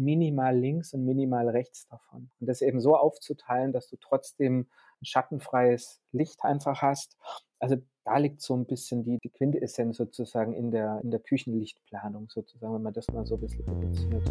minimal 0.00 0.56
links 0.56 0.94
und 0.94 1.04
minimal 1.04 1.48
rechts 1.48 1.86
davon. 1.86 2.30
Und 2.40 2.46
das 2.48 2.62
eben 2.62 2.80
so 2.80 2.96
aufzuteilen, 2.96 3.72
dass 3.72 3.88
du 3.88 3.96
trotzdem 3.96 4.66
ein 5.00 5.04
schattenfreies 5.04 6.00
Licht 6.12 6.42
einfach 6.42 6.82
hast. 6.82 7.16
Also 7.58 7.76
da 8.04 8.16
liegt 8.16 8.40
so 8.40 8.56
ein 8.56 8.66
bisschen 8.66 9.04
die, 9.04 9.18
die 9.18 9.28
Quintessenz 9.28 9.98
sozusagen 9.98 10.54
in 10.54 10.70
der, 10.70 11.00
in 11.02 11.10
der 11.10 11.20
Küchenlichtplanung 11.20 12.28
sozusagen, 12.30 12.74
wenn 12.74 12.82
man 12.82 12.94
das 12.94 13.06
mal 13.08 13.26
so 13.26 13.34
ein 13.34 13.40
bisschen 13.40 13.68
reduziert. 13.68 14.26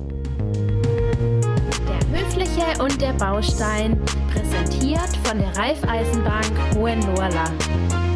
Der 1.88 2.20
Höfliche 2.20 2.83
und 2.83 2.99
der 3.01 3.13
Baustein, 3.13 4.04
präsentiert 4.33 5.15
von 5.24 5.38
der 5.38 5.56
Raiffeisenbank 5.56 6.76
Hohenlohrland. 6.76 8.08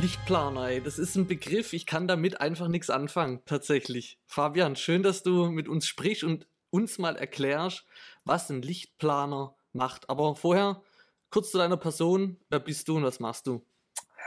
Lichtplaner, 0.00 0.68
ey, 0.68 0.80
das 0.80 0.98
ist 0.98 1.14
ein 1.16 1.26
Begriff, 1.26 1.74
ich 1.74 1.84
kann 1.84 2.08
damit 2.08 2.40
einfach 2.40 2.68
nichts 2.68 2.88
anfangen, 2.88 3.42
tatsächlich. 3.44 4.18
Fabian, 4.24 4.74
schön, 4.74 5.02
dass 5.02 5.22
du 5.22 5.50
mit 5.50 5.68
uns 5.68 5.86
sprichst 5.86 6.24
und 6.24 6.46
uns 6.70 6.98
mal 6.98 7.16
erklärst, 7.16 7.84
was 8.24 8.48
ein 8.48 8.62
Lichtplaner 8.62 9.54
macht. 9.74 10.08
Aber 10.08 10.36
vorher 10.36 10.80
kurz 11.28 11.50
zu 11.50 11.58
deiner 11.58 11.76
Person. 11.76 12.38
Wer 12.48 12.60
bist 12.60 12.88
du 12.88 12.96
und 12.96 13.02
was 13.02 13.20
machst 13.20 13.46
du? 13.46 13.62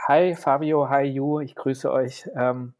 Hi 0.06 0.36
Fabio, 0.36 0.88
hi 0.88 1.06
Ju, 1.06 1.40
ich 1.40 1.56
grüße 1.56 1.90
euch. 1.90 2.24
Ähm, 2.36 2.74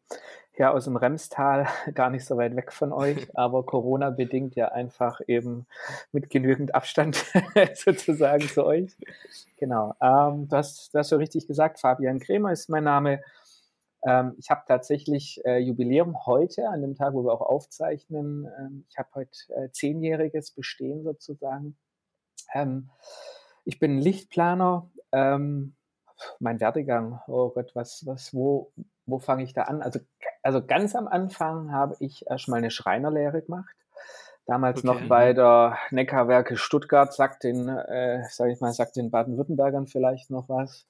ja 0.57 0.73
aus 0.73 0.85
dem 0.85 0.97
Remstal, 0.97 1.67
gar 1.95 2.11
nicht 2.11 2.25
so 2.25 2.37
weit 2.37 2.57
weg 2.57 2.73
von 2.73 2.93
euch, 2.93 3.29
aber 3.35 3.65
Corona 3.65 4.11
bedingt 4.11 4.55
ja 4.55 4.69
einfach 4.69 5.21
eben 5.27 5.67
mit 6.13 6.31
genügend 6.31 6.75
Abstand 6.75 7.25
sozusagen 7.75 8.49
zu 8.49 8.65
euch. 8.65 8.97
Genau. 9.57 9.95
Ähm, 10.01 10.49
du, 10.49 10.57
hast, 10.57 10.95
du 10.95 10.99
hast 10.99 11.09
so 11.09 11.17
richtig 11.17 11.47
gesagt, 11.47 11.81
Fabian 11.81 12.21
Kremer 12.21 12.53
ist 12.53 12.69
mein 12.69 12.85
Name. 12.85 13.23
Ähm, 14.07 14.35
ich 14.39 14.51
habe 14.51 14.63
tatsächlich 14.67 15.41
äh, 15.45 15.59
Jubiläum 15.59 16.27
heute, 16.27 16.69
an 16.69 16.83
dem 16.83 16.95
Tag, 16.95 17.15
wo 17.15 17.25
wir 17.25 17.33
auch 17.33 17.41
aufzeichnen. 17.41 18.49
Ähm, 18.59 18.85
ich 18.89 18.99
habe 18.99 19.09
heute 19.15 19.31
äh, 19.57 19.71
zehnjähriges 19.71 20.51
Bestehen 20.51 21.03
sozusagen. 21.03 21.77
Ähm, 22.53 22.91
ich 23.65 23.79
bin 23.79 23.99
Lichtplaner. 23.99 24.91
Ähm, 25.13 25.75
mein 26.39 26.61
Werdegang, 26.61 27.21
oh 27.27 27.51
Gott, 27.51 27.73
was, 27.75 28.07
was, 28.07 28.33
wo, 28.35 28.73
wo 29.07 29.19
fange 29.19 29.43
ich 29.43 29.53
da 29.53 29.63
an? 29.63 29.83
Also 29.83 30.01
also 30.45 30.65
ganz 30.65 30.95
am 30.95 31.09
Anfang 31.09 31.73
habe 31.73 31.97
ich 32.01 32.27
erstmal 32.29 32.59
eine 32.59 32.71
Schreinerlehre 32.71 33.43
gemacht. 33.43 33.75
Damals 34.47 34.85
okay. 34.85 34.87
noch 34.87 35.09
bei 35.09 35.33
der 35.33 35.79
Neckarwerke 35.91 36.59
Stuttgart, 36.59 37.13
sagt 37.15 37.45
den, 37.45 37.67
äh, 37.69 38.23
sage 38.29 38.53
ich 38.53 38.61
mal, 38.61 38.73
sagt 38.73 38.97
den 38.97 39.11
Baden-Württembergern 39.11 39.87
vielleicht 39.87 40.31
noch 40.31 40.51
was. 40.51 40.87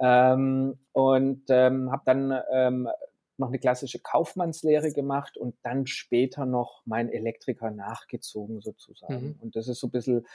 Ähm, 0.00 0.78
und 0.92 1.42
ähm, 1.50 1.92
habe 1.92 2.02
dann 2.06 2.40
ähm, 2.50 2.88
noch 3.36 3.48
eine 3.48 3.58
klassische 3.58 3.98
Kaufmannslehre 3.98 4.92
gemacht 4.92 5.36
und 5.36 5.54
dann 5.62 5.86
später 5.86 6.46
noch 6.46 6.82
mein 6.86 7.10
Elektriker 7.10 7.70
nachgezogen 7.70 8.62
sozusagen. 8.62 9.22
Mhm. 9.22 9.38
Und 9.40 9.56
das 9.56 9.68
ist 9.68 9.80
so 9.80 9.88
ein 9.88 9.92
bisschen 9.92 10.26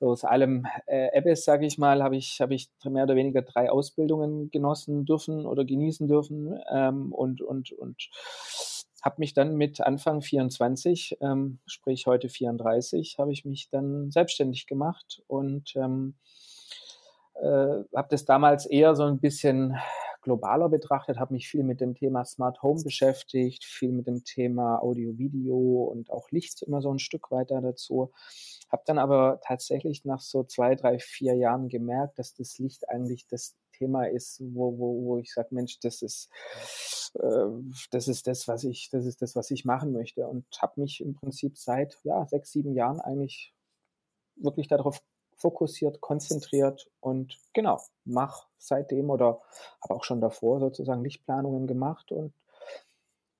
aus 0.00 0.24
allem 0.24 0.66
äh, 0.86 1.08
Ebbes, 1.12 1.44
sage 1.44 1.66
ich 1.66 1.78
mal, 1.78 2.02
habe 2.02 2.16
ich, 2.16 2.40
hab 2.40 2.50
ich 2.50 2.68
mehr 2.84 3.04
oder 3.04 3.16
weniger 3.16 3.42
drei 3.42 3.70
Ausbildungen 3.70 4.50
genossen 4.50 5.04
dürfen 5.04 5.46
oder 5.46 5.64
genießen 5.64 6.08
dürfen 6.08 6.58
ähm, 6.70 7.12
und, 7.12 7.40
und, 7.40 7.72
und 7.72 8.10
habe 9.02 9.16
mich 9.18 9.34
dann 9.34 9.56
mit 9.56 9.80
Anfang 9.80 10.22
24, 10.22 11.18
ähm, 11.20 11.58
sprich 11.66 12.06
heute 12.06 12.28
34, 12.28 13.16
habe 13.18 13.32
ich 13.32 13.44
mich 13.44 13.68
dann 13.70 14.10
selbstständig 14.10 14.66
gemacht 14.66 15.22
und 15.26 15.76
ähm, 15.76 16.14
äh, 17.34 17.84
habe 17.94 18.08
das 18.08 18.24
damals 18.24 18.64
eher 18.64 18.94
so 18.94 19.04
ein 19.04 19.20
bisschen 19.20 19.76
globaler 20.24 20.68
betrachtet, 20.68 21.18
habe 21.18 21.34
mich 21.34 21.48
viel 21.48 21.62
mit 21.62 21.80
dem 21.80 21.94
Thema 21.94 22.24
Smart 22.24 22.62
Home 22.62 22.82
beschäftigt, 22.82 23.64
viel 23.64 23.92
mit 23.92 24.06
dem 24.06 24.24
Thema 24.24 24.82
Audio, 24.82 25.16
Video 25.16 25.84
und 25.84 26.10
auch 26.10 26.30
Licht 26.30 26.62
immer 26.62 26.82
so 26.82 26.92
ein 26.92 26.98
Stück 26.98 27.30
weiter 27.30 27.60
dazu. 27.60 28.12
Habe 28.70 28.82
dann 28.86 28.98
aber 28.98 29.40
tatsächlich 29.44 30.04
nach 30.04 30.20
so 30.20 30.42
zwei, 30.42 30.74
drei, 30.74 30.98
vier 30.98 31.34
Jahren 31.34 31.68
gemerkt, 31.68 32.18
dass 32.18 32.34
das 32.34 32.58
Licht 32.58 32.88
eigentlich 32.88 33.26
das 33.28 33.54
Thema 33.72 34.04
ist, 34.04 34.40
wo, 34.40 34.78
wo, 34.78 35.04
wo 35.04 35.18
ich 35.18 35.32
sage, 35.32 35.48
Mensch, 35.52 35.78
das 35.80 36.02
ist, 36.02 36.30
äh, 37.14 37.46
das 37.90 38.08
ist 38.08 38.26
das, 38.26 38.48
was 38.48 38.64
ich, 38.64 38.88
das 38.90 39.06
ist 39.06 39.22
das, 39.22 39.36
was 39.36 39.50
ich 39.50 39.64
machen 39.64 39.92
möchte. 39.92 40.26
Und 40.26 40.46
habe 40.60 40.80
mich 40.80 41.00
im 41.00 41.14
Prinzip 41.14 41.56
seit 41.56 41.98
ja, 42.02 42.26
sechs, 42.26 42.50
sieben 42.52 42.74
Jahren 42.74 43.00
eigentlich 43.00 43.54
wirklich 44.36 44.68
darauf 44.68 45.00
fokussiert, 45.36 46.00
konzentriert 46.00 46.90
und 47.00 47.38
genau, 47.52 47.80
mache 48.04 48.46
seitdem 48.58 49.10
oder 49.10 49.40
habe 49.82 49.94
auch 49.94 50.04
schon 50.04 50.20
davor 50.20 50.60
sozusagen 50.60 51.02
Lichtplanungen 51.02 51.66
gemacht 51.66 52.12
und 52.12 52.32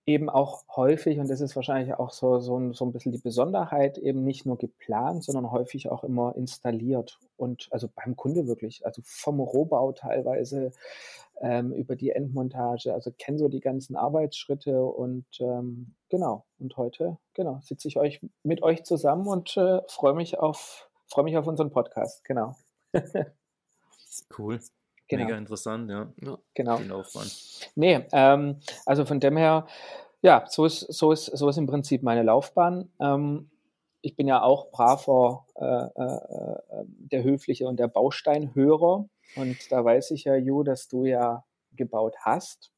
eben 0.07 0.29
auch 0.29 0.65
häufig, 0.77 1.19
und 1.19 1.29
das 1.29 1.41
ist 1.41 1.57
wahrscheinlich 1.57 1.95
auch 1.95 2.11
so, 2.11 2.39
so, 2.39 2.59
ein, 2.59 2.75
so 2.75 2.85
ein 2.85 2.93
bisschen 2.93 3.13
die 3.13 3.19
Besonderheit, 3.19 3.97
eben 3.97 4.23
nicht 4.23 4.45
nur 4.45 4.59
geplant, 4.59 5.25
sondern 5.25 5.51
häufig 5.51 5.91
auch 5.91 6.05
immer 6.05 6.37
installiert. 6.37 7.19
Und 7.37 7.69
also 7.71 7.89
beim 7.95 8.15
Kunde 8.15 8.47
wirklich, 8.47 8.85
also 8.85 9.01
vom 9.05 9.41
Rohbau 9.41 9.93
teilweise 9.93 10.73
ähm, 11.41 11.73
über 11.73 11.97
die 11.97 12.11
Endmontage, 12.11 12.93
also 12.93 13.13
kenne 13.17 13.39
so 13.39 13.49
die 13.49 13.61
ganzen 13.61 13.97
Arbeitsschritte 13.97 14.85
und 14.85 15.25
ähm, 15.41 15.95
genau, 16.11 16.45
und 16.59 16.77
heute, 16.77 17.17
genau, 17.33 17.61
sitze 17.63 17.89
ich 17.89 17.97
euch 17.97 18.21
mit 18.43 18.63
euch 18.63 18.85
zusammen 18.85 19.27
und 19.27 19.57
äh, 19.57 19.81
freue 19.89 20.15
mich 20.15 20.39
auf, 20.39 20.91
freue 21.09 21.25
mich 21.25 21.37
auf 21.37 21.47
unseren 21.47 21.71
Podcast, 21.71 22.25
genau. 22.25 22.57
cool. 24.39 24.61
Genau. 25.09 25.25
Mega 25.25 25.37
interessant, 25.37 25.91
ja. 25.91 26.13
ja. 26.23 26.39
Genau. 26.55 26.77
Viel 26.79 26.93
Aufwand. 26.93 27.71
Nee, 27.75 28.07
ähm, 28.13 28.61
also 28.87 29.05
von 29.05 29.21
dem 29.21 29.37
her, 29.37 29.67
ja, 30.23 30.45
so 30.49 30.65
ist, 30.65 30.81
so 30.81 31.13
ist, 31.13 31.27
so 31.27 31.49
ist 31.49 31.59
im 31.59 31.67
Prinzip 31.67 32.03
meine 32.03 32.23
Laufbahn. 32.23 32.91
Ähm, 33.01 33.51
ich 34.01 34.17
bin 34.17 34.27
ja 34.27 34.43
auch 34.43 34.71
braver 34.71 35.47
äh, 35.57 35.65
äh, 35.65 36.81
äh, 36.81 36.85
der 36.87 37.23
höfliche 37.23 37.67
und 37.67 37.79
der 37.79 37.89
Bausteinhörer. 37.89 39.09
Und 39.37 39.73
da 39.73 39.85
weiß 39.85 40.11
ich 40.13 40.25
ja, 40.25 40.37
Ju, 40.37 40.63
dass 40.63 40.89
du 40.89 41.05
ja 41.05 41.45
gebaut 41.73 42.15
hast. 42.21 42.71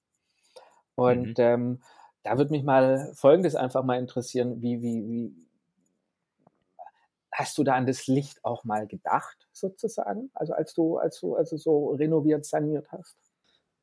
Und 0.95 1.39
mhm. 1.39 1.45
ähm, 1.45 1.83
da 2.23 2.39
würde 2.39 2.51
mich 2.51 2.65
mal 2.65 3.13
Folgendes 3.15 3.55
einfach 3.55 3.85
mal 3.85 3.99
interessieren, 3.99 4.63
wie, 4.63 4.83
wie, 4.83 5.07
wie, 5.07 5.46
Hast 7.37 7.59
du 7.59 7.65
da 7.65 7.75
an 7.75 7.85
das 7.85 8.07
Licht 8.07 8.43
auch 8.47 8.65
mal 8.65 8.87
gedacht, 8.87 9.47
sozusagen? 9.53 10.31
Also 10.33 10.55
als 10.55 10.73
du, 10.73 10.97
als 10.97 11.21
du 11.21 11.35
also 11.35 11.59
so 11.59 11.91
renoviert, 11.91 12.47
saniert 12.47 12.91
hast? 12.91 13.15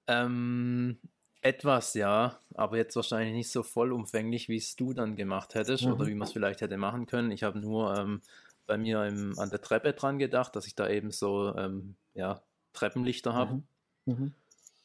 Ähm, 0.07 0.97
etwas, 1.41 1.93
ja, 1.93 2.39
aber 2.55 2.77
jetzt 2.77 2.95
wahrscheinlich 2.95 3.35
nicht 3.35 3.51
so 3.51 3.61
vollumfänglich, 3.61 4.49
wie 4.49 4.57
es 4.57 4.75
du 4.75 4.93
dann 4.93 5.15
gemacht 5.15 5.53
hättest 5.53 5.85
mhm. 5.85 5.93
oder 5.93 6.07
wie 6.07 6.15
man 6.15 6.27
es 6.27 6.33
vielleicht 6.33 6.61
hätte 6.61 6.77
machen 6.77 7.05
können. 7.05 7.29
Ich 7.29 7.43
habe 7.43 7.59
nur 7.59 7.95
ähm, 7.95 8.21
bei 8.65 8.75
mir 8.79 9.05
im, 9.05 9.37
an 9.37 9.51
der 9.51 9.61
Treppe 9.61 9.93
dran 9.93 10.17
gedacht, 10.17 10.55
dass 10.55 10.65
ich 10.65 10.73
da 10.73 10.89
eben 10.89 11.11
so 11.11 11.55
ähm, 11.55 11.93
ja, 12.15 12.41
Treppenlichter 12.73 13.35
habe. 13.35 13.61
Mhm. 14.05 14.13
Mhm. 14.13 14.33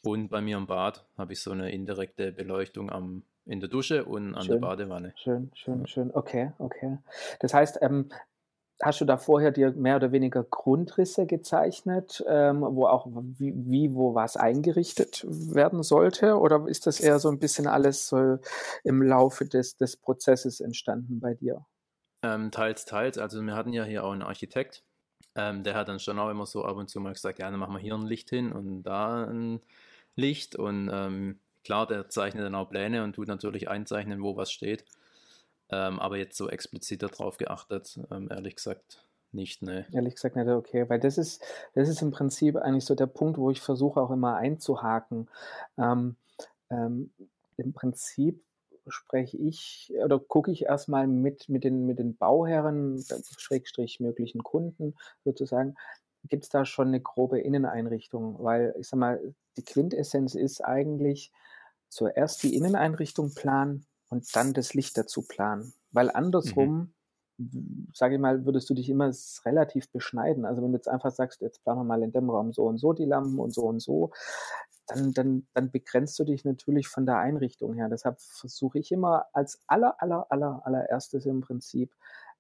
Und 0.03 0.29
bei 0.29 0.43
mir 0.43 0.59
im 0.59 0.67
Bad 0.67 1.07
habe 1.17 1.33
ich 1.33 1.41
so 1.41 1.53
eine 1.53 1.73
indirekte 1.73 2.33
Beleuchtung 2.33 2.91
am, 2.91 3.23
in 3.47 3.61
der 3.61 3.71
Dusche 3.71 4.05
und 4.05 4.35
an 4.35 4.43
schön, 4.43 4.53
der 4.53 4.61
Badewanne. 4.61 5.15
Schön, 5.17 5.51
schön, 5.55 5.87
schön. 5.87 6.11
Okay, 6.15 6.53
okay. 6.59 6.99
Das 7.41 7.55
heißt, 7.55 7.79
ähm, 7.81 8.11
hast 8.83 9.01
du 9.01 9.05
da 9.05 9.17
vorher 9.17 9.51
dir 9.51 9.73
mehr 9.73 9.97
oder 9.97 10.13
weniger 10.13 10.45
Grundrisse 10.45 11.27
gezeichnet, 11.27 12.25
ähm, 12.29 12.61
wo 12.63 12.87
auch 12.87 13.07
wie, 13.39 13.53
wie, 13.57 13.95
wo 13.95 14.15
was 14.15 14.37
eingerichtet 14.37 15.25
werden 15.29 15.83
sollte? 15.83 16.39
Oder 16.39 16.67
ist 16.69 16.87
das 16.87 17.01
eher 17.01 17.19
so 17.19 17.29
ein 17.29 17.39
bisschen 17.39 17.67
alles 17.67 18.09
so 18.09 18.39
im 18.85 19.03
Laufe 19.03 19.45
des, 19.47 19.77
des 19.77 19.97
Prozesses 19.97 20.61
entstanden 20.61 21.21
bei 21.21 21.35
dir? 21.35 21.67
Ähm, 22.23 22.51
teils, 22.51 22.85
teils. 22.85 23.19
Also 23.19 23.41
wir 23.43 23.55
hatten 23.55 23.73
ja 23.73 23.85
hier 23.85 24.05
auch 24.05 24.13
einen 24.13 24.23
Architekt, 24.23 24.83
ähm, 25.35 25.63
der 25.63 25.75
hat 25.75 25.89
dann 25.89 26.01
schon 26.01 26.19
auch 26.19 26.31
immer 26.31 26.47
so 26.47 26.65
ab 26.65 26.77
und 26.77 26.89
zu 26.89 27.01
mal 27.01 27.13
gesagt, 27.13 27.39
ja, 27.39 27.51
dann 27.51 27.61
machen 27.61 27.75
wir 27.75 27.81
hier 27.81 27.95
ein 27.95 28.07
Licht 28.07 28.31
hin 28.31 28.53
und 28.53 28.83
da 28.83 29.25
ein 29.25 29.61
Licht. 30.17 30.57
Und 30.57 30.91
ähm, 30.93 31.39
klar, 31.65 31.87
der 31.87 32.09
zeichnet 32.09 32.45
dann 32.45 32.55
auch 32.55 32.71
Pläne 32.71 33.05
und 33.05 33.15
tut 33.15 33.29
natürlich 33.29 33.69
einzeichnen, 33.69 34.23
wo 34.23 34.37
was 34.37 34.51
steht. 34.51 34.85
Ähm, 35.71 36.01
aber 36.01 36.17
jetzt 36.17 36.37
so 36.37 36.49
explizit 36.49 37.03
darauf 37.03 37.37
geachtet, 37.37 38.01
ähm, 38.11 38.29
ehrlich 38.31 38.57
gesagt 38.57 39.07
nicht, 39.33 39.63
ne. 39.63 39.87
Ehrlich 39.93 40.15
gesagt 40.15 40.37
nicht, 40.37 40.49
okay. 40.49 40.89
Weil 40.89 41.01
das 41.01 41.19
ist, 41.19 41.43
das 41.75 41.89
ist 41.89 42.03
im 42.03 42.11
Prinzip 42.11 42.57
eigentlich 42.57 42.85
so 42.85 42.95
der 42.95 43.07
Punkt, 43.07 43.39
wo 43.39 43.51
ich 43.51 43.61
versuche 43.61 44.01
auch 44.01 44.11
immer 44.11 44.37
einzuhaken. 44.37 45.29
Ähm, 45.77 46.17
ähm, 46.71 47.13
Im 47.57 47.73
Prinzip 47.73 48.43
spreche 48.87 49.37
ich 49.37 49.93
oder 50.03 50.19
gucke 50.19 50.51
ich 50.51 50.65
erstmal 50.65 51.07
mit, 51.07 51.49
mit, 51.49 51.65
den, 51.65 51.85
mit 51.87 51.99
den 51.99 52.17
Bauherren, 52.17 53.05
Schrägstrich 53.37 54.01
möglichen 54.01 54.43
Kunden 54.43 54.95
sozusagen, 55.25 55.77
gibt 56.25 56.45
es 56.45 56.51
da 56.51 56.65
schon 56.65 56.89
eine 56.89 57.01
grobe 57.01 57.41
Inneneinrichtung? 57.41 58.43
Weil 58.43 58.75
ich 58.79 58.89
sag 58.89 58.99
mal, 58.99 59.35
die 59.57 59.63
Quintessenz 59.63 60.35
ist 60.35 60.65
eigentlich 60.65 61.33
zuerst 61.89 62.43
die 62.43 62.55
Inneneinrichtung 62.55 63.35
planen, 63.35 63.87
und 64.09 64.35
dann 64.35 64.53
das 64.53 64.75
Licht 64.75 64.97
dazu 64.97 65.23
planen. 65.23 65.73
Weil 65.91 66.11
andersrum, 66.11 66.95
mhm. 67.37 67.89
sage 67.95 68.17
ich 68.17 68.21
mal, 68.21 68.45
würdest 68.45 68.69
du 68.71 68.75
dich 68.75 68.89
immer 68.89 69.11
relativ 69.45 69.91
beschneiden. 69.91 70.45
Also 70.45 70.63
wenn 70.63 70.73
du 70.73 70.79
jetzt 70.79 70.89
einfach 70.89 71.11
sagst, 71.11 71.41
jetzt 71.41 71.63
planen 71.63 71.81
wir 71.81 71.85
mal 71.85 72.03
in 72.03 72.13
dem 72.13 72.31
Raum 72.31 72.53
so 72.53 72.65
und 72.65 72.79
so 72.79 72.93
die 72.93 73.05
Lampen 73.05 73.39
und 73.39 73.55
so 73.55 73.63
und 73.63 73.81
so, 73.81 74.11
dann, 74.87 75.13
dann, 75.13 75.47
dann 75.53 75.71
begrenzt 75.71 76.19
du 76.19 76.25
dich 76.25 76.45
natürlich 76.45 76.89
von 76.89 77.05
der 77.05 77.19
Einrichtung 77.19 77.75
her. 77.75 77.89
Deshalb 77.91 78.21
versuche 78.21 78.79
ich 78.79 78.91
immer 78.91 79.27
als 79.33 79.61
aller, 79.67 80.01
aller, 80.03 80.27
aller, 80.31 80.63
allererstes 80.65 81.27
im 81.27 81.43
Prinzip 81.43 81.95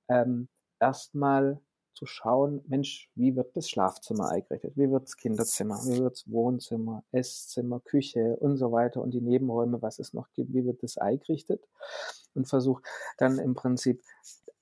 ähm, 0.08 0.48
erstmal 0.80 1.60
zu 1.98 2.06
schauen, 2.06 2.62
Mensch, 2.68 3.10
wie 3.16 3.34
wird 3.34 3.56
das 3.56 3.68
Schlafzimmer 3.68 4.30
eingerichtet? 4.30 4.76
Wie 4.76 4.88
wird 4.88 5.02
das 5.02 5.16
Kinderzimmer? 5.16 5.80
Wie 5.84 5.98
wird 5.98 6.12
das 6.12 6.30
Wohnzimmer, 6.30 7.02
Esszimmer, 7.10 7.80
Küche 7.80 8.36
und 8.36 8.56
so 8.56 8.70
weiter 8.70 9.02
und 9.02 9.10
die 9.10 9.20
Nebenräume, 9.20 9.82
was 9.82 9.98
es 9.98 10.14
noch 10.14 10.30
gibt, 10.32 10.54
wie 10.54 10.64
wird 10.64 10.84
das 10.84 10.96
eingerichtet? 10.96 11.66
Und 12.34 12.46
versuche 12.46 12.82
dann 13.16 13.38
im 13.38 13.54
Prinzip 13.54 14.00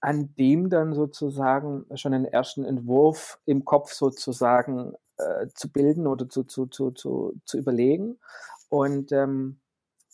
an 0.00 0.34
dem 0.36 0.70
dann 0.70 0.94
sozusagen 0.94 1.84
schon 1.94 2.14
einen 2.14 2.24
ersten 2.24 2.64
Entwurf 2.64 3.38
im 3.44 3.66
Kopf 3.66 3.92
sozusagen 3.92 4.94
äh, 5.18 5.48
zu 5.54 5.70
bilden 5.70 6.06
oder 6.06 6.26
zu, 6.28 6.44
zu, 6.44 6.66
zu, 6.66 6.90
zu, 6.92 7.34
zu 7.44 7.58
überlegen. 7.58 8.18
Und 8.70 9.12
ähm, 9.12 9.60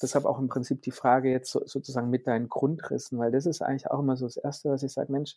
deshalb 0.03 0.25
auch 0.25 0.41
im 0.41 0.49
Prinzip 0.49 0.83
die 0.83 0.91
Frage 0.91 1.31
jetzt 1.31 1.53
so, 1.53 1.65
sozusagen 1.65 2.11
mit 2.11 2.27
deinen 2.27 2.49
Grundrissen, 2.49 3.19
weil 3.19 3.31
das 3.31 3.47
ist 3.47 3.63
eigentlich 3.63 3.91
auch 3.91 4.01
immer 4.01 4.17
so 4.17 4.27
das 4.27 4.37
Erste, 4.37 4.71
was 4.71 4.83
ich 4.83 4.93
sage, 4.93 5.13
Mensch, 5.13 5.37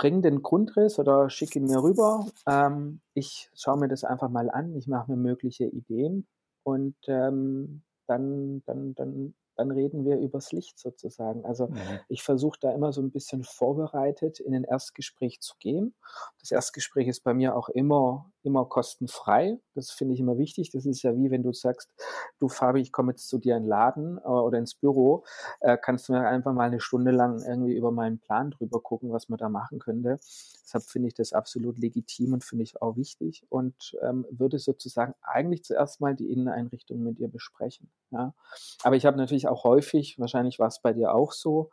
bring 0.00 0.22
den 0.22 0.42
Grundriss 0.42 0.98
oder 0.98 1.28
schick 1.28 1.54
ihn 1.56 1.64
mir 1.64 1.82
rüber. 1.82 2.26
Ähm, 2.46 3.00
ich 3.12 3.50
schaue 3.54 3.78
mir 3.78 3.88
das 3.88 4.02
einfach 4.02 4.30
mal 4.30 4.50
an, 4.50 4.74
ich 4.74 4.86
mache 4.86 5.10
mir 5.10 5.18
mögliche 5.18 5.66
Ideen 5.66 6.26
und 6.62 6.96
ähm, 7.06 7.82
dann, 8.06 8.62
dann, 8.64 8.94
dann 8.94 9.34
dann 9.60 9.70
reden 9.72 10.06
wir 10.06 10.16
übers 10.16 10.52
Licht 10.52 10.78
sozusagen. 10.78 11.44
Also 11.44 11.68
mhm. 11.68 11.76
ich 12.08 12.22
versuche 12.22 12.58
da 12.58 12.72
immer 12.72 12.94
so 12.94 13.02
ein 13.02 13.10
bisschen 13.10 13.44
vorbereitet 13.44 14.40
in 14.40 14.54
ein 14.54 14.64
Erstgespräch 14.64 15.40
zu 15.40 15.54
gehen. 15.58 15.94
Das 16.40 16.50
Erstgespräch 16.50 17.08
ist 17.08 17.22
bei 17.24 17.34
mir 17.34 17.54
auch 17.54 17.68
immer, 17.68 18.32
immer 18.42 18.64
kostenfrei. 18.64 19.58
Das 19.74 19.90
finde 19.90 20.14
ich 20.14 20.20
immer 20.20 20.38
wichtig. 20.38 20.70
Das 20.70 20.86
ist 20.86 21.02
ja 21.02 21.14
wie 21.16 21.30
wenn 21.30 21.42
du 21.42 21.52
sagst, 21.52 21.90
du 22.38 22.48
Fabi, 22.48 22.80
ich 22.80 22.92
komme 22.92 23.12
jetzt 23.12 23.28
zu 23.28 23.38
dir 23.38 23.56
in 23.56 23.64
den 23.64 23.68
Laden 23.68 24.18
äh, 24.18 24.28
oder 24.28 24.58
ins 24.58 24.74
Büro, 24.74 25.24
äh, 25.60 25.76
kannst 25.76 26.08
du 26.08 26.12
mir 26.12 26.26
einfach 26.26 26.52
mal 26.52 26.64
eine 26.64 26.80
Stunde 26.80 27.10
lang 27.10 27.42
irgendwie 27.42 27.74
über 27.74 27.90
meinen 27.90 28.18
Plan 28.18 28.50
drüber 28.50 28.80
gucken, 28.80 29.12
was 29.12 29.28
man 29.28 29.38
da 29.38 29.48
machen 29.48 29.78
könnte. 29.78 30.18
Deshalb 30.64 30.84
finde 30.84 31.08
ich 31.08 31.14
das 31.14 31.32
absolut 31.32 31.78
legitim 31.78 32.32
und 32.32 32.44
finde 32.44 32.64
ich 32.64 32.80
auch 32.80 32.96
wichtig 32.96 33.44
und 33.48 33.96
ähm, 34.02 34.26
würde 34.30 34.58
sozusagen 34.58 35.14
eigentlich 35.22 35.64
zuerst 35.64 36.00
mal 36.00 36.14
die 36.14 36.30
Inneneinrichtung 36.30 37.02
mit 37.02 37.18
dir 37.18 37.28
besprechen. 37.28 37.90
Ja. 38.10 38.34
Aber 38.82 38.96
ich 38.96 39.04
habe 39.04 39.16
natürlich 39.16 39.48
auch 39.48 39.64
häufig, 39.64 40.18
wahrscheinlich 40.18 40.58
war 40.58 40.68
es 40.68 40.80
bei 40.80 40.92
dir 40.92 41.14
auch 41.14 41.32
so, 41.32 41.70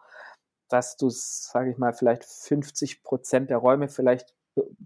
dass 0.69 0.97
du, 0.97 1.09
sage 1.09 1.71
ich 1.71 1.77
mal, 1.77 1.93
vielleicht 1.93 2.25
50 2.25 3.03
Prozent 3.03 3.49
der 3.49 3.57
Räume 3.57 3.87
vielleicht 3.87 4.33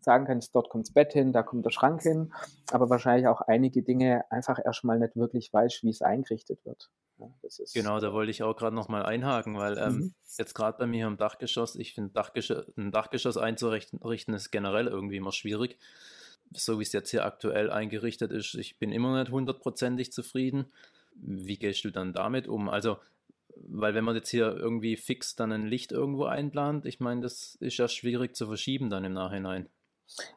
sagen 0.02 0.26
kannst, 0.26 0.56
dort 0.56 0.70
kommt 0.70 0.88
das 0.88 0.94
Bett 0.94 1.14
hin, 1.14 1.34
da 1.34 1.44
kommt 1.44 1.66
der 1.66 1.72
Schrank 1.72 2.02
hin, 2.02 2.34
aber 2.72 2.90
wahrscheinlich 2.90 3.28
auch 3.28 3.42
einige 3.42 3.84
Dinge 3.84 4.24
einfach 4.30 4.60
erstmal 4.64 5.00
nicht 5.00 5.16
wirklich 5.16 5.52
weißt, 5.52 5.84
wie 5.84 5.90
es 5.90 6.02
eingerichtet 6.02 6.66
wird. 6.66 6.90
Ja, 7.20 7.30
genau, 7.74 8.00
da 8.00 8.14
wollte 8.14 8.32
ich 8.32 8.42
auch 8.44 8.56
gerade 8.56 8.76
nochmal 8.76 9.04
einhaken, 9.04 9.56
weil 9.58 9.78
ähm, 9.78 9.96
mhm. 9.96 10.14
jetzt 10.38 10.56
gerade 10.56 10.78
bei 10.78 10.88
mir 10.88 11.08
im 11.08 11.18
Dachgeschoss, 11.18 11.76
ich 11.76 11.94
finde 11.94 12.12
Dachgeschoss, 12.14 12.66
ein 12.78 12.92
Dachgeschoss 12.92 13.38
einzurichten 13.38 14.34
ist 14.34 14.52
generell 14.52 14.88
irgendwie 14.88 15.18
immer 15.18 15.32
schwierig. 15.32 15.78
So 16.54 16.80
wie 16.80 16.84
es 16.84 16.92
jetzt 16.92 17.12
hier 17.12 17.26
aktuell 17.26 17.70
eingerichtet 17.70 18.32
ist, 18.32 18.56
ich 18.56 18.78
bin 18.78 18.92
immer 18.92 19.18
nicht 19.20 19.32
hundertprozentig 19.32 20.12
zufrieden. 20.12 20.66
Wie 21.16 21.58
gehst 21.58 21.84
du 21.86 21.92
dann 21.92 22.14
damit 22.14 22.48
um? 22.48 22.70
Also, 22.70 22.98
weil 23.56 23.94
wenn 23.94 24.04
man 24.04 24.16
jetzt 24.16 24.30
hier 24.30 24.56
irgendwie 24.56 24.98
fix 24.98 25.36
dann 25.36 25.52
ein 25.52 25.66
Licht 25.66 25.92
irgendwo 25.92 26.26
einplant, 26.26 26.86
ich 26.86 27.00
meine, 27.00 27.22
das 27.22 27.56
ist 27.56 27.78
ja 27.78 27.88
schwierig 27.88 28.36
zu 28.36 28.48
verschieben 28.48 28.90
dann 28.90 29.04
im 29.04 29.14
Nachhinein. 29.14 29.70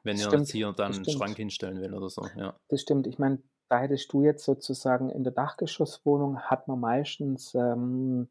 Wenn 0.02 0.18
ihr 0.18 0.30
jetzt 0.30 0.52
hier 0.52 0.72
dann 0.72 0.94
einen 0.94 1.08
Schrank 1.08 1.36
hinstellen 1.36 1.80
will 1.80 1.94
oder 1.94 2.08
so, 2.08 2.26
ja. 2.36 2.54
Das 2.68 2.80
stimmt. 2.80 3.06
Ich 3.06 3.18
meine, 3.18 3.42
da 3.68 3.80
hättest 3.80 4.12
du 4.12 4.22
jetzt 4.22 4.44
sozusagen 4.44 5.10
in 5.10 5.24
der 5.24 5.32
Dachgeschosswohnung 5.32 6.38
hat 6.40 6.68
man 6.68 6.78
meistens 6.78 7.54
ähm, 7.54 8.28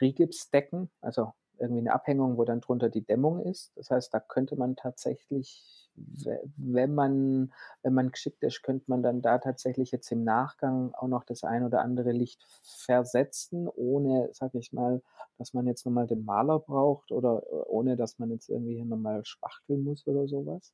Rigipsdecken, 0.00 0.90
also 1.00 1.32
irgendwie 1.58 1.80
eine 1.80 1.92
Abhängung, 1.92 2.36
wo 2.36 2.44
dann 2.44 2.60
drunter 2.60 2.88
die 2.88 3.04
Dämmung 3.04 3.40
ist. 3.40 3.72
Das 3.76 3.90
heißt, 3.90 4.12
da 4.12 4.20
könnte 4.20 4.56
man 4.56 4.76
tatsächlich 4.76 5.85
wenn 5.96 6.94
man, 6.94 7.52
wenn 7.82 7.94
man 7.94 8.10
geschickt 8.10 8.42
ist, 8.42 8.62
könnte 8.62 8.84
man 8.88 9.02
dann 9.02 9.22
da 9.22 9.38
tatsächlich 9.38 9.90
jetzt 9.90 10.10
im 10.12 10.24
Nachgang 10.24 10.92
auch 10.94 11.08
noch 11.08 11.24
das 11.24 11.44
ein 11.44 11.64
oder 11.64 11.80
andere 11.80 12.12
Licht 12.12 12.44
versetzen, 12.62 13.68
ohne, 13.68 14.28
sag 14.32 14.54
ich 14.54 14.72
mal, 14.72 15.02
dass 15.38 15.54
man 15.54 15.66
jetzt 15.66 15.86
nochmal 15.86 16.06
den 16.06 16.24
Maler 16.24 16.58
braucht 16.58 17.12
oder 17.12 17.42
ohne, 17.70 17.96
dass 17.96 18.18
man 18.18 18.30
jetzt 18.30 18.48
irgendwie 18.48 18.74
hier 18.74 18.84
nochmal 18.84 19.24
spachteln 19.24 19.84
muss 19.84 20.06
oder 20.06 20.28
sowas. 20.28 20.72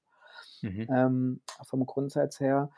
Mhm. 0.62 0.86
Ähm, 0.90 1.40
vom 1.64 1.86
Grundsatz 1.86 2.40
her. 2.40 2.70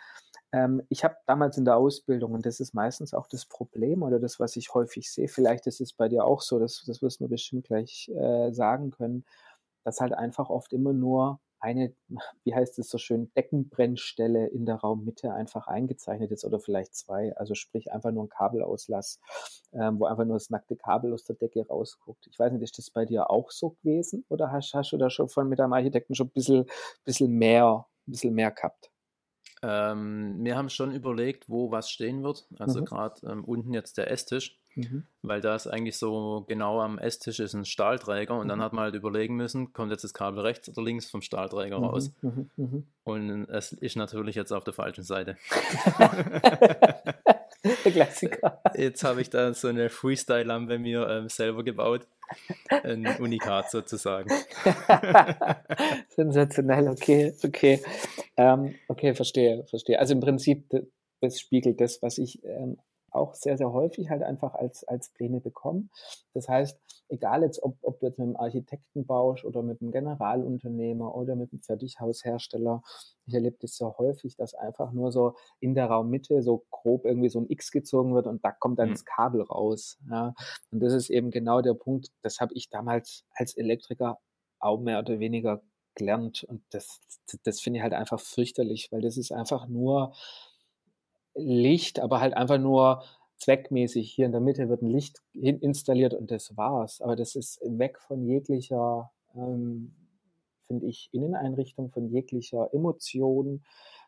Ähm, 0.53 0.83
ich 0.89 1.05
habe 1.05 1.17
damals 1.27 1.57
in 1.59 1.65
der 1.65 1.77
Ausbildung, 1.77 2.33
und 2.33 2.47
das 2.47 2.61
ist 2.61 2.75
meistens 2.75 3.15
auch 3.15 3.27
das 3.29 3.47
Problem 3.47 4.03
oder 4.03 4.21
das, 4.21 4.39
was 4.41 4.57
ich 4.57 4.73
häufig 4.75 5.11
sehe, 5.11 5.29
vielleicht 5.29 5.67
ist 5.67 5.81
es 5.81 5.93
bei 5.93 6.09
dir 6.09 6.25
auch 6.25 6.41
so, 6.41 6.59
das, 6.59 6.85
das 6.87 7.03
wirst 7.03 7.21
du 7.21 7.29
bestimmt 7.29 7.67
gleich 7.67 8.11
äh, 8.15 8.53
sagen 8.53 8.91
können, 8.91 9.25
dass 9.85 10.01
halt 10.01 10.15
einfach 10.15 10.51
oft 10.51 10.73
immer 10.73 10.93
nur 10.93 11.41
eine, 11.65 11.95
wie 12.45 12.55
heißt 12.55 12.79
es 12.79 12.91
so 12.91 12.99
schön, 12.99 13.33
Deckenbrennstelle 13.35 14.47
in 14.49 14.67
der 14.67 14.77
Raummitte 14.77 15.33
einfach 15.33 15.67
eingezeichnet 15.67 16.31
ist 16.31 16.45
oder 16.45 16.61
vielleicht 16.61 16.95
zwei. 16.95 17.35
Also 17.37 17.55
sprich 17.55 17.91
einfach 17.91 18.13
nur 18.13 18.25
ein 18.25 18.29
Kabelauslass, 18.29 19.19
ähm, 19.73 19.99
wo 19.99 20.05
einfach 20.05 20.27
nur 20.27 20.37
das 20.37 20.51
nackte 20.51 20.77
Kabel 20.77 21.15
aus 21.15 21.25
der 21.25 21.37
Decke 21.37 21.67
rausguckt. 21.67 22.27
Ich 22.31 22.39
weiß 22.39 22.53
nicht, 22.53 22.63
ist 22.63 22.77
das 22.79 22.91
bei 22.91 23.07
dir 23.07 23.31
auch 23.31 23.51
so 23.51 23.71
gewesen 23.71 24.25
oder 24.29 24.53
hast, 24.53 24.75
hast 24.75 24.93
du 24.93 24.99
da 24.99 25.09
schon 25.09 25.29
von 25.29 25.49
mit 25.49 25.59
einem 25.59 25.73
Architekten 25.73 26.15
schon 26.15 26.27
ein 26.27 26.33
bisschen, 26.33 26.67
bisschen 27.05 27.33
mehr, 27.33 27.87
ein 28.07 28.11
bisschen 28.13 28.35
mehr 28.35 28.51
gehabt? 28.51 28.94
Ähm, 29.67 30.45
wir 30.45 30.57
haben 30.57 30.69
schon 30.69 30.93
überlegt, 30.93 31.49
wo 31.49 31.71
was 31.71 31.89
stehen 31.89 32.23
wird. 32.23 32.47
Also 32.59 32.81
mhm. 32.81 32.85
gerade 32.85 33.27
ähm, 33.27 33.45
unten 33.45 33.73
jetzt 33.73 33.97
der 33.97 34.11
Esstisch, 34.11 34.59
mhm. 34.75 35.05
weil 35.23 35.41
da 35.41 35.55
ist 35.55 35.67
eigentlich 35.67 35.97
so 35.97 36.45
genau 36.47 36.83
am 36.83 36.99
Esstisch 36.99 37.41
ist 37.41 37.55
ein 37.55 37.65
Stahlträger 37.65 38.35
und 38.35 38.45
mhm. 38.45 38.51
dann 38.51 38.63
hat 38.63 38.75
man 38.75 38.85
halt 38.85 38.95
überlegen 38.95 39.37
müssen, 39.37 39.73
kommt 39.73 39.91
jetzt 39.91 40.05
das 40.05 40.13
Kabel 40.13 40.41
rechts 40.41 40.69
oder 40.69 40.83
links 40.83 41.11
vom 41.11 41.23
Stahlträger 41.23 41.79
mhm. 41.79 41.85
raus. 41.85 42.13
Mhm. 42.21 42.51
Mhm. 42.57 42.87
Und 43.05 43.49
es 43.49 43.73
ist 43.73 43.97
natürlich 43.97 44.35
jetzt 44.35 44.53
auf 44.53 44.65
der 44.65 44.75
falschen 44.75 45.05
Seite. 45.05 45.37
der 47.85 47.93
Klassiker. 47.93 48.61
Jetzt 48.77 49.05
habe 49.05 49.21
ich 49.21 49.31
da 49.31 49.55
so 49.55 49.69
eine 49.69 49.89
Freestyle-Lampe 49.89 50.79
mir 50.79 51.09
ähm, 51.09 51.29
selber 51.29 51.65
gebaut. 51.65 52.07
Ein 52.69 53.07
Unikat 53.21 53.71
sozusagen. 53.71 54.31
Sensationell, 56.09 56.89
okay, 56.89 57.35
okay. 57.45 57.83
Ähm, 58.37 58.75
okay, 58.89 59.15
verstehe, 59.15 59.65
verstehe. 59.67 59.99
Also 59.99 60.15
im 60.15 60.21
Prinzip, 60.21 60.69
das 61.21 61.41
spiegelt 61.41 61.81
das, 61.81 62.03
was 62.03 62.19
ich 62.19 62.45
ähm, 62.45 62.77
auch 63.15 63.35
sehr, 63.35 63.57
sehr 63.57 63.73
häufig 63.73 64.11
halt 64.11 64.23
einfach 64.23 64.55
als, 64.55 64.85
als 64.85 65.11
Pläne 65.11 65.41
bekomme. 65.41 65.89
Das 66.33 66.49
heißt, 66.49 66.79
egal 67.09 67.43
jetzt, 67.43 67.63
ob, 67.63 67.77
ob 67.83 68.01
du 68.01 68.07
jetzt 68.07 68.19
mit 68.19 68.27
einem 68.27 68.37
Architekten 68.37 69.07
baust 69.07 69.45
oder 69.45 69.63
mit 69.63 69.81
einem 69.81 69.93
Generalunternehmer 69.93 71.15
oder 71.15 71.37
mit 71.37 71.53
einem 71.53 71.63
Fertighaushersteller, 71.63 72.83
ich 73.27 73.35
erlebe 73.35 73.57
das 73.61 73.77
sehr 73.77 73.97
häufig, 73.99 74.37
dass 74.37 74.55
einfach 74.55 74.93
nur 74.93 75.13
so 75.13 75.35
in 75.61 75.75
der 75.75 75.87
Raummitte 75.87 76.43
so 76.43 76.65
grob 76.71 77.05
irgendwie 77.05 77.29
so 77.29 77.41
ein 77.41 77.49
X 77.49 77.71
gezogen 77.71 78.15
wird 78.15 78.27
und 78.27 78.45
da 78.45 78.53
kommt 78.53 78.79
dann 78.79 78.89
mhm. 78.89 78.95
das 78.95 79.05
Kabel 79.05 79.43
raus. 79.43 79.99
Ja. 80.11 80.35
Und 80.71 80.81
das 80.81 80.93
ist 80.93 81.11
eben 81.11 81.31
genau 81.31 81.61
der 81.61 81.75
Punkt, 81.75 82.09
das 82.23 82.41
habe 82.41 82.55
ich 82.55 82.69
damals 82.69 83.25
als 83.35 83.57
Elektriker 83.57 84.19
auch 84.59 84.81
mehr 84.81 84.99
oder 84.99 85.21
weniger 85.21 85.63
gelernt 85.95 86.43
und 86.45 86.65
das, 86.71 87.01
das 87.45 87.61
finde 87.61 87.79
ich 87.79 87.83
halt 87.83 87.95
einfach 87.95 88.19
fürchterlich, 88.19 88.89
weil 88.91 89.01
das 89.01 89.17
ist 89.17 89.31
einfach 89.31 89.69
nur 89.69 90.13
Licht, 91.35 92.01
aber 92.01 92.21
halt 92.21 92.35
einfach 92.35 92.59
nur 92.59 93.03
zweckmäßig. 93.39 94.11
Hier 94.13 94.27
in 94.27 94.33
der 94.33 94.41
Mitte 94.41 94.69
wird 94.69 94.83
ein 94.83 94.91
Licht 94.91 95.23
installiert 95.33 96.15
und 96.15 96.31
das 96.31 96.57
war's. 96.57 97.01
Aber 97.01 97.17
das 97.17 97.35
ist 97.35 97.61
weg 97.65 97.99
von 98.01 98.25
jeglicher, 98.25 99.11
ähm, 99.35 99.95
finde 100.67 100.87
ich, 100.87 101.11
Inneneinrichtung, 101.13 101.91
von 101.91 102.09
jeglicher 102.09 102.73
Emotion, 102.73 103.65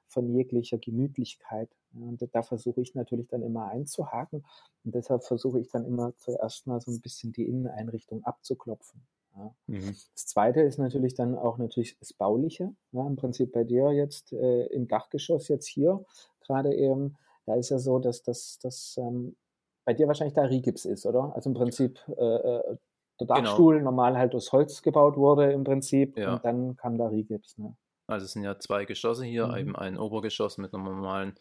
von 0.07 0.29
jeglicher 0.29 0.79
Gemütlichkeit. 0.79 1.69
Und 1.93 2.27
da 2.33 2.43
versuche 2.43 2.81
ich 2.81 2.95
natürlich 2.95 3.29
dann 3.29 3.43
immer 3.43 3.69
einzuhaken. 3.69 4.45
Und 4.85 4.95
deshalb 4.95 5.25
versuche 5.25 5.61
ich 5.61 5.69
dann 5.71 5.85
immer 5.85 6.15
zuerst 6.17 6.67
mal 6.67 6.81
so 6.81 6.91
ein 6.91 7.01
bisschen 7.01 7.33
die 7.33 7.47
Inneneinrichtung 7.47 8.23
abzuklopfen. 8.25 9.03
Ja. 9.37 9.55
Mhm. 9.67 9.95
Das 10.15 10.27
zweite 10.27 10.61
ist 10.63 10.79
natürlich 10.79 11.15
dann 11.15 11.37
auch 11.37 11.59
natürlich 11.59 11.99
das 11.99 12.13
Bauliche. 12.13 12.75
Ja, 12.93 13.07
Im 13.07 13.17
Prinzip 13.17 13.53
bei 13.53 13.65
dir 13.65 13.93
jetzt 13.93 14.33
äh, 14.33 14.67
im 14.67 14.89
Dachgeschoss 14.89 15.49
jetzt 15.49 15.67
hier 15.67 16.05
gerade 16.47 16.75
eben, 16.75 17.17
da 17.47 17.55
ist 17.55 17.71
ja 17.71 17.79
so, 17.79 17.99
dass 17.99 18.23
das 18.23 18.97
ähm, 18.99 19.37
bei 19.85 19.95
dir 19.95 20.07
wahrscheinlich 20.09 20.35
da 20.35 20.43
Rigips 20.43 20.85
ist, 20.85 21.07
oder? 21.07 21.33
Also 21.35 21.51
im 21.51 21.55
Prinzip 21.55 22.01
äh, 22.09 22.23
äh 22.23 22.77
der 23.19 23.27
genau. 23.27 23.41
Dachstuhl 23.41 23.79
genau. 23.79 23.91
normal 23.91 24.17
halt 24.17 24.35
aus 24.35 24.53
Holz 24.53 24.83
gebaut 24.83 25.17
wurde 25.17 25.51
im 25.53 25.65
Prinzip 25.65 26.19
ja. 26.19 26.35
und 26.35 26.45
dann 26.45 26.77
kam 26.77 26.99
da 26.99 27.07
Rigips. 27.09 27.57
Ne? 27.59 27.75
Also 28.07 28.25
es 28.25 28.33
sind 28.33 28.45
ja 28.45 28.59
zwei 28.59 28.85
Geschosse 28.85 29.25
hier, 29.25 29.47
mhm. 29.49 29.57
eben 29.57 29.77
ein 29.77 29.99
Obergeschoss 29.99 30.59
mit 30.59 30.75
einer 30.75 30.85
normalen 30.85 31.35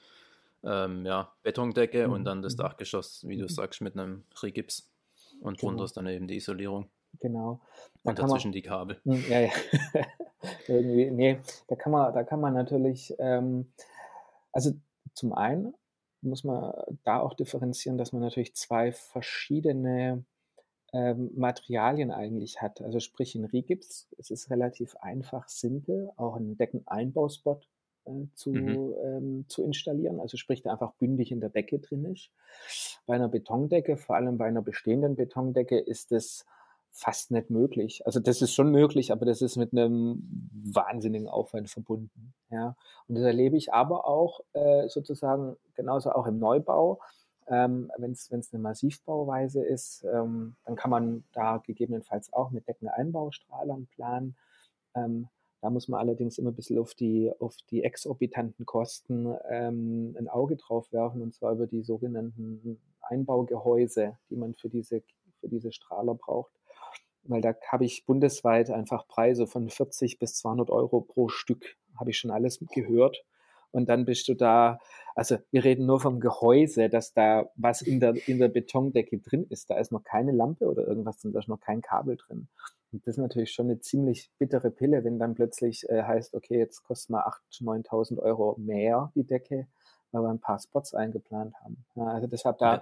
ähm, 0.64 1.06
ja, 1.06 1.34
Betondecke 1.44 2.08
mhm. 2.08 2.14
und 2.14 2.26
dann 2.26 2.42
das 2.42 2.54
mhm. 2.54 2.64
Dachgeschoss, 2.64 3.26
wie 3.28 3.38
du 3.38 3.44
mhm. 3.44 3.50
sagst, 3.50 3.82
mit 3.82 3.98
einem 3.98 4.24
Rigips. 4.42 4.90
Und 5.42 5.60
genau. 5.60 5.72
drunter 5.72 5.86
ist 5.86 5.98
dann 5.98 6.08
eben 6.08 6.28
die 6.28 6.38
Isolierung. 6.38 6.90
genau. 7.20 7.60
Da 8.04 8.12
und 8.12 8.20
dazwischen 8.20 8.50
man, 8.50 8.54
die 8.54 8.62
Kabel. 8.62 9.02
Hm, 9.04 9.24
ja, 9.30 9.42
ja. 9.42 9.50
Irgendwie, 10.68 11.12
nee, 11.12 11.40
da 11.68 11.76
kann 11.76 11.92
man, 11.92 12.14
da 12.14 12.24
kann 12.24 12.40
man 12.40 12.54
natürlich, 12.54 13.14
ähm, 13.20 13.68
also 14.54 14.72
zum 15.16 15.34
einen 15.34 15.74
muss 16.22 16.44
man 16.44 16.74
da 17.04 17.20
auch 17.20 17.34
differenzieren, 17.34 17.98
dass 17.98 18.12
man 18.12 18.22
natürlich 18.22 18.56
zwei 18.56 18.92
verschiedene 18.92 20.26
ähm, 20.94 21.32
Materialien 21.36 22.12
eigentlich 22.12 22.62
hat. 22.62 22.82
Also 22.82 23.00
sprich 23.00 23.36
in 23.36 23.46
Rigips, 23.46 24.08
es 24.18 24.32
ist 24.32 24.50
relativ 24.50 24.96
einfach, 24.98 25.48
simpel, 25.48 26.12
auch 26.18 26.36
einen 26.36 26.58
Deckeneinbauspot 26.58 27.68
äh, 28.06 28.12
zu, 28.34 28.52
mhm. 28.52 28.94
ähm, 29.04 29.46
zu 29.48 29.64
installieren. 29.64 30.20
Also 30.20 30.38
sprich, 30.38 30.64
der 30.64 30.72
einfach 30.72 30.94
bündig 30.94 31.32
in 31.32 31.40
der 31.40 31.50
Decke 31.50 31.80
drin 31.80 32.06
ist. 32.06 32.32
Bei 33.06 33.16
einer 33.16 33.30
Betondecke, 33.30 33.98
vor 33.98 34.16
allem 34.16 34.38
bei 34.38 34.46
einer 34.46 34.62
bestehenden 34.62 35.16
Betondecke, 35.16 35.78
ist 35.78 36.12
es 36.12 36.46
fast 36.96 37.30
nicht 37.30 37.50
möglich. 37.50 38.06
Also 38.06 38.22
das 38.22 38.42
ist 38.42 38.54
schon 38.54 38.72
möglich, 38.72 39.12
aber 39.12 39.26
das 39.26 39.42
ist 39.42 39.58
mit 39.58 39.74
einem 39.74 40.50
wahnsinnigen 40.64 41.28
Aufwand 41.28 41.70
verbunden. 41.70 42.34
Ja. 42.50 42.78
Und 43.08 43.16
das 43.16 43.26
erlebe 43.26 43.58
ich 43.58 43.74
aber 43.74 44.08
auch 44.08 44.40
äh, 44.54 44.88
sozusagen 44.88 45.58
genauso 45.76 46.14
auch 46.14 46.26
im 46.26 46.40
Neubau. 46.40 47.02
Ähm, 47.48 47.92
Wenn 47.98 48.14
es 48.14 48.32
eine 48.32 48.62
Massivbauweise 48.62 49.62
ist, 49.62 50.06
ähm, 50.06 50.56
dann 50.64 50.78
kann 50.78 50.90
man 50.90 51.26
da 51.34 51.58
gegebenenfalls 51.58 52.32
auch 52.32 52.52
mit 52.52 52.66
Deckeneinbaustrahlern 52.66 53.88
planen. 53.88 54.38
Ähm, 54.96 55.28
da 55.60 55.70
muss 55.70 55.90
man 55.90 56.00
allerdings 56.00 56.38
immer 56.38 56.52
ein 56.52 56.56
bisschen 56.56 56.80
auf 56.80 56.94
die, 56.94 57.30
auf 57.40 57.58
die 57.70 57.84
exorbitanten 57.84 58.66
Kosten 58.66 59.36
ähm, 59.50 60.16
ein 60.18 60.30
Auge 60.30 60.56
drauf 60.56 60.94
werfen, 60.94 61.22
und 61.22 61.34
zwar 61.34 61.52
über 61.52 61.68
die 61.68 61.84
sogenannten 61.84 62.80
Einbaugehäuse, 63.02 64.18
die 64.30 64.38
man 64.38 64.56
für 64.56 64.70
diese, 64.70 65.04
für 65.42 65.50
diese 65.50 65.74
Strahler 65.74 66.16
braucht 66.16 66.55
weil 67.28 67.42
da 67.42 67.56
habe 67.68 67.86
ich 67.86 68.06
bundesweit 68.06 68.70
einfach 68.70 69.08
Preise 69.08 69.48
von 69.48 69.70
40 69.70 70.20
bis 70.20 70.36
200 70.36 70.70
Euro 70.70 71.02
pro 71.02 71.28
Stück, 71.28 71.76
habe 71.98 72.12
ich 72.12 72.18
schon 72.18 72.32
alles 72.32 72.60
gehört. 72.72 73.24
Und 73.72 73.90
dann 73.90 74.06
bist 74.06 74.30
du 74.30 74.36
da, 74.36 74.80
also 75.16 75.38
wir 75.52 75.66
reden 75.66 75.86
nur 75.86 76.00
vom 76.00 76.22
Gehäuse, 76.22 76.88
dass 76.88 77.14
da 77.14 77.50
was 77.56 77.82
in 77.82 78.00
der, 78.00 78.16
in 78.28 78.40
der 78.40 78.48
Betondecke 78.48 79.20
drin 79.20 79.46
ist. 79.50 79.70
Da 79.70 79.78
ist 79.78 79.92
noch 79.92 80.04
keine 80.04 80.32
Lampe 80.32 80.66
oder 80.66 80.88
irgendwas 80.88 81.26
und 81.26 81.34
da 81.34 81.40
ist 81.40 81.50
noch 81.50 81.60
kein 81.60 81.82
Kabel 81.82 82.16
drin. 82.16 82.48
Und 82.94 83.06
das 83.06 83.16
ist 83.16 83.22
natürlich 83.22 83.52
schon 83.52 83.66
eine 83.66 83.82
ziemlich 83.82 84.32
bittere 84.38 84.72
Pille, 84.72 85.04
wenn 85.04 85.20
dann 85.20 85.36
plötzlich 85.36 85.90
äh, 85.90 86.04
heißt, 86.04 86.36
okay, 86.36 86.58
jetzt 86.58 86.84
kostet 86.84 87.10
mal 87.10 87.28
8.000, 87.52 87.86
9.000 87.90 88.20
Euro 88.20 88.56
mehr 88.58 89.12
die 89.14 89.26
Decke, 89.26 89.68
weil 90.14 90.22
wir 90.22 90.30
ein 90.30 90.40
paar 90.40 90.60
Spots 90.60 90.94
eingeplant 90.94 91.54
haben. 91.62 91.84
Ja, 91.96 92.06
also 92.06 92.28
deshalb 92.28 92.58
da, 92.60 92.82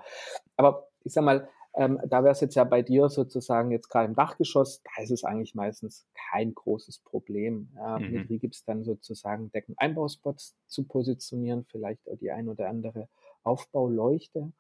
aber 0.58 0.88
ich 1.04 1.14
sag 1.14 1.24
mal, 1.24 1.50
ähm, 1.76 2.00
da 2.08 2.24
wäre 2.24 2.34
es 2.34 2.42
jetzt 2.42 2.56
ja 2.56 2.64
bei 2.64 2.82
dir 2.82 3.10
sozusagen 3.10 3.72
jetzt 3.72 3.90
gerade 3.90 4.08
im 4.08 4.16
Dachgeschoss, 4.16 4.82
da 4.84 5.02
ist 5.02 5.12
es 5.12 5.24
eigentlich 5.24 5.56
meistens 5.56 6.06
kein 6.14 6.54
großes 6.54 7.00
Problem. 7.00 7.70
Ja, 7.76 7.98
mhm. 7.98 8.26
Mit 8.28 8.42
gibt 8.42 8.56
es 8.56 8.64
dann 8.64 8.84
sozusagen 8.84 9.52
Deckeneinbauspots 9.52 10.56
zu 10.68 10.84
positionieren, 10.84 11.66
vielleicht 11.66 12.08
auch 12.10 12.18
die 12.18 12.32
ein 12.32 12.48
oder 12.48 12.70
andere 12.70 13.10
Aufbauleuchte 13.44 14.52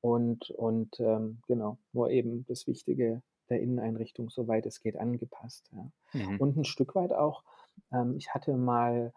und, 0.00 0.50
und 0.50 0.98
ähm, 1.00 1.42
genau, 1.46 1.78
nur 1.92 2.10
eben 2.10 2.44
das 2.46 2.66
Wichtige 2.66 3.22
der 3.48 3.60
Inneneinrichtung, 3.60 4.28
soweit 4.28 4.66
es 4.66 4.80
geht, 4.80 4.96
angepasst. 4.96 5.70
Ja. 5.72 6.20
Mhm. 6.20 6.40
Und 6.40 6.56
ein 6.56 6.64
Stück 6.64 6.94
weit 6.94 7.12
auch, 7.12 7.44
ähm, 7.92 8.16
ich 8.16 8.34
hatte 8.34 8.56
mal 8.56 9.12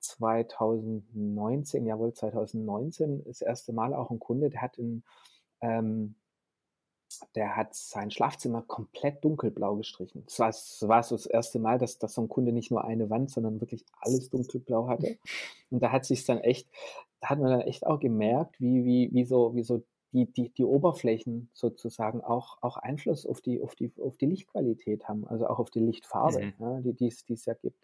2019, 0.00 1.86
jawohl, 1.86 2.12
2019, 2.12 3.24
das 3.24 3.40
erste 3.40 3.72
Mal 3.72 3.94
auch 3.94 4.10
ein 4.10 4.18
Kunde, 4.18 4.50
der 4.50 4.62
hat 4.62 4.76
in 4.78 5.04
ähm, 5.60 6.16
der 7.34 7.56
hat 7.56 7.74
sein 7.74 8.10
Schlafzimmer 8.10 8.62
komplett 8.62 9.24
dunkelblau 9.24 9.76
gestrichen. 9.76 10.22
Das 10.26 10.38
war, 10.38 10.48
das 10.48 10.84
war 10.86 11.02
so 11.02 11.16
das 11.16 11.26
erste 11.26 11.58
Mal, 11.58 11.78
dass, 11.78 11.98
dass 11.98 12.14
so 12.14 12.22
ein 12.22 12.28
Kunde 12.28 12.52
nicht 12.52 12.70
nur 12.70 12.84
eine 12.84 13.10
Wand, 13.10 13.30
sondern 13.30 13.60
wirklich 13.60 13.84
alles 14.00 14.30
dunkelblau 14.30 14.88
hatte. 14.88 15.16
Und 15.70 15.82
da 15.82 15.92
hat 15.92 16.04
sich 16.04 16.24
dann 16.24 16.38
echt, 16.38 16.68
da 17.20 17.30
hat 17.30 17.38
man 17.38 17.50
dann 17.50 17.60
echt 17.62 17.86
auch 17.86 18.00
gemerkt, 18.00 18.60
wie, 18.60 18.84
wie, 18.84 19.10
wie 19.12 19.24
so, 19.24 19.54
wie 19.54 19.62
so 19.62 19.82
die, 20.12 20.26
die, 20.26 20.50
die 20.50 20.64
Oberflächen 20.64 21.48
sozusagen 21.52 22.20
auch, 22.20 22.58
auch 22.62 22.76
Einfluss 22.76 23.26
auf 23.26 23.40
die, 23.40 23.62
auf, 23.62 23.74
die, 23.74 23.90
auf 23.98 24.18
die 24.18 24.26
Lichtqualität 24.26 25.08
haben, 25.08 25.26
also 25.26 25.46
auch 25.46 25.58
auf 25.58 25.70
die 25.70 25.80
Lichtfarbe, 25.80 26.44
mhm. 26.44 26.52
ja, 26.58 26.80
die, 26.80 26.92
die, 26.92 27.06
es, 27.08 27.24
die 27.24 27.32
es 27.32 27.46
ja 27.46 27.54
gibt. 27.54 27.82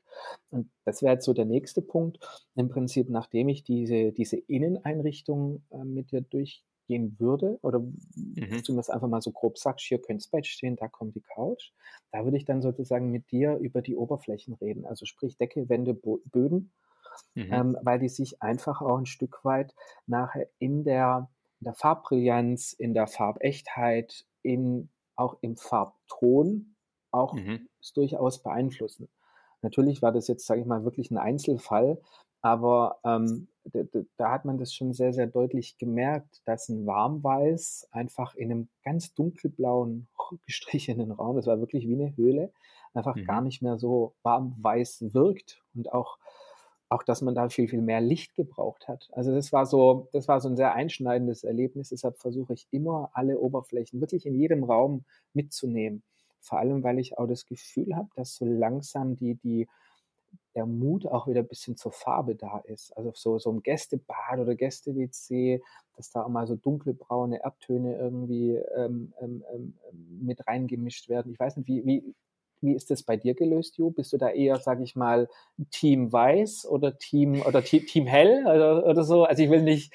Und 0.51 0.71
das 0.85 1.03
wäre 1.03 1.15
jetzt 1.15 1.25
so 1.25 1.33
der 1.33 1.47
nächste 1.47 1.81
Punkt. 1.81 2.19
Im 2.55 2.69
Prinzip, 2.69 3.09
nachdem 3.09 3.49
ich 3.49 3.65
diese, 3.65 4.13
diese 4.13 4.37
Inneneinrichtung 4.37 5.63
äh, 5.71 5.85
mit 5.85 6.13
dir 6.13 6.21
durch, 6.21 6.65
gehen 6.89 7.15
würde, 7.21 7.59
oder 7.63 7.79
mhm. 7.79 8.65
zumindest 8.65 8.91
einfach 8.91 9.07
mal 9.07 9.23
so 9.23 9.31
grob 9.31 9.59
sagst, 9.59 9.87
hier 9.87 9.99
könnte 9.99 10.25
das 10.25 10.31
Bett 10.31 10.47
stehen, 10.47 10.75
da 10.75 10.89
kommt 10.89 11.15
die 11.15 11.21
Couch, 11.21 11.71
da 12.11 12.25
würde 12.25 12.37
ich 12.37 12.45
dann 12.45 12.63
sozusagen 12.63 13.13
mit 13.13 13.31
dir 13.31 13.57
über 13.59 13.83
die 13.83 13.95
Oberflächen 13.95 14.55
reden, 14.55 14.85
also 14.85 15.05
sprich 15.05 15.37
Decke, 15.37 15.69
Wände, 15.69 15.95
Bo 15.95 16.21
Böden, 16.33 16.73
mhm. 17.35 17.53
ähm, 17.53 17.77
weil 17.83 18.01
die 18.01 18.09
sich 18.09 18.43
einfach 18.43 18.81
auch 18.81 18.99
ein 18.99 19.07
Stück 19.07 19.45
weit 19.45 19.75
nachher 20.07 20.49
in 20.59 20.83
der, 20.83 21.31
in 21.61 21.67
der 21.67 21.75
Farbbrillanz, 21.75 22.73
in 22.73 22.95
der 22.95 23.07
Farbechtheit, 23.07 24.25
in, 24.43 24.89
auch 25.15 25.37
im 25.43 25.57
Farbton 25.57 26.75
auch 27.11 27.35
mhm. 27.35 27.69
durchaus 27.95 28.43
beeinflussen. 28.43 29.09
Natürlich 29.63 30.03
war 30.03 30.13
das 30.13 30.29
jetzt, 30.29 30.47
sage 30.47 30.61
ich 30.61 30.67
mal, 30.67 30.85
wirklich 30.85 31.11
ein 31.11 31.19
Einzelfall, 31.19 32.01
aber 32.41 32.99
ähm, 33.05 33.49
da, 33.65 33.83
da, 34.17 34.31
hat 34.31 34.45
man 34.45 34.59
das 34.59 34.73
schon 34.73 34.93
sehr, 34.93 35.13
sehr 35.13 35.27
deutlich 35.27 35.77
gemerkt, 35.79 36.41
dass 36.45 36.69
ein 36.69 36.87
Warmweiß 36.87 37.89
einfach 37.91 38.35
in 38.35 38.51
einem 38.51 38.69
ganz 38.85 39.15
dunkelblauen 39.15 40.09
gestrichenen 40.47 41.13
Raum, 41.13 41.37
das 41.37 41.47
war 41.47 41.61
wirklich 41.61 41.87
wie 41.89 41.95
eine 41.95 42.17
Höhle, 42.17 42.53
einfach 42.95 43.17
mhm. 43.17 43.25
gar 43.25 43.41
nicht 43.41 43.63
mehr 43.63 43.79
so 43.79 44.15
warmweiß 44.23 45.13
wirkt 45.15 45.63
und 45.75 45.93
auch, 45.93 46.19
auch, 46.89 47.03
dass 47.03 47.21
man 47.21 47.35
da 47.35 47.49
viel, 47.49 47.69
viel 47.69 47.83
mehr 47.83 48.01
Licht 48.01 48.35
gebraucht 48.35 48.89
hat. 48.89 49.09
Also 49.13 49.35
das 49.35 49.53
war 49.53 49.67
so, 49.67 50.09
das 50.13 50.29
war 50.29 50.41
so 50.41 50.49
ein 50.49 50.57
sehr 50.57 50.75
einschneidendes 50.75 51.45
Erlebnis. 51.45 51.91
Deshalb 51.91 52.19
versuche 52.19 52.55
ich 52.55 52.67
immer 52.71 53.11
alle 53.13 53.39
Oberflächen 53.39 54.01
wirklich 54.01 54.25
in 54.25 54.35
jedem 54.35 54.65
Raum 54.65 55.05
mitzunehmen. 55.35 56.03
Vor 56.41 56.59
allem, 56.59 56.83
weil 56.83 56.99
ich 56.99 57.19
auch 57.19 57.27
das 57.27 57.45
Gefühl 57.45 57.95
habe, 57.95 58.09
dass 58.17 58.37
so 58.37 58.47
langsam 58.47 59.17
die, 59.17 59.35
die 59.35 59.69
der 60.55 60.67
Mut 60.67 61.07
auch 61.07 61.29
wieder 61.29 61.41
ein 61.41 61.49
bisschen 61.49 61.77
zur 61.77 61.93
Farbe 61.93 62.35
da 62.35 62.59
ist. 62.59 62.97
Also 62.97 63.13
so, 63.15 63.39
so 63.39 63.53
ein 63.53 63.63
Gästebad 63.63 64.41
oder 64.41 64.55
Gäste-WC, 64.55 65.63
dass 65.97 66.11
da 66.11 66.25
auch 66.25 66.29
mal 66.29 66.47
so 66.47 66.57
dunkelbraune 66.57 67.43
Erdtöne 67.43 67.97
irgendwie 67.97 68.57
ähm, 68.77 69.13
ähm, 69.21 69.45
ähm, 69.53 69.75
mit 70.21 70.47
reingemischt 70.47 71.09
werden. 71.09 71.33
Ich 71.33 71.39
weiß 71.39 71.57
nicht, 71.57 71.69
wie, 71.69 71.87
wie, 71.87 72.15
wie 72.61 72.75
ist 72.75 72.91
das 72.91 73.05
bei 73.05 73.17
dir 73.17 73.35
gelöst, 73.35 73.79
Ju? 73.79 73.91
Bist 73.91 74.13
du 74.13 74.17
da 74.17 74.31
eher, 74.31 74.59
sag 74.59 74.81
ich 74.81 74.97
mal, 74.97 75.29
Team 75.71 76.13
Weiß 76.13 76.67
oder 76.67 76.99
Team 76.99 77.43
oder 77.43 77.63
Team, 77.63 77.87
Team 77.87 78.07
Hell 78.07 78.45
oder, 78.47 78.85
oder 78.85 79.05
so? 79.05 79.25
Also 79.25 79.43
ich 79.43 79.51
will 79.51 79.63
nicht. 79.63 79.93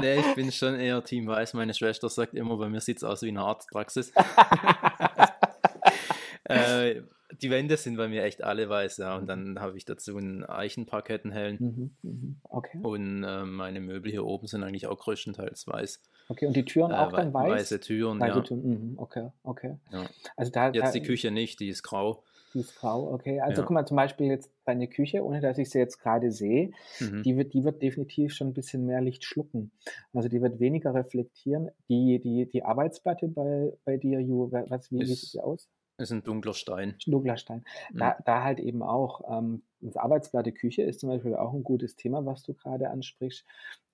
nee, 0.00 0.20
ich 0.20 0.26
bin 0.36 0.52
schon 0.52 0.78
eher 0.78 1.02
Team 1.02 1.26
Weiß. 1.26 1.54
Meine 1.54 1.74
Schwester 1.74 2.08
sagt 2.08 2.34
immer, 2.34 2.56
bei 2.58 2.68
mir 2.68 2.80
sieht 2.80 2.98
es 2.98 3.04
aus 3.04 3.22
wie 3.22 3.28
eine 3.28 3.42
Arztpraxis. 3.42 4.12
äh, 6.44 7.02
die 7.40 7.50
Wände 7.50 7.76
sind 7.76 7.96
bei 7.96 8.08
mir 8.08 8.24
echt 8.24 8.42
alle 8.42 8.68
weiß, 8.68 8.98
ja. 8.98 9.16
Und 9.16 9.26
dann 9.26 9.60
habe 9.60 9.76
ich 9.76 9.84
dazu 9.84 10.16
einen 10.16 10.44
Eichenparkettenhellen. 10.44 11.56
Mhm, 11.60 11.96
mhm, 12.02 12.36
okay. 12.44 12.78
Und 12.82 13.24
äh, 13.24 13.44
meine 13.44 13.80
Möbel 13.80 14.10
hier 14.10 14.24
oben 14.24 14.46
sind 14.46 14.62
eigentlich 14.62 14.86
auch 14.86 14.98
größtenteils 14.98 15.66
weiß. 15.66 16.00
Okay, 16.28 16.46
und 16.46 16.56
die 16.56 16.64
Türen 16.64 16.92
äh, 16.92 16.96
auch 16.96 17.12
dann 17.12 17.32
weiß? 17.32 17.50
Weiße 17.50 17.80
Türen, 17.80 18.20
weiße 18.20 18.38
ja. 18.38 18.42
Türen. 18.42 18.68
Mhm, 18.68 18.98
okay, 18.98 19.30
okay. 19.42 19.76
Ja. 19.90 20.04
Also 20.36 20.52
da, 20.52 20.70
jetzt 20.70 20.88
da, 20.88 20.92
die 20.92 21.02
Küche 21.02 21.30
nicht, 21.30 21.60
die 21.60 21.68
ist 21.68 21.82
grau. 21.82 22.22
Die 22.54 22.60
ist 22.60 22.76
grau, 22.76 23.12
okay. 23.12 23.40
Also 23.40 23.62
ja. 23.62 23.66
guck 23.66 23.74
mal, 23.74 23.86
zum 23.86 23.96
Beispiel 23.96 24.26
jetzt 24.26 24.50
deine 24.64 24.86
Küche, 24.86 25.24
ohne 25.24 25.40
dass 25.40 25.58
ich 25.58 25.70
sie 25.70 25.78
jetzt 25.78 25.98
gerade 25.98 26.30
sehe, 26.30 26.72
mhm. 27.00 27.22
die, 27.22 27.36
wird, 27.36 27.54
die 27.54 27.64
wird 27.64 27.80
definitiv 27.82 28.34
schon 28.34 28.48
ein 28.48 28.54
bisschen 28.54 28.84
mehr 28.84 29.00
Licht 29.00 29.24
schlucken. 29.24 29.70
Also 30.12 30.28
die 30.28 30.42
wird 30.42 30.60
weniger 30.60 30.94
reflektieren. 30.94 31.70
Die, 31.88 32.20
die, 32.20 32.46
die 32.46 32.62
Arbeitsplatte 32.62 33.28
bei, 33.28 33.72
bei 33.84 33.96
dir, 33.96 34.20
Ju, 34.20 34.50
was, 34.50 34.90
wie 34.92 35.00
ist, 35.00 35.08
sieht 35.08 35.30
sie 35.30 35.40
aus? 35.40 35.68
Ist 35.98 36.10
ein 36.10 36.22
dunkler 36.22 36.54
Stein. 36.54 36.96
Dunkler 37.06 37.36
Stein. 37.36 37.64
Da, 37.92 38.10
mhm. 38.10 38.22
da 38.24 38.42
halt 38.42 38.60
eben 38.60 38.82
auch, 38.82 39.22
ähm, 39.30 39.62
das 39.80 39.96
Arbeitsplatte 39.96 40.52
Küche 40.52 40.82
ist 40.82 41.00
zum 41.00 41.10
Beispiel 41.10 41.34
auch 41.34 41.52
ein 41.52 41.64
gutes 41.64 41.96
Thema, 41.96 42.24
was 42.24 42.42
du 42.42 42.54
gerade 42.54 42.90
ansprichst. 42.90 43.44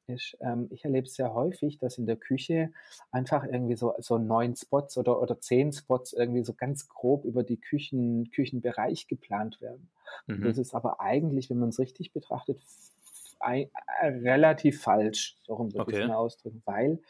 Ist, 0.06 0.38
ähm, 0.40 0.68
ich 0.70 0.84
erlebe 0.84 1.06
es 1.06 1.14
sehr 1.14 1.34
häufig, 1.34 1.78
dass 1.78 1.98
in 1.98 2.06
der 2.06 2.16
Küche 2.16 2.72
einfach 3.10 3.44
irgendwie 3.44 3.76
so, 3.76 3.94
so 3.98 4.16
neun 4.16 4.56
Spots 4.56 4.96
oder, 4.96 5.20
oder 5.20 5.38
zehn 5.38 5.70
Spots 5.70 6.14
irgendwie 6.14 6.44
so 6.44 6.54
ganz 6.54 6.88
grob 6.88 7.26
über 7.26 7.42
die 7.42 7.60
Küchen, 7.60 8.30
Küchenbereich 8.30 9.06
geplant 9.06 9.60
werden. 9.60 9.90
Mhm. 10.26 10.44
Das 10.44 10.56
ist 10.56 10.74
aber 10.74 11.00
eigentlich, 11.00 11.50
wenn 11.50 11.58
man 11.58 11.68
es 11.68 11.78
richtig 11.78 12.12
betrachtet, 12.14 12.58
ein, 13.40 13.70
äh, 14.00 14.06
relativ 14.06 14.80
falsch, 14.80 15.36
so 15.44 15.54
okay. 15.54 15.84
ich 15.88 15.98
es 15.98 16.08
mal 16.08 16.16
ausdrücken, 16.16 16.62
weil 16.64 17.00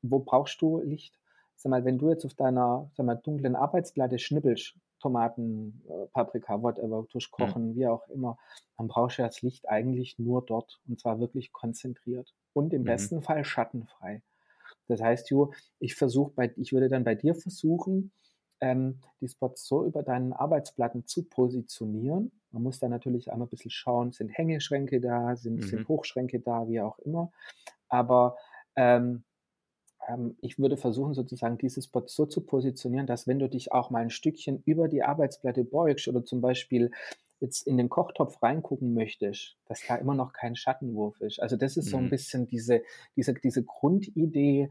wo 0.00 0.20
brauchst 0.20 0.62
du 0.62 0.80
Licht? 0.80 1.18
Sag 1.58 1.70
mal, 1.70 1.84
wenn 1.84 1.98
du 1.98 2.08
jetzt 2.10 2.24
auf 2.24 2.34
deiner 2.34 2.90
sag 2.94 3.04
mal, 3.04 3.16
dunklen 3.16 3.56
Arbeitsplatte 3.56 4.18
schnippelst, 4.18 4.74
Tomaten, 5.00 5.82
äh, 5.88 6.06
Paprika, 6.12 6.60
whatever, 6.62 7.06
durchkochen, 7.10 7.70
mhm. 7.70 7.76
wie 7.76 7.86
auch 7.86 8.08
immer, 8.08 8.38
dann 8.76 8.88
brauchst 8.88 9.18
du 9.18 9.22
das 9.22 9.42
Licht 9.42 9.68
eigentlich 9.68 10.18
nur 10.18 10.44
dort 10.44 10.80
und 10.88 10.98
zwar 10.98 11.20
wirklich 11.20 11.52
konzentriert 11.52 12.34
und 12.52 12.72
im 12.72 12.82
mhm. 12.82 12.86
besten 12.86 13.22
Fall 13.22 13.44
schattenfrei. 13.44 14.22
Das 14.86 15.00
heißt, 15.02 15.30
Jo, 15.30 15.52
ich 15.78 15.94
versuche 15.94 16.32
bei, 16.34 16.52
ich 16.56 16.72
würde 16.72 16.88
dann 16.88 17.04
bei 17.04 17.14
dir 17.14 17.34
versuchen, 17.34 18.12
ähm, 18.60 19.00
die 19.20 19.28
Spots 19.28 19.66
so 19.66 19.84
über 19.84 20.02
deinen 20.02 20.32
Arbeitsplatten 20.32 21.06
zu 21.06 21.24
positionieren. 21.24 22.32
Man 22.50 22.62
muss 22.62 22.78
da 22.78 22.88
natürlich 22.88 23.30
einmal 23.30 23.46
ein 23.46 23.50
bisschen 23.50 23.70
schauen, 23.70 24.12
sind 24.12 24.30
Hängeschränke 24.30 25.00
da, 25.00 25.36
sind, 25.36 25.56
mhm. 25.56 25.62
sind 25.62 25.88
Hochschränke 25.88 26.40
da, 26.40 26.68
wie 26.68 26.80
auch 26.80 26.98
immer. 27.00 27.30
Aber 27.88 28.36
ähm, 28.74 29.24
ähm, 30.08 30.36
ich 30.40 30.58
würde 30.58 30.76
versuchen, 30.76 31.14
sozusagen 31.14 31.58
dieses 31.58 31.84
Spot 31.84 32.04
so 32.06 32.26
zu 32.26 32.40
positionieren, 32.40 33.06
dass 33.06 33.26
wenn 33.26 33.38
du 33.38 33.48
dich 33.48 33.72
auch 33.72 33.90
mal 33.90 34.02
ein 34.02 34.10
Stückchen 34.10 34.62
über 34.64 34.88
die 34.88 35.02
Arbeitsplatte 35.02 35.64
beugst 35.64 36.08
oder 36.08 36.24
zum 36.24 36.40
Beispiel 36.40 36.90
jetzt 37.40 37.66
in 37.66 37.76
den 37.76 37.88
Kochtopf 37.88 38.42
reingucken 38.42 38.94
möchtest, 38.94 39.56
dass 39.66 39.82
da 39.86 39.96
immer 39.96 40.14
noch 40.14 40.32
kein 40.32 40.56
Schattenwurf 40.56 41.20
ist. 41.20 41.40
Also 41.40 41.56
das 41.56 41.76
ist 41.76 41.90
so 41.90 41.96
ein 41.96 42.06
mhm. 42.06 42.10
bisschen 42.10 42.46
diese, 42.46 42.82
diese, 43.14 43.34
diese 43.34 43.62
Grundidee 43.62 44.70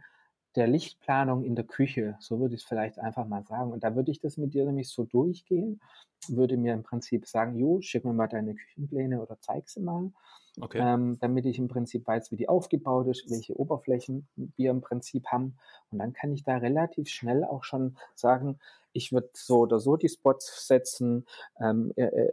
der 0.57 0.67
Lichtplanung 0.67 1.43
in 1.43 1.55
der 1.55 1.65
Küche, 1.65 2.17
so 2.19 2.39
würde 2.39 2.55
ich 2.55 2.61
es 2.61 2.67
vielleicht 2.67 2.97
einfach 2.97 3.27
mal 3.27 3.43
sagen. 3.45 3.71
Und 3.71 3.83
da 3.83 3.95
würde 3.95 4.11
ich 4.11 4.19
das 4.19 4.37
mit 4.37 4.55
dir 4.55 4.65
nämlich 4.65 4.89
so 4.89 5.03
durchgehen, 5.03 5.79
würde 6.27 6.57
mir 6.57 6.73
im 6.73 6.81
Prinzip 6.81 7.27
sagen, 7.27 7.57
jo, 7.57 7.79
schick 7.81 8.03
mir 8.03 8.13
mal 8.13 8.27
deine 8.27 8.55
Küchenpläne 8.55 9.21
oder 9.21 9.39
zeig 9.39 9.69
sie 9.69 9.81
mal. 9.81 10.11
Okay. 10.59 10.79
Ähm, 10.81 11.19
damit 11.21 11.45
ich 11.45 11.59
im 11.59 11.67
Prinzip 11.67 12.07
weiß, 12.07 12.31
wie 12.31 12.35
die 12.35 12.49
aufgebaut 12.49 13.05
ist, 13.07 13.29
welche 13.29 13.55
Oberflächen 13.55 14.27
wir 14.35 14.71
im 14.71 14.81
Prinzip 14.81 15.27
haben. 15.27 15.57
Und 15.91 15.99
dann 15.99 16.13
kann 16.13 16.33
ich 16.33 16.43
da 16.43 16.57
relativ 16.57 17.07
schnell 17.09 17.43
auch 17.43 17.63
schon 17.63 17.95
sagen, 18.15 18.57
ich 18.91 19.13
würde 19.13 19.29
so 19.33 19.59
oder 19.59 19.79
so 19.79 19.95
die 19.95 20.09
Spots 20.09 20.67
setzen, 20.67 21.27
ähm, 21.61 21.93
äh, 21.95 22.05
äh, 22.05 22.31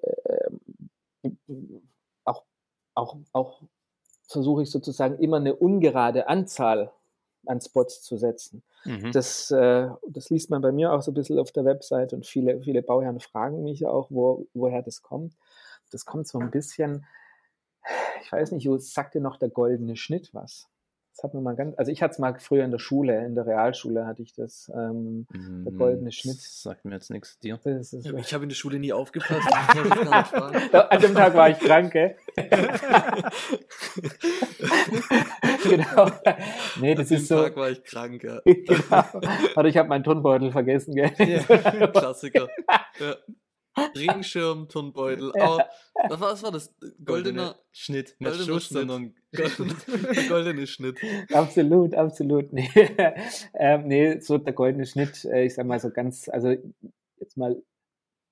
äh, 1.22 1.30
auch, 2.24 2.44
auch, 2.94 3.18
auch 3.32 3.60
versuche 4.26 4.62
ich 4.62 4.70
sozusagen 4.70 5.18
immer 5.18 5.36
eine 5.36 5.54
ungerade 5.54 6.26
Anzahl 6.26 6.90
an 7.46 7.60
Spots 7.60 8.02
zu 8.02 8.16
setzen. 8.16 8.62
Mhm. 8.84 9.12
Das, 9.12 9.50
äh, 9.50 9.88
das 10.08 10.30
liest 10.30 10.50
man 10.50 10.62
bei 10.62 10.72
mir 10.72 10.92
auch 10.92 11.02
so 11.02 11.10
ein 11.10 11.14
bisschen 11.14 11.38
auf 11.38 11.52
der 11.52 11.64
Website 11.64 12.12
und 12.12 12.26
viele, 12.26 12.60
viele 12.60 12.82
Bauherren 12.82 13.20
fragen 13.20 13.62
mich 13.62 13.86
auch, 13.86 14.10
wo, 14.10 14.46
woher 14.54 14.82
das 14.82 15.02
kommt. 15.02 15.34
Das 15.90 16.04
kommt 16.04 16.26
so 16.26 16.38
ein 16.38 16.50
bisschen, 16.50 17.06
ich 18.22 18.32
weiß 18.32 18.52
nicht, 18.52 18.68
sagt 18.82 19.14
dir 19.14 19.20
noch 19.20 19.36
der 19.36 19.50
goldene 19.50 19.96
Schnitt 19.96 20.32
was? 20.32 20.68
Das 21.14 21.22
hat 21.22 21.32
man 21.32 21.44
mal 21.44 21.54
ganz, 21.54 21.78
also 21.78 21.92
ich 21.92 22.02
hatte 22.02 22.14
es 22.14 22.18
mal 22.18 22.36
früher 22.40 22.64
in 22.64 22.72
der 22.72 22.80
Schule, 22.80 23.24
in 23.24 23.36
der 23.36 23.46
Realschule 23.46 24.04
hatte 24.04 24.20
ich 24.20 24.32
das, 24.32 24.68
ähm, 24.74 25.28
mm, 25.32 25.64
der 25.64 25.72
goldene 25.72 26.10
Schnitt. 26.10 26.38
Das 26.38 26.62
sagt 26.62 26.84
mir 26.84 26.92
jetzt 26.92 27.08
nichts 27.08 27.38
dir. 27.38 27.60
Ja, 27.62 28.14
ich 28.14 28.34
habe 28.34 28.42
in 28.42 28.48
der 28.48 28.56
Schule 28.56 28.80
nie 28.80 28.92
aufgepasst. 28.92 29.46
An 30.74 31.00
dem 31.00 31.14
Tag 31.14 31.34
war 31.34 31.50
ich 31.50 31.60
krank, 31.60 31.92
gell? 31.92 32.16
genau. 35.62 36.10
Nee, 36.80 36.96
das 36.96 37.12
An 37.12 37.16
ist 37.16 37.28
so. 37.28 37.42
Tag 37.44 37.54
war 37.54 37.70
ich 37.70 37.84
krank, 37.84 38.24
ja. 38.24 38.40
genau. 38.44 39.04
Oder 39.54 39.68
ich 39.68 39.76
habe 39.76 39.88
meinen 39.88 40.02
Turnbeutel 40.02 40.50
vergessen, 40.50 40.96
gell? 40.96 41.12
Ja, 41.16 41.86
Klassiker. 41.86 42.48
Ja. 42.98 43.14
Regenschirm, 43.96 44.68
Turnbeutel. 44.68 45.32
Oh, 45.34 45.58
was, 46.08 46.20
war, 46.20 46.32
was 46.32 46.42
war 46.42 46.52
das? 46.52 46.74
Goldener 47.04 47.56
Schnitt. 47.72 48.16
Nicht 48.18 48.30
goldener 48.30 48.44
Schuss, 48.44 48.66
Schnitt. 48.66 48.78
sondern 48.88 49.14
goldener, 49.36 49.74
goldene 50.28 50.66
Schnitt. 50.66 50.98
Absolut, 51.32 51.94
absolut. 51.94 52.52
Nee. 52.52 52.70
ähm, 53.54 53.88
nee, 53.88 54.20
so 54.20 54.38
der 54.38 54.52
goldene 54.52 54.86
Schnitt, 54.86 55.24
äh, 55.24 55.44
ich 55.44 55.54
sag 55.54 55.66
mal 55.66 55.80
so 55.80 55.90
ganz, 55.90 56.28
also 56.28 56.54
jetzt 57.18 57.36
mal 57.36 57.60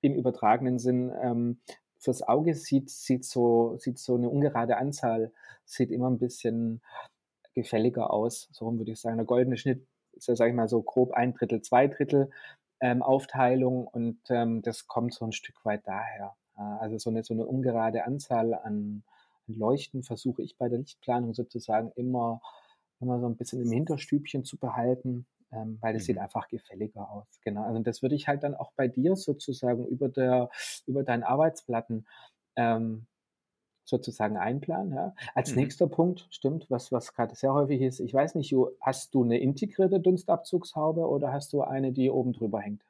im 0.01 0.15
übertragenen 0.15 0.79
Sinn, 0.79 1.11
ähm, 1.21 1.59
fürs 1.97 2.21
Auge 2.21 2.53
sieht, 2.53 2.89
sieht, 2.89 3.23
so, 3.25 3.77
sieht 3.77 3.97
so 3.97 4.15
eine 4.15 4.29
ungerade 4.29 4.77
Anzahl, 4.77 5.31
sieht 5.65 5.89
immer 5.91 6.09
ein 6.09 6.19
bisschen 6.19 6.81
gefälliger 7.53 8.11
aus. 8.11 8.49
So 8.51 8.77
würde 8.77 8.91
ich 8.91 8.99
sagen. 8.99 9.17
Der 9.17 9.25
goldene 9.25 9.57
Schnitt 9.57 9.87
ist 10.13 10.27
ja, 10.27 10.35
sag 10.35 10.49
ich 10.49 10.55
mal, 10.55 10.67
so 10.67 10.81
grob 10.81 11.11
ein 11.13 11.33
Drittel, 11.33 11.61
zwei 11.61 11.87
Drittel 11.87 12.29
ähm, 12.83 13.01
Aufteilung 13.01 13.87
und 13.87 14.19
ähm, 14.29 14.61
das 14.61 14.87
kommt 14.87 15.13
so 15.13 15.23
ein 15.23 15.31
Stück 15.31 15.63
weit 15.63 15.87
daher. 15.87 16.35
also 16.55 16.97
so 16.97 17.09
eine, 17.09 17.23
so 17.23 17.33
eine 17.33 17.45
ungerade 17.45 18.05
Anzahl 18.05 18.53
an, 18.53 19.03
an 19.47 19.53
Leuchten 19.55 20.03
versuche 20.03 20.41
ich 20.41 20.57
bei 20.57 20.67
der 20.67 20.79
Lichtplanung 20.79 21.33
sozusagen 21.33 21.93
immer, 21.95 22.41
immer 22.99 23.21
so 23.21 23.27
ein 23.27 23.37
bisschen 23.37 23.61
im 23.61 23.71
Hinterstübchen 23.71 24.43
zu 24.43 24.57
behalten, 24.57 25.25
ähm, 25.53 25.77
weil 25.79 25.93
das 25.93 26.03
mhm. 26.03 26.07
sieht 26.07 26.17
einfach 26.17 26.49
gefälliger 26.49 27.09
aus. 27.09 27.25
Genau. 27.45 27.63
Also 27.63 27.79
das 27.79 28.01
würde 28.01 28.15
ich 28.15 28.27
halt 28.27 28.43
dann 28.43 28.53
auch 28.53 28.73
bei 28.75 28.89
dir 28.89 29.15
sozusagen 29.15 29.87
über 29.87 30.09
der, 30.09 30.49
über 30.85 31.03
deinen 31.03 31.23
Arbeitsplatten 31.23 32.05
ähm, 32.57 33.05
sozusagen 33.85 34.37
einplanen. 34.37 34.93
Ja. 34.93 35.15
Als 35.35 35.51
mhm. 35.51 35.61
nächster 35.61 35.87
Punkt, 35.87 36.27
stimmt, 36.29 36.69
was, 36.69 36.91
was 36.91 37.13
gerade 37.13 37.35
sehr 37.35 37.53
häufig 37.53 37.81
ist, 37.81 37.99
ich 37.99 38.13
weiß 38.13 38.35
nicht, 38.35 38.55
hast 38.81 39.13
du 39.13 39.23
eine 39.23 39.39
integrierte 39.39 39.99
Dunstabzugshaube 39.99 41.01
oder 41.07 41.31
hast 41.31 41.53
du 41.53 41.61
eine, 41.61 41.91
die 41.91 42.09
oben 42.09 42.33
drüber 42.33 42.59
hängt? 42.59 42.83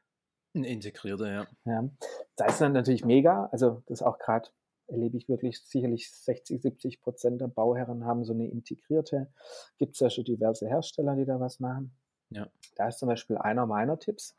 Eine 0.56 0.67
integrierte, 0.67 1.27
ja. 1.27 1.47
ja. 1.65 1.89
Da 2.36 2.45
ist 2.45 2.62
dann 2.62 2.73
natürlich 2.73 3.06
mega, 3.06 3.49
also 3.51 3.82
das 3.88 4.03
auch 4.03 4.19
gerade 4.19 4.49
erlebe 4.88 5.17
ich 5.17 5.27
wirklich 5.29 5.60
sicherlich 5.62 6.12
60, 6.12 6.62
70 6.62 7.01
Prozent 7.01 7.41
der 7.41 7.47
Bauherren 7.47 8.06
haben 8.06 8.23
so 8.23 8.34
eine 8.34 8.47
integrierte. 8.47 9.32
Gibt 9.77 9.93
es 9.93 9.99
ja 9.99 10.10
schon 10.10 10.25
diverse 10.25 10.67
Hersteller, 10.67 11.15
die 11.15 11.25
da 11.25 11.39
was 11.39 11.60
machen. 11.60 11.95
Ja. 12.29 12.47
Da 12.75 12.88
ist 12.88 12.99
zum 12.99 13.08
Beispiel 13.08 13.38
einer 13.38 13.65
meiner 13.65 13.97
Tipps. 13.97 14.36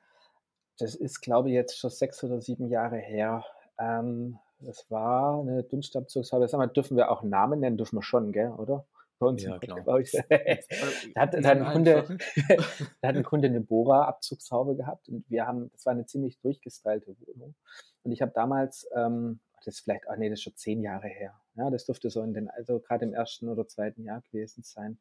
Das 0.78 0.94
ist, 0.94 1.20
glaube 1.20 1.48
ich, 1.48 1.54
jetzt 1.54 1.78
schon 1.78 1.90
sechs 1.90 2.22
oder 2.24 2.40
sieben 2.40 2.68
Jahre 2.68 2.98
her. 2.98 3.44
Ähm, 3.78 4.38
das 4.60 4.90
war 4.90 5.40
eine 5.40 5.62
Dunstabzugshaube. 5.62 6.48
Sag 6.48 6.58
mal, 6.58 6.66
dürfen 6.66 6.96
wir 6.96 7.10
auch 7.10 7.22
Namen 7.22 7.60
nennen? 7.60 7.76
Dürfen 7.76 7.96
wir 7.96 8.02
schon, 8.02 8.32
gell, 8.32 8.50
oder? 8.50 8.86
Bei 9.18 9.26
uns 9.28 9.42
ja, 9.42 9.58
klar. 9.58 9.80
da, 9.84 11.20
hat, 11.20 11.34
da, 11.34 11.48
hat 11.48 11.58
ein 11.58 11.72
Kunde, 11.72 12.18
da 13.00 13.08
hat 13.08 13.16
ein 13.16 13.22
Kunde 13.22 13.48
eine 13.48 13.60
Bora-Abzugshaube 13.60 14.76
gehabt 14.76 15.08
und 15.08 15.28
wir 15.30 15.46
haben, 15.46 15.70
das 15.72 15.86
war 15.86 15.92
eine 15.92 16.06
ziemlich 16.06 16.40
durchgestylte 16.40 17.16
Wohnung. 17.20 17.54
Und 18.02 18.12
ich 18.12 18.20
habe 18.22 18.32
damals, 18.34 18.88
ähm, 18.94 19.40
das 19.64 19.76
ist 19.76 19.80
vielleicht, 19.80 20.08
ach 20.08 20.16
nee, 20.16 20.28
das 20.28 20.40
ist 20.40 20.42
schon 20.42 20.56
zehn 20.56 20.82
Jahre 20.82 21.08
her. 21.08 21.32
Ja, 21.56 21.70
das 21.70 21.86
dürfte 21.86 22.10
so 22.10 22.22
in 22.22 22.34
den, 22.34 22.50
also 22.50 22.80
gerade 22.80 23.04
im 23.04 23.14
ersten 23.14 23.48
oder 23.48 23.66
zweiten 23.68 24.02
Jahr 24.04 24.20
gewesen 24.20 24.62
sein. 24.64 24.98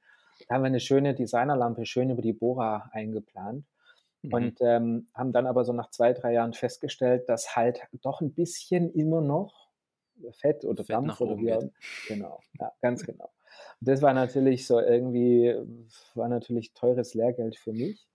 Da 0.47 0.55
haben 0.55 0.61
wir 0.63 0.67
eine 0.67 0.79
schöne 0.79 1.15
Designerlampe 1.15 1.85
schön 1.85 2.09
über 2.09 2.21
die 2.21 2.33
Bora 2.33 2.89
eingeplant. 2.93 3.65
Mhm. 4.23 4.33
Und 4.33 4.61
ähm, 4.61 5.07
haben 5.13 5.33
dann 5.33 5.45
aber 5.45 5.65
so 5.65 5.73
nach 5.73 5.89
zwei, 5.89 6.13
drei 6.13 6.33
Jahren 6.33 6.53
festgestellt, 6.53 7.29
dass 7.29 7.55
halt 7.55 7.81
doch 8.01 8.21
ein 8.21 8.33
bisschen 8.33 8.91
immer 8.93 9.21
noch 9.21 9.69
Fett 10.31 10.63
oder 10.63 10.83
Fett 10.83 10.95
Dampf 10.95 11.21
oder 11.21 11.37
wie 11.37 11.53
auch 11.53 11.63
Genau, 12.07 12.39
ja, 12.59 12.71
ganz 12.81 13.05
genau. 13.05 13.29
Und 13.79 13.87
das 13.87 14.01
war 14.01 14.13
natürlich 14.13 14.65
so 14.65 14.79
irgendwie, 14.79 15.55
war 16.15 16.29
natürlich 16.29 16.73
teures 16.73 17.13
Lehrgeld 17.13 17.57
für 17.57 17.73
mich. 17.73 18.07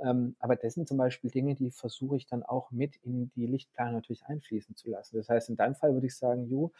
Ähm, 0.00 0.34
aber 0.38 0.56
das 0.56 0.74
sind 0.74 0.88
zum 0.88 0.96
Beispiel 0.96 1.30
Dinge, 1.30 1.54
die 1.54 1.70
versuche 1.70 2.16
ich 2.16 2.26
dann 2.26 2.42
auch 2.42 2.70
mit 2.70 2.96
in 3.02 3.30
die 3.36 3.46
Lichtplanung 3.46 3.94
natürlich 3.94 4.24
einfließen 4.24 4.74
zu 4.74 4.88
lassen. 4.88 5.18
Das 5.18 5.28
heißt, 5.28 5.50
in 5.50 5.56
deinem 5.56 5.74
Fall 5.74 5.92
würde 5.92 6.06
ich 6.06 6.16
sagen, 6.16 6.46
ju, 6.46 6.70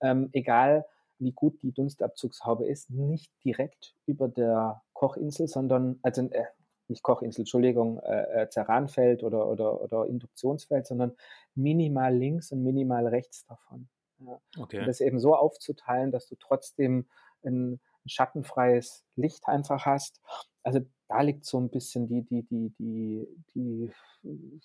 ähm, 0.00 0.30
egal 0.32 0.84
wie 1.20 1.30
gut 1.30 1.62
die 1.62 1.70
Dunstabzugshaube 1.70 2.66
ist, 2.66 2.90
nicht 2.90 3.32
direkt 3.44 3.94
über 4.06 4.26
der 4.26 4.82
Kochinsel, 4.92 5.46
sondern, 5.46 6.00
also 6.02 6.22
äh, 6.22 6.46
nicht 6.88 7.02
Kochinsel, 7.02 7.42
Entschuldigung, 7.42 7.98
äh, 8.00 8.42
äh 8.42 8.48
Ceranfeld 8.50 9.22
oder, 9.22 9.46
oder, 9.48 9.80
oder 9.80 10.06
Induktionsfeld, 10.06 10.86
sondern 10.86 11.12
minimal 11.54 12.14
links 12.14 12.52
und 12.52 12.62
minimal 12.62 13.06
rechts 13.06 13.44
davon. 13.46 13.88
Ja. 14.18 14.40
Okay. 14.58 14.80
Und 14.80 14.86
das 14.86 15.00
eben 15.00 15.18
so 15.18 15.34
aufzuteilen, 15.34 16.12
dass 16.12 16.28
du 16.28 16.36
trotzdem 16.36 17.06
ein, 17.44 17.74
ein 17.74 18.08
schattenfreies 18.08 19.04
Licht 19.16 19.46
einfach 19.48 19.86
hast. 19.86 20.20
Also 20.62 20.80
da 21.08 21.20
liegt 21.20 21.44
so 21.44 21.58
ein 21.58 21.70
bisschen 21.70 22.06
die, 22.08 22.22
die, 22.22 22.42
die, 22.42 22.72
die, 22.78 23.28
die, 23.54 24.60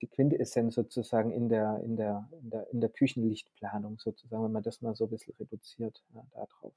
die 0.00 0.06
Quintessenz 0.06 0.74
sozusagen 0.74 1.30
in 1.30 1.48
der, 1.48 1.80
in 1.82 1.96
der, 1.96 2.28
in 2.42 2.50
der, 2.50 2.70
in 2.70 2.80
der 2.80 2.90
Küchenlichtplanung 2.90 3.98
sozusagen, 3.98 4.44
wenn 4.44 4.52
man 4.52 4.62
das 4.62 4.82
mal 4.82 4.94
so 4.94 5.04
ein 5.04 5.10
bisschen 5.10 5.34
reduziert 5.38 6.02
ja, 6.14 6.24
darauf. 6.32 6.74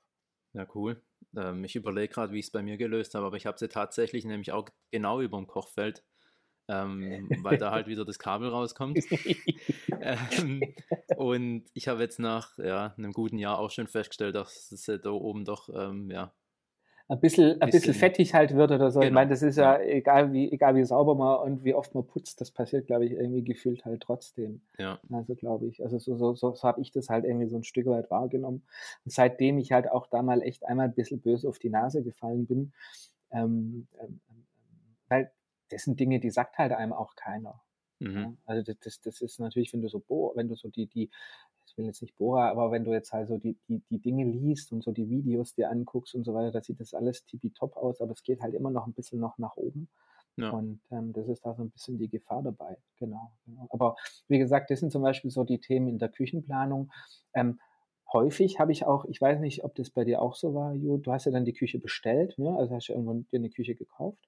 Ja, 0.54 0.68
cool. 0.76 1.02
Ähm, 1.36 1.64
ich 1.64 1.76
überlege 1.76 2.14
gerade, 2.14 2.34
wie 2.34 2.40
ich 2.40 2.46
es 2.46 2.52
bei 2.52 2.62
mir 2.62 2.78
gelöst 2.78 3.16
habe, 3.16 3.26
aber 3.26 3.38
ich 3.38 3.46
habe 3.46 3.58
sie 3.58 3.70
tatsächlich 3.70 4.26
nämlich 4.26 4.52
auch 4.52 4.70
genau 4.92 5.22
über 5.22 5.38
dem 5.38 5.48
Kochfeld, 5.48 6.04
ähm, 6.68 7.30
weil 7.42 7.58
da 7.58 7.72
halt 7.72 7.88
wieder 7.88 8.06
das 8.06 8.20
Kabel 8.20 8.50
rauskommt. 8.50 8.98
ähm, 10.02 10.62
und 11.16 11.66
ich 11.74 11.88
habe 11.88 12.02
jetzt 12.02 12.20
nach 12.20 12.58
ja, 12.58 12.94
einem 12.98 13.14
guten 13.14 13.38
Jahr 13.38 13.60
auch 13.60 13.72
schon 13.72 13.88
festgestellt, 13.88 14.36
dass 14.36 14.72
es 14.72 14.86
da 14.86 15.10
oben 15.10 15.46
doch 15.46 15.70
ähm, 15.74 16.10
ja, 16.12 16.34
ein 17.12 17.20
bisschen, 17.20 17.62
ein 17.62 17.70
bisschen, 17.70 17.94
fettig 17.94 18.34
halt 18.34 18.56
wird 18.56 18.72
oder 18.72 18.90
so. 18.90 19.02
Genau. 19.02 19.10
Ich 19.10 19.14
meine, 19.14 19.30
das 19.32 19.42
ist 19.42 19.58
ja, 19.58 19.78
ja, 19.78 19.86
egal 19.86 20.32
wie, 20.32 20.50
egal 20.50 20.76
wie 20.76 20.86
sauber 20.86 21.14
man 21.14 21.40
und 21.42 21.66
wie 21.66 21.74
oft 21.74 21.94
man 21.94 22.08
putzt, 22.08 22.40
das 22.40 22.52
passiert, 22.52 22.88
glaube 22.88 23.06
ich, 23.06 23.12
irgendwie 23.12 23.44
gefühlt 23.44 23.84
halt 23.84 24.02
trotzdem. 24.02 24.62
Ja. 24.80 24.98
Also 25.12 25.36
glaube 25.36 25.68
ich. 25.68 25.84
Also 25.84 26.00
so, 26.00 26.16
so, 26.16 26.36
so, 26.36 26.54
so 26.56 26.64
habe 26.64 26.80
ich 26.80 26.92
das 26.92 27.10
halt 27.10 27.26
irgendwie 27.26 27.48
so 27.48 27.58
ein 27.58 27.66
Stück 27.66 27.86
weit 27.88 28.10
wahrgenommen. 28.10 28.64
Und 29.04 29.12
seitdem 29.12 29.58
ich 29.58 29.74
halt 29.74 29.92
auch 29.92 30.08
da 30.08 30.22
mal 30.22 30.42
echt 30.42 30.66
einmal 30.66 30.86
ein 30.86 30.94
bisschen 30.94 31.20
böse 31.20 31.50
auf 31.50 31.60
die 31.60 31.70
Nase 31.70 32.02
gefallen 32.02 32.46
bin, 32.46 32.72
ähm, 33.32 33.88
ähm, 34.00 34.22
weil 35.10 35.32
das 35.68 35.84
sind 35.84 36.00
Dinge, 36.00 36.22
die 36.22 36.32
sagt 36.32 36.58
halt 36.58 36.72
einem 36.72 36.94
auch 36.94 37.16
keiner. 37.16 37.62
Mhm. 38.00 38.16
Ja? 38.16 38.34
Also 38.46 38.64
das, 38.64 38.80
das, 38.80 39.02
das 39.02 39.22
ist 39.22 39.40
natürlich, 39.40 39.74
wenn 39.74 39.82
du 39.82 39.90
so, 39.90 40.00
boah, 40.00 40.34
wenn 40.38 40.48
du 40.48 40.56
so 40.56 40.70
die, 40.70 40.88
die, 40.88 41.10
ich 41.72 41.78
will 41.78 41.86
jetzt 41.86 42.02
nicht 42.02 42.18
Bohrer, 42.18 42.50
aber 42.50 42.72
wenn 42.72 42.84
du 42.84 42.92
jetzt 42.92 43.14
halt 43.14 43.30
so 43.30 43.38
die, 43.38 43.58
die, 43.70 43.82
die 43.90 44.00
Dinge 44.00 44.26
liest 44.26 44.72
und 44.74 44.84
so 44.84 44.92
die 44.92 45.10
Videos 45.10 45.54
dir 45.54 45.70
anguckst 45.70 46.16
und 46.16 46.26
so 46.26 46.34
weiter, 46.34 46.52
da 46.52 46.62
sieht 46.62 46.80
das 46.82 46.94
alles 46.94 47.26
tippitopp 47.26 47.78
aus, 47.78 48.02
aber 48.02 48.12
es 48.12 48.24
geht 48.24 48.42
halt 48.42 48.54
immer 48.54 48.72
noch 48.72 48.88
ein 48.88 48.94
bisschen 48.94 49.20
noch 49.20 49.38
nach 49.38 49.56
oben. 49.56 49.88
Ja. 50.36 50.50
Und 50.50 50.82
ähm, 50.92 51.14
das 51.14 51.28
ist 51.28 51.46
da 51.46 51.54
so 51.56 51.64
ein 51.64 51.72
bisschen 51.72 51.98
die 51.98 52.10
Gefahr 52.10 52.42
dabei. 52.42 52.78
Genau, 52.98 53.32
genau. 53.46 53.68
Aber 53.70 53.96
wie 54.28 54.38
gesagt, 54.38 54.70
das 54.70 54.80
sind 54.80 54.92
zum 54.92 55.02
Beispiel 55.02 55.32
so 55.32 55.44
die 55.44 55.60
Themen 55.60 55.88
in 55.88 56.00
der 56.00 56.10
Küchenplanung. 56.10 56.92
Ähm, 57.34 57.60
häufig 58.12 58.60
habe 58.60 58.72
ich 58.72 58.86
auch, 58.86 59.06
ich 59.06 59.22
weiß 59.22 59.40
nicht, 59.40 59.64
ob 59.64 59.76
das 59.76 59.90
bei 59.90 60.04
dir 60.04 60.22
auch 60.22 60.36
so 60.36 60.54
war, 60.54 60.74
Ju, 60.74 60.98
du 60.98 61.12
hast 61.12 61.26
ja 61.26 61.32
dann 61.32 61.46
die 61.46 61.54
Küche 61.54 61.80
bestellt, 61.80 62.38
ne? 62.38 62.56
also 62.58 62.76
hast 62.76 62.90
du 62.90 62.94
irgendwann 62.94 63.28
dir 63.32 63.40
eine 63.40 63.50
Küche 63.50 63.76
gekauft. 63.76 64.28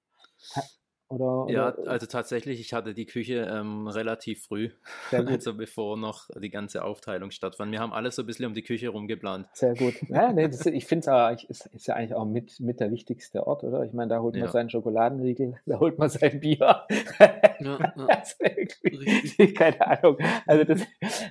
Oder, 1.08 1.52
ja, 1.52 1.74
oder? 1.74 1.90
also 1.90 2.06
tatsächlich, 2.06 2.60
ich 2.60 2.72
hatte 2.72 2.94
die 2.94 3.04
Küche 3.04 3.46
ähm, 3.50 3.86
relativ 3.86 4.44
früh, 4.44 4.70
also 5.12 5.54
bevor 5.54 5.96
noch 5.96 6.30
die 6.40 6.50
ganze 6.50 6.82
Aufteilung 6.82 7.30
stattfand. 7.30 7.70
Wir 7.72 7.80
haben 7.80 7.92
alles 7.92 8.16
so 8.16 8.22
ein 8.22 8.26
bisschen 8.26 8.46
um 8.46 8.54
die 8.54 8.62
Küche 8.62 8.88
rumgeplant. 8.88 9.46
Sehr 9.52 9.74
gut. 9.74 9.94
Ja, 10.08 10.32
nee, 10.32 10.48
das, 10.48 10.64
ich 10.66 10.86
finde 10.86 11.10
es 11.34 11.44
ist, 11.44 11.66
ist 11.66 11.86
ja 11.86 11.94
eigentlich 11.94 12.14
auch 12.14 12.24
mit, 12.24 12.58
mit 12.60 12.80
der 12.80 12.90
wichtigste 12.90 13.46
Ort, 13.46 13.64
oder? 13.64 13.84
Ich 13.84 13.92
meine, 13.92 14.08
da 14.08 14.20
holt 14.20 14.34
man 14.34 14.44
ja. 14.44 14.50
seinen 14.50 14.70
Schokoladenriegel, 14.70 15.56
da 15.66 15.78
holt 15.78 15.98
man 15.98 16.08
sein 16.08 16.40
Bier. 16.40 16.86
Ja, 17.20 17.38
ja. 17.60 17.78
keine 19.54 19.86
Ahnung. 19.86 20.18
Also 20.46 20.64
das, 20.64 20.80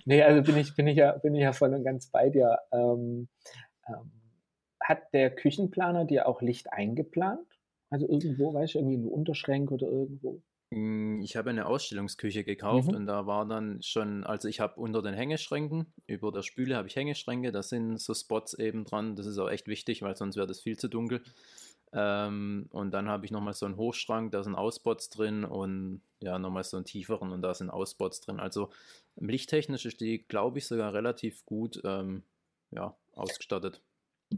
nee, 0.05 0.21
also 0.21 0.43
bin 0.43 0.57
ich, 0.57 0.75
bin 0.75 0.87
ich 0.87 0.97
ja, 0.97 1.13
bin 1.13 1.33
ich 1.33 1.41
ja 1.41 1.51
voll 1.51 1.73
und 1.73 1.83
ganz 1.83 2.07
bei 2.07 2.29
dir. 2.29 2.59
Ähm, 2.71 3.27
ähm, 3.87 4.11
hat 4.79 5.13
der 5.13 5.33
Küchenplaner 5.33 6.05
dir 6.05 6.27
auch 6.27 6.41
Licht 6.41 6.71
eingeplant? 6.71 7.47
Also 7.93 8.09
irgendwo, 8.09 8.55
weißt 8.55 8.73
du, 8.73 8.79
irgendwie 8.79 8.97
eine 8.97 9.09
Unterschränke 9.09 9.75
oder 9.75 9.87
irgendwo? 9.87 10.41
Hm, 10.73 11.21
ich 11.21 11.35
habe 11.35 11.51
eine 11.51 11.67
Ausstellungsküche 11.67 12.43
gekauft 12.43 12.87
mhm. 12.87 12.95
und 12.95 13.05
da 13.05 13.27
war 13.27 13.45
dann 13.45 13.83
schon, 13.83 14.23
also 14.23 14.47
ich 14.47 14.59
habe 14.59 14.79
unter 14.81 15.03
den 15.03 15.13
Hängeschränken, 15.13 15.93
über 16.07 16.31
der 16.31 16.41
Spüle 16.41 16.75
habe 16.75 16.87
ich 16.87 16.95
Hängeschränke, 16.95 17.51
da 17.51 17.61
sind 17.61 18.01
so 18.01 18.15
Spots 18.15 18.55
eben 18.55 18.83
dran. 18.83 19.15
Das 19.15 19.27
ist 19.27 19.37
auch 19.37 19.47
echt 19.47 19.67
wichtig, 19.67 20.01
weil 20.01 20.15
sonst 20.15 20.37
wäre 20.37 20.47
das 20.47 20.61
viel 20.61 20.75
zu 20.75 20.87
dunkel. 20.87 21.21
Ähm, 21.91 22.65
und 22.71 22.89
dann 22.89 23.09
habe 23.09 23.25
ich 23.25 23.31
nochmal 23.31 23.53
so 23.53 23.67
einen 23.67 23.77
Hochschrank, 23.77 24.31
da 24.31 24.41
sind 24.41 24.55
Ausspots 24.55 25.11
drin 25.11 25.43
und 25.43 26.01
ja, 26.19 26.39
nochmal 26.39 26.63
so 26.63 26.77
einen 26.77 26.87
tieferen 26.87 27.31
und 27.31 27.43
da 27.43 27.53
sind 27.53 27.69
Ausspots 27.69 28.21
drin. 28.21 28.39
Also 28.39 28.71
lichttechnisch 29.17 29.85
ist 29.85 30.01
die, 30.01 30.17
glaube 30.17 30.57
ich, 30.57 30.65
sogar 30.65 30.95
relativ 30.95 31.45
gut 31.45 31.79
ähm, 31.83 32.23
ja, 32.71 32.95
ausgestattet. 33.13 33.83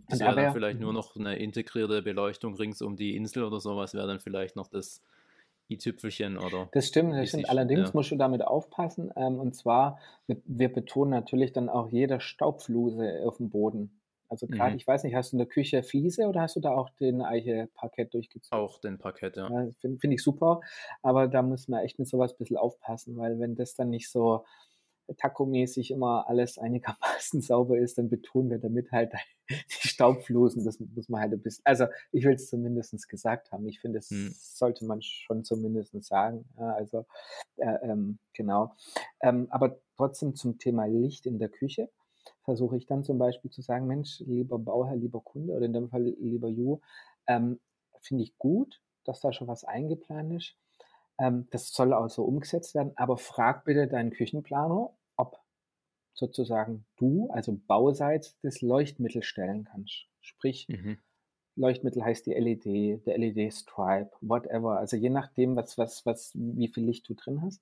Das 0.10 0.19
wäre 0.19 0.36
dann 0.36 0.53
vielleicht 0.53 0.79
nur 0.79 0.93
noch 0.93 1.15
eine 1.15 1.38
integrierte 1.38 2.01
Beleuchtung 2.01 2.55
rings 2.55 2.81
um 2.81 2.95
die 2.95 3.15
Insel 3.15 3.43
oder 3.43 3.60
sowas, 3.60 3.93
wäre 3.93 4.08
dann 4.08 4.19
vielleicht 4.19 4.55
noch 4.55 4.67
das 4.67 5.01
i-Tüpfelchen 5.69 6.38
oder. 6.38 6.69
Das 6.73 6.88
stimmt, 6.88 7.13
das 7.13 7.29
stimmt. 7.29 7.49
Allerdings 7.49 7.89
ja. 7.89 7.91
musst 7.93 8.12
du 8.12 8.15
damit 8.15 8.43
aufpassen. 8.43 9.12
Ähm, 9.15 9.39
und 9.39 9.55
zwar, 9.55 9.99
wir, 10.27 10.38
wir, 10.45 10.71
betonen 10.71 11.12
natürlich 11.12 11.53
dann 11.53 11.69
auch 11.69 11.89
jede 11.89 12.19
Staubfluse 12.19 13.23
auf 13.25 13.38
dem 13.38 13.49
Boden. 13.49 13.99
Also 14.27 14.47
gerade, 14.47 14.71
mhm. 14.71 14.77
ich 14.77 14.88
weiß 14.88 15.03
nicht, 15.03 15.15
hast 15.15 15.31
du 15.31 15.36
in 15.36 15.39
der 15.39 15.47
Küche 15.47 15.84
Fliese 15.84 16.27
oder 16.27 16.41
hast 16.41 16.55
du 16.55 16.60
da 16.60 16.71
auch 16.71 16.89
den 16.99 17.21
Eiche-Parkett 17.21 18.13
durchgezogen? 18.13 18.60
Auch 18.60 18.79
den 18.79 18.97
Parkett, 18.97 19.38
ja. 19.38 19.49
ja 19.49 19.71
Finde 19.79 19.99
find 19.99 20.13
ich 20.13 20.23
super, 20.23 20.62
aber 21.03 21.27
da 21.27 21.41
muss 21.41 21.67
man 21.67 21.84
echt 21.84 21.99
mit 21.99 22.08
sowas 22.08 22.34
ein 22.34 22.38
bisschen 22.38 22.58
aufpassen, 22.58 23.17
weil 23.17 23.39
wenn 23.39 23.55
das 23.55 23.75
dann 23.75 23.91
nicht 23.91 24.10
so 24.10 24.43
takomäßig 25.17 25.91
immer 25.91 26.27
alles 26.27 26.57
einigermaßen 26.57 27.41
sauber 27.41 27.77
ist, 27.77 27.97
dann 27.97 28.09
betonen 28.09 28.49
wir 28.49 28.59
damit 28.59 28.91
halt 28.91 29.13
die 29.49 29.87
Staubflusen. 29.87 30.63
Das 30.65 30.79
muss 30.79 31.09
man 31.09 31.21
halt 31.21 31.33
ein 31.33 31.41
bisschen, 31.41 31.65
also 31.65 31.85
ich 32.11 32.25
will 32.25 32.35
es 32.35 32.49
zumindest 32.49 33.07
gesagt 33.07 33.51
haben. 33.51 33.67
Ich 33.67 33.79
finde, 33.79 33.99
das 33.99 34.09
hm. 34.09 34.33
sollte 34.35 34.85
man 34.85 35.01
schon 35.01 35.43
zumindest 35.43 35.93
sagen. 36.03 36.45
Also 36.57 37.05
äh, 37.57 37.77
ähm, 37.83 38.19
genau. 38.33 38.75
Ähm, 39.21 39.47
aber 39.49 39.79
trotzdem 39.97 40.35
zum 40.35 40.57
Thema 40.57 40.85
Licht 40.85 41.25
in 41.25 41.39
der 41.39 41.49
Küche 41.49 41.89
versuche 42.43 42.77
ich 42.77 42.85
dann 42.85 43.03
zum 43.03 43.17
Beispiel 43.17 43.51
zu 43.51 43.61
sagen, 43.61 43.87
Mensch, 43.87 44.19
lieber 44.19 44.59
Bauherr, 44.59 44.95
lieber 44.95 45.21
Kunde 45.21 45.53
oder 45.53 45.65
in 45.65 45.73
dem 45.73 45.89
Fall 45.89 46.03
lieber 46.03 46.47
Ju, 46.47 46.79
ähm, 47.27 47.59
finde 48.01 48.23
ich 48.23 48.37
gut, 48.37 48.81
dass 49.03 49.19
da 49.19 49.33
schon 49.33 49.47
was 49.47 49.63
eingeplant 49.63 50.33
ist. 50.33 50.55
Ähm, 51.17 51.47
das 51.51 51.71
soll 51.71 51.93
auch 51.93 52.10
so 52.10 52.23
umgesetzt 52.23 52.75
werden, 52.75 52.93
aber 52.95 53.17
frag 53.17 53.65
bitte 53.65 53.88
deinen 53.88 54.12
Küchenplaner, 54.12 54.91
ob 55.15 55.39
sozusagen 56.13 56.86
du, 56.97 57.30
also 57.32 57.60
bauseits, 57.67 58.38
das 58.41 58.62
Leuchtmittel 58.62 59.23
stellen 59.23 59.65
kannst. 59.65 60.08
Sprich, 60.21 60.67
mhm. 60.69 60.97
Leuchtmittel 61.56 62.04
heißt 62.04 62.25
die 62.25 62.34
LED, 62.34 63.06
der 63.06 63.17
LED-Stripe, 63.17 64.12
whatever. 64.21 64.78
Also 64.78 64.97
je 64.97 65.10
nachdem, 65.10 65.56
was, 65.56 65.78
was, 65.78 66.06
was, 66.06 66.32
wie 66.34 66.67
viel 66.67 66.86
Licht 66.86 67.08
du 67.08 67.13
drin 67.13 67.41
hast. 67.41 67.62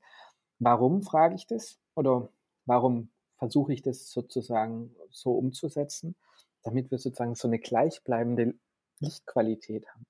Warum 0.60 1.04
frage 1.04 1.36
ich 1.36 1.46
das? 1.46 1.80
Oder 1.96 2.30
warum 2.66 3.10
versuche 3.38 3.74
ich 3.74 3.82
das 3.82 4.10
sozusagen 4.12 4.96
so 5.12 5.34
umzusetzen, 5.34 6.16
damit 6.64 6.90
wir 6.90 6.98
sozusagen 6.98 7.36
so 7.36 7.48
eine 7.48 7.60
gleichbleibende 7.60 8.56
Lichtqualität 9.00 9.88
haben? 9.90 10.06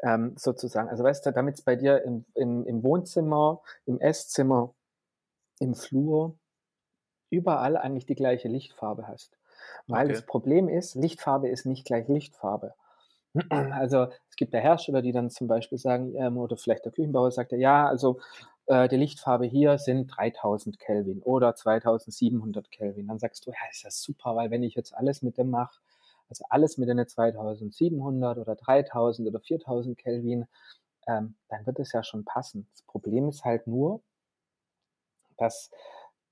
Ähm, 0.00 0.34
sozusagen. 0.36 0.88
Also 0.88 1.04
weißt 1.04 1.26
du, 1.26 1.32
damit 1.32 1.56
es 1.56 1.62
bei 1.62 1.76
dir 1.76 2.02
im, 2.02 2.24
im, 2.34 2.66
im 2.66 2.82
Wohnzimmer, 2.82 3.62
im 3.86 4.00
Esszimmer, 4.00 4.74
im 5.58 5.74
Flur, 5.74 6.36
überall 7.30 7.76
eigentlich 7.76 8.06
die 8.06 8.14
gleiche 8.14 8.48
Lichtfarbe 8.48 9.08
hast. 9.08 9.36
Weil 9.86 10.06
okay. 10.06 10.14
das 10.14 10.26
Problem 10.26 10.68
ist, 10.68 10.94
Lichtfarbe 10.94 11.48
ist 11.48 11.66
nicht 11.66 11.84
gleich 11.84 12.08
Lichtfarbe. 12.08 12.74
Also 13.50 14.08
es 14.30 14.36
gibt 14.36 14.54
ja 14.54 14.60
Hersteller, 14.60 15.02
die 15.02 15.12
dann 15.12 15.28
zum 15.28 15.46
Beispiel 15.46 15.78
sagen, 15.78 16.14
ähm, 16.16 16.38
oder 16.38 16.56
vielleicht 16.56 16.86
der 16.86 16.92
Küchenbauer 16.92 17.30
sagt 17.30 17.52
ja, 17.52 17.58
ja, 17.58 17.86
also 17.86 18.18
äh, 18.66 18.88
die 18.88 18.96
Lichtfarbe 18.96 19.44
hier 19.46 19.78
sind 19.78 20.08
3000 20.16 20.78
Kelvin 20.78 21.22
oder 21.22 21.54
2700 21.54 22.70
Kelvin. 22.70 23.08
Dann 23.08 23.18
sagst 23.18 23.46
du, 23.46 23.50
ja, 23.50 23.56
ist 23.70 23.84
das 23.84 24.00
super, 24.00 24.36
weil 24.36 24.50
wenn 24.50 24.62
ich 24.62 24.74
jetzt 24.74 24.94
alles 24.94 25.22
mit 25.22 25.36
dem 25.36 25.50
mache, 25.50 25.80
also 26.28 26.44
alles 26.48 26.78
mit 26.78 26.90
einer 26.90 27.06
2700 27.06 28.38
oder 28.38 28.56
3000 28.56 29.28
oder 29.28 29.40
4000 29.40 29.96
Kelvin, 29.98 30.46
ähm, 31.06 31.36
dann 31.48 31.66
wird 31.66 31.78
es 31.78 31.92
ja 31.92 32.02
schon 32.02 32.24
passen. 32.24 32.68
Das 32.72 32.82
Problem 32.82 33.28
ist 33.28 33.44
halt 33.44 33.66
nur, 33.66 34.02
dass, 35.36 35.70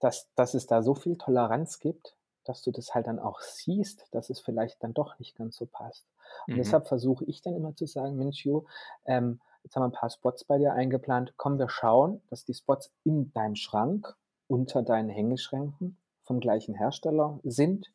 dass, 0.00 0.28
dass 0.34 0.54
es 0.54 0.66
da 0.66 0.82
so 0.82 0.94
viel 0.94 1.16
Toleranz 1.16 1.78
gibt, 1.78 2.16
dass 2.44 2.62
du 2.62 2.72
das 2.72 2.94
halt 2.94 3.06
dann 3.06 3.18
auch 3.18 3.40
siehst, 3.40 4.06
dass 4.10 4.30
es 4.30 4.40
vielleicht 4.40 4.82
dann 4.82 4.94
doch 4.94 5.18
nicht 5.18 5.36
ganz 5.36 5.56
so 5.56 5.66
passt. 5.66 6.06
Und 6.46 6.54
mhm. 6.54 6.58
deshalb 6.58 6.86
versuche 6.88 7.24
ich 7.24 7.42
dann 7.42 7.54
immer 7.54 7.74
zu 7.74 7.86
sagen, 7.86 8.16
Mensch, 8.16 8.44
Jo, 8.44 8.66
ähm, 9.06 9.40
jetzt 9.62 9.76
haben 9.76 9.82
wir 9.82 9.88
ein 9.88 9.92
paar 9.92 10.10
Spots 10.10 10.44
bei 10.44 10.58
dir 10.58 10.74
eingeplant. 10.74 11.34
Komm, 11.36 11.58
wir 11.58 11.68
schauen, 11.68 12.20
dass 12.28 12.44
die 12.44 12.54
Spots 12.54 12.92
in 13.04 13.32
deinem 13.32 13.56
Schrank 13.56 14.14
unter 14.46 14.82
deinen 14.82 15.08
Hängeschränken 15.08 15.96
vom 16.22 16.40
gleichen 16.40 16.74
Hersteller 16.74 17.38
sind 17.44 17.92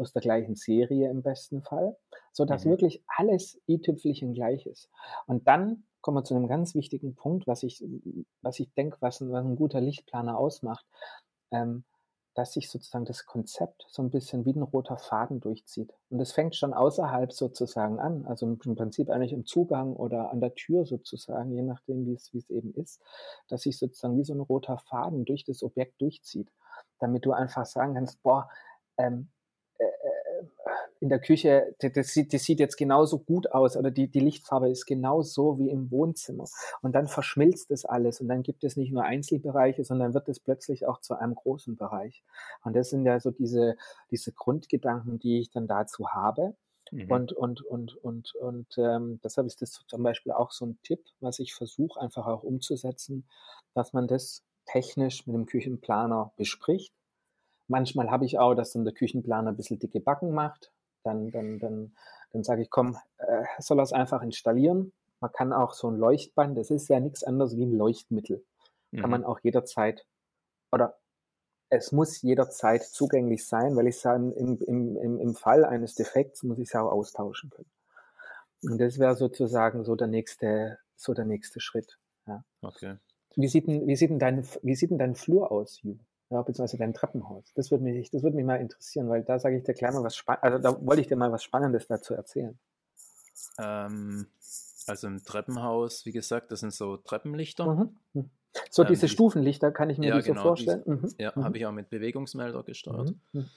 aus 0.00 0.12
der 0.12 0.22
gleichen 0.22 0.56
Serie 0.56 1.10
im 1.10 1.22
besten 1.22 1.62
Fall, 1.62 1.96
so 2.32 2.44
dass 2.44 2.64
mhm. 2.64 2.70
wirklich 2.70 3.02
alles 3.06 3.60
i-Tüpfelchen 3.68 4.34
gleich 4.34 4.66
ist. 4.66 4.90
Und 5.26 5.46
dann 5.46 5.84
kommen 6.00 6.16
wir 6.16 6.24
zu 6.24 6.34
einem 6.34 6.48
ganz 6.48 6.74
wichtigen 6.74 7.14
Punkt, 7.14 7.46
was 7.46 7.62
ich, 7.62 7.84
was 8.42 8.58
ich 8.58 8.72
denke, 8.74 8.96
was, 9.00 9.20
was 9.20 9.44
ein 9.44 9.56
guter 9.56 9.80
Lichtplaner 9.80 10.38
ausmacht, 10.38 10.86
ähm, 11.50 11.84
dass 12.34 12.52
sich 12.52 12.70
sozusagen 12.70 13.04
das 13.04 13.26
Konzept 13.26 13.86
so 13.88 14.02
ein 14.02 14.10
bisschen 14.10 14.44
wie 14.44 14.54
ein 14.54 14.62
roter 14.62 14.96
Faden 14.96 15.40
durchzieht. 15.40 15.92
Und 16.10 16.18
das 16.18 16.32
fängt 16.32 16.54
schon 16.54 16.72
außerhalb 16.72 17.32
sozusagen 17.32 17.98
an, 17.98 18.24
also 18.24 18.46
im 18.46 18.58
Prinzip 18.58 19.10
eigentlich 19.10 19.32
im 19.32 19.44
Zugang 19.44 19.94
oder 19.94 20.30
an 20.30 20.40
der 20.40 20.54
Tür 20.54 20.86
sozusagen, 20.86 21.52
je 21.52 21.62
nachdem, 21.62 22.06
wie 22.06 22.14
es, 22.14 22.32
wie 22.32 22.38
es 22.38 22.48
eben 22.48 22.72
ist, 22.74 23.02
dass 23.48 23.62
sich 23.62 23.76
sozusagen 23.76 24.16
wie 24.16 24.24
so 24.24 24.32
ein 24.32 24.40
roter 24.40 24.78
Faden 24.78 25.24
durch 25.24 25.44
das 25.44 25.62
Objekt 25.62 26.00
durchzieht, 26.00 26.48
damit 27.00 27.26
du 27.26 27.32
einfach 27.32 27.66
sagen 27.66 27.94
kannst, 27.94 28.22
boah, 28.22 28.48
ähm, 28.96 29.28
in 31.00 31.08
der 31.08 31.18
Küche, 31.18 31.74
das 31.78 32.08
sieht, 32.08 32.34
das 32.34 32.44
sieht 32.44 32.60
jetzt 32.60 32.76
genauso 32.76 33.18
gut 33.18 33.52
aus 33.52 33.76
oder 33.76 33.90
die, 33.90 34.08
die 34.08 34.20
Lichtfarbe 34.20 34.68
ist 34.68 34.84
genauso 34.84 35.58
wie 35.58 35.70
im 35.70 35.90
Wohnzimmer. 35.90 36.44
Und 36.82 36.94
dann 36.94 37.08
verschmilzt 37.08 37.70
das 37.70 37.86
alles 37.86 38.20
und 38.20 38.28
dann 38.28 38.42
gibt 38.42 38.64
es 38.64 38.76
nicht 38.76 38.92
nur 38.92 39.04
Einzelbereiche, 39.04 39.82
sondern 39.82 40.12
wird 40.12 40.28
es 40.28 40.38
plötzlich 40.40 40.86
auch 40.86 41.00
zu 41.00 41.14
einem 41.18 41.34
großen 41.34 41.76
Bereich. 41.76 42.22
Und 42.64 42.76
das 42.76 42.90
sind 42.90 43.06
ja 43.06 43.18
so 43.18 43.30
diese, 43.30 43.76
diese 44.10 44.32
Grundgedanken, 44.32 45.18
die 45.18 45.40
ich 45.40 45.50
dann 45.50 45.66
dazu 45.66 46.10
habe. 46.10 46.54
Mhm. 46.90 47.10
Und, 47.10 47.32
und, 47.32 47.62
und, 47.62 47.96
und, 47.96 48.34
und 48.34 48.66
ähm, 48.76 49.20
deshalb 49.24 49.46
ist 49.46 49.62
das 49.62 49.80
zum 49.86 50.02
Beispiel 50.02 50.32
auch 50.32 50.50
so 50.50 50.66
ein 50.66 50.78
Tipp, 50.82 51.00
was 51.20 51.38
ich 51.38 51.54
versuche 51.54 51.98
einfach 51.98 52.26
auch 52.26 52.42
umzusetzen, 52.42 53.24
dass 53.74 53.94
man 53.94 54.06
das 54.06 54.42
technisch 54.66 55.26
mit 55.26 55.34
dem 55.34 55.46
Küchenplaner 55.46 56.32
bespricht. 56.36 56.92
Manchmal 57.70 58.10
habe 58.10 58.26
ich 58.26 58.38
auch, 58.38 58.54
dass 58.54 58.72
dann 58.72 58.84
der 58.84 58.92
Küchenplaner 58.94 59.50
ein 59.50 59.56
bisschen 59.56 59.78
dicke 59.78 60.00
Backen 60.00 60.32
macht 60.32 60.72
dann, 61.02 61.30
dann, 61.30 61.58
dann, 61.58 61.92
dann 62.32 62.44
sage 62.44 62.62
ich, 62.62 62.70
komm, 62.70 62.96
äh, 63.18 63.44
soll 63.58 63.78
er 63.78 63.84
es 63.84 63.92
einfach 63.92 64.22
installieren. 64.22 64.92
Man 65.20 65.32
kann 65.32 65.52
auch 65.52 65.74
so 65.74 65.90
ein 65.90 65.96
Leuchtband, 65.96 66.56
das 66.56 66.70
ist 66.70 66.88
ja 66.88 67.00
nichts 67.00 67.24
anderes 67.24 67.56
wie 67.56 67.64
ein 67.64 67.72
Leuchtmittel. 67.72 68.44
Mhm. 68.90 69.00
Kann 69.00 69.10
man 69.10 69.24
auch 69.24 69.40
jederzeit, 69.40 70.06
oder 70.72 70.98
es 71.68 71.92
muss 71.92 72.22
jederzeit 72.22 72.82
zugänglich 72.82 73.46
sein, 73.46 73.76
weil 73.76 73.86
ich 73.86 73.98
sage, 73.98 74.30
im, 74.32 74.58
im, 74.62 74.96
im, 74.96 75.20
im 75.20 75.34
Fall 75.34 75.64
eines 75.64 75.94
Defekts 75.94 76.42
muss 76.42 76.58
ich 76.58 76.68
es 76.68 76.74
auch 76.74 76.90
austauschen 76.90 77.50
können. 77.50 77.70
Und 78.62 78.78
das 78.78 78.98
wäre 78.98 79.16
sozusagen 79.16 79.84
so 79.84 79.94
der 79.94 80.08
nächste, 80.08 80.78
so 80.96 81.14
der 81.14 81.24
nächste 81.24 81.60
Schritt. 81.60 81.98
Ja. 82.26 82.44
Okay. 82.60 82.96
Wie 83.36 83.48
sieht 83.48 83.68
denn, 83.68 83.86
wie 83.86 83.96
sieht 83.96 84.10
denn 84.10 84.18
dein, 84.18 84.46
wie 84.62 84.74
sieht 84.74 84.90
denn 84.90 84.98
dein 84.98 85.14
Flur 85.14 85.52
aus, 85.52 85.80
Ju? 85.82 85.96
Ja, 86.30 86.42
beziehungsweise 86.42 86.78
dein 86.78 86.94
Treppenhaus. 86.94 87.44
Das 87.54 87.70
würde 87.70 87.84
mich, 87.84 88.10
das 88.10 88.22
würde 88.22 88.36
mich 88.36 88.46
mal 88.46 88.56
interessieren, 88.60 89.08
weil 89.08 89.22
da 89.24 89.38
sage 89.38 89.56
ich 89.58 89.64
dir 89.64 89.74
gleich 89.74 89.92
mal 89.92 90.02
was 90.04 90.16
Spannendes, 90.16 90.64
also 90.64 90.78
da 90.80 90.86
wollte 90.86 91.02
ich 91.02 91.08
dir 91.08 91.16
mal 91.16 91.30
was 91.32 91.42
Spannendes 91.42 91.86
dazu 91.88 92.14
erzählen. 92.14 92.58
Ähm, 93.58 94.26
Also 94.86 95.06
im 95.06 95.22
Treppenhaus, 95.22 96.04
wie 96.06 96.12
gesagt, 96.12 96.50
das 96.50 96.60
sind 96.60 96.72
so 96.72 96.96
Treppenlichter. 96.96 97.66
Mhm. 97.74 97.96
mhm. 98.14 98.30
So 98.70 98.82
Ähm, 98.82 98.88
diese 98.88 99.06
die- 99.06 99.12
Stufenlichter, 99.12 99.70
kann 99.70 99.90
ich 99.90 99.98
mir 99.98 100.08
Ja, 100.08 100.20
so 100.20 100.26
genau, 100.32 100.42
vorstellen? 100.42 100.82
Mhm. 100.86 101.14
Ja, 101.18 101.32
Mhm. 101.36 101.44
habe 101.44 101.58
ich 101.58 101.66
auch 101.66 101.72
mit 101.72 101.90
Bewegungsmelder 101.90 102.62
gesteuert. 102.64 103.10
Mhm. 103.32 103.40
Mhm. 103.40 103.50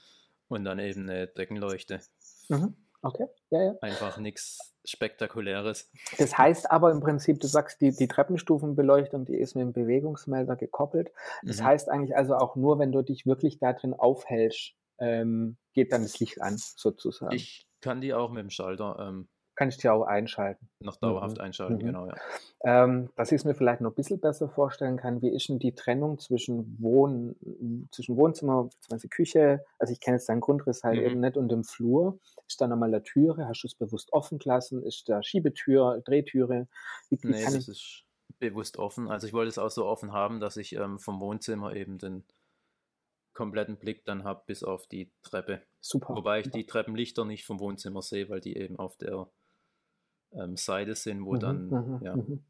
Und 0.48 0.64
dann 0.64 0.78
eben 0.78 1.08
eine 1.08 1.26
Deckenleuchte. 1.26 2.00
Okay, 3.02 3.26
ja, 3.50 3.62
ja. 3.62 3.74
Einfach 3.80 4.18
nichts 4.18 4.73
Spektakuläres. 4.84 5.90
Das 6.18 6.36
heißt 6.36 6.70
aber 6.70 6.90
im 6.90 7.00
Prinzip, 7.00 7.40
du 7.40 7.46
sagst, 7.46 7.80
die, 7.80 7.94
die 7.94 8.08
Treppenstufenbeleuchtung, 8.08 9.24
die 9.24 9.36
ist 9.36 9.54
mit 9.54 9.62
dem 9.62 9.72
Bewegungsmelder 9.72 10.56
gekoppelt. 10.56 11.10
Das 11.42 11.58
Mhm. 11.58 11.64
heißt 11.64 11.88
eigentlich 11.88 12.16
also 12.16 12.36
auch 12.36 12.56
nur, 12.56 12.78
wenn 12.78 12.92
du 12.92 13.02
dich 13.02 13.26
wirklich 13.26 13.58
da 13.58 13.72
drin 13.72 13.94
aufhältst, 13.94 14.74
ähm, 14.98 15.56
geht 15.72 15.92
dann 15.92 16.02
das 16.02 16.18
Licht 16.20 16.40
an, 16.40 16.56
sozusagen. 16.58 17.34
Ich 17.34 17.66
kann 17.80 18.00
die 18.00 18.14
auch 18.14 18.30
mit 18.30 18.42
dem 18.42 18.50
Schalter 18.50 18.96
ähm, 19.00 19.28
Kann 19.56 19.68
ich 19.68 19.76
dir 19.76 19.92
auch 19.92 20.02
einschalten. 20.04 20.68
noch 20.78 20.96
dauerhaft 20.98 21.40
Mhm. 21.40 21.40
einschalten, 21.40 21.82
Mhm. 21.82 21.84
genau, 21.84 22.06
ja. 22.06 22.20
Ähm, 22.64 23.10
dass 23.16 23.32
ich 23.32 23.36
es 23.40 23.44
mir 23.44 23.54
vielleicht 23.54 23.80
noch 23.82 23.92
ein 23.92 23.94
bisschen 23.94 24.20
besser 24.20 24.48
vorstellen 24.48 24.96
kann, 24.96 25.22
wie 25.22 25.28
ist 25.34 25.48
denn 25.48 25.58
die 25.58 25.74
Trennung 25.74 26.18
zwischen, 26.18 26.76
Wohn 26.80 27.36
zwischen 27.90 28.16
Wohnzimmer 28.16 28.64
bzw. 28.64 29.08
Küche, 29.08 29.64
also 29.78 29.92
ich 29.92 30.00
kenne 30.00 30.16
jetzt 30.16 30.28
deinen 30.28 30.40
Grundriss 30.40 30.82
halt 30.84 30.98
Mhm. 30.98 31.06
eben 31.06 31.20
nicht 31.20 31.36
und 31.36 31.50
dem 31.50 31.64
Flur. 31.64 32.18
Ist 32.48 32.60
da 32.60 32.66
nochmal 32.68 32.88
eine 32.90 33.02
Türe? 33.02 33.48
Hast 33.48 33.62
du 33.64 33.68
es 33.68 33.74
bewusst 33.74 34.12
offen 34.12 34.38
gelassen? 34.38 34.82
Ist 34.82 35.08
da 35.08 35.22
Schiebetür, 35.22 36.02
Drehtüre? 36.04 36.68
Wie, 37.10 37.18
wie 37.26 37.34
Nee, 37.34 37.46
das 37.48 37.66
ich, 37.66 37.68
ist 37.68 38.04
bewusst 38.38 38.76
offen. 38.78 39.08
Also 39.08 39.26
ich 39.26 39.32
wollte 39.32 39.48
es 39.48 39.58
auch 39.58 39.70
so 39.70 39.84
offen 39.86 40.12
haben, 40.12 40.38
dass 40.40 40.56
ich 40.56 40.74
ähm, 40.74 40.98
vom 41.00 41.18
Wohnzimmer 41.20 41.74
eben 41.74 41.98
den 41.98 42.24
kompletten 43.34 43.78
Blick 43.78 44.04
dann 44.06 44.24
habe 44.24 44.44
bis 44.46 44.62
auf 44.62 44.86
die 44.86 45.12
Treppe. 45.22 45.66
super. 45.80 46.14
Wobei 46.14 46.40
ich 46.40 46.50
die 46.50 46.66
Treppenlichter 46.66 47.24
nicht 47.24 47.44
vom 47.44 47.60
Wohnzimmer 47.60 48.00
sehe, 48.02 48.28
weil 48.28 48.40
die 48.40 48.56
eben 48.56 48.78
auf 48.78 48.96
der 48.96 49.28
ähm, 50.34 50.56
Seite 50.56 50.94
sind, 50.94 51.24
wo 51.24 51.34
Mhm, 51.34 51.40
dann, 51.40 51.66
mhm, 51.68 52.00
ja, 52.02 52.16
mhm. 52.16 52.44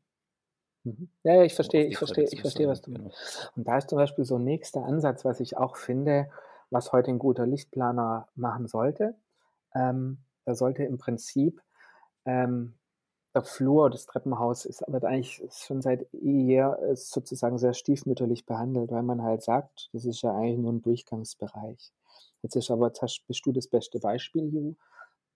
Mhm. 0.84 1.08
Ja, 1.22 1.36
ja, 1.36 1.42
ich 1.44 1.54
verstehe, 1.54 1.84
ich 1.86 1.96
verstehe, 1.96 2.24
ich 2.24 2.40
verstehe, 2.40 2.68
was 2.68 2.82
du 2.82 2.90
genau. 2.92 3.04
meinst. 3.04 3.52
Und 3.56 3.66
da 3.66 3.78
ist 3.78 3.88
zum 3.88 3.96
Beispiel 3.96 4.24
so 4.24 4.36
ein 4.36 4.44
nächster 4.44 4.84
Ansatz, 4.84 5.24
was 5.24 5.40
ich 5.40 5.56
auch 5.56 5.76
finde, 5.76 6.28
was 6.70 6.92
heute 6.92 7.10
ein 7.10 7.18
guter 7.18 7.46
Lichtplaner 7.46 8.28
machen 8.34 8.66
sollte. 8.66 9.14
Ähm, 9.74 10.18
da 10.44 10.54
sollte 10.54 10.84
im 10.84 10.98
Prinzip 10.98 11.62
ähm, 12.26 12.74
der 13.34 13.42
Flur, 13.42 13.90
das 13.90 14.06
Treppenhaus 14.06 14.64
ist 14.64 14.86
aber 14.86 15.06
eigentlich 15.08 15.42
schon 15.50 15.82
seit 15.82 16.06
jeher 16.12 16.78
sozusagen 16.94 17.58
sehr 17.58 17.74
stiefmütterlich 17.74 18.46
behandelt, 18.46 18.92
weil 18.92 19.02
man 19.02 19.22
halt 19.22 19.42
sagt, 19.42 19.90
das 19.92 20.04
ist 20.04 20.22
ja 20.22 20.36
eigentlich 20.36 20.58
nur 20.58 20.72
ein 20.72 20.82
Durchgangsbereich. 20.82 21.92
Jetzt 22.42 22.56
ist 22.56 22.70
aber, 22.70 22.92
bist 23.26 23.46
du 23.46 23.52
das 23.52 23.66
beste 23.66 23.98
Beispiel, 23.98 24.52
Ju. 24.52 24.74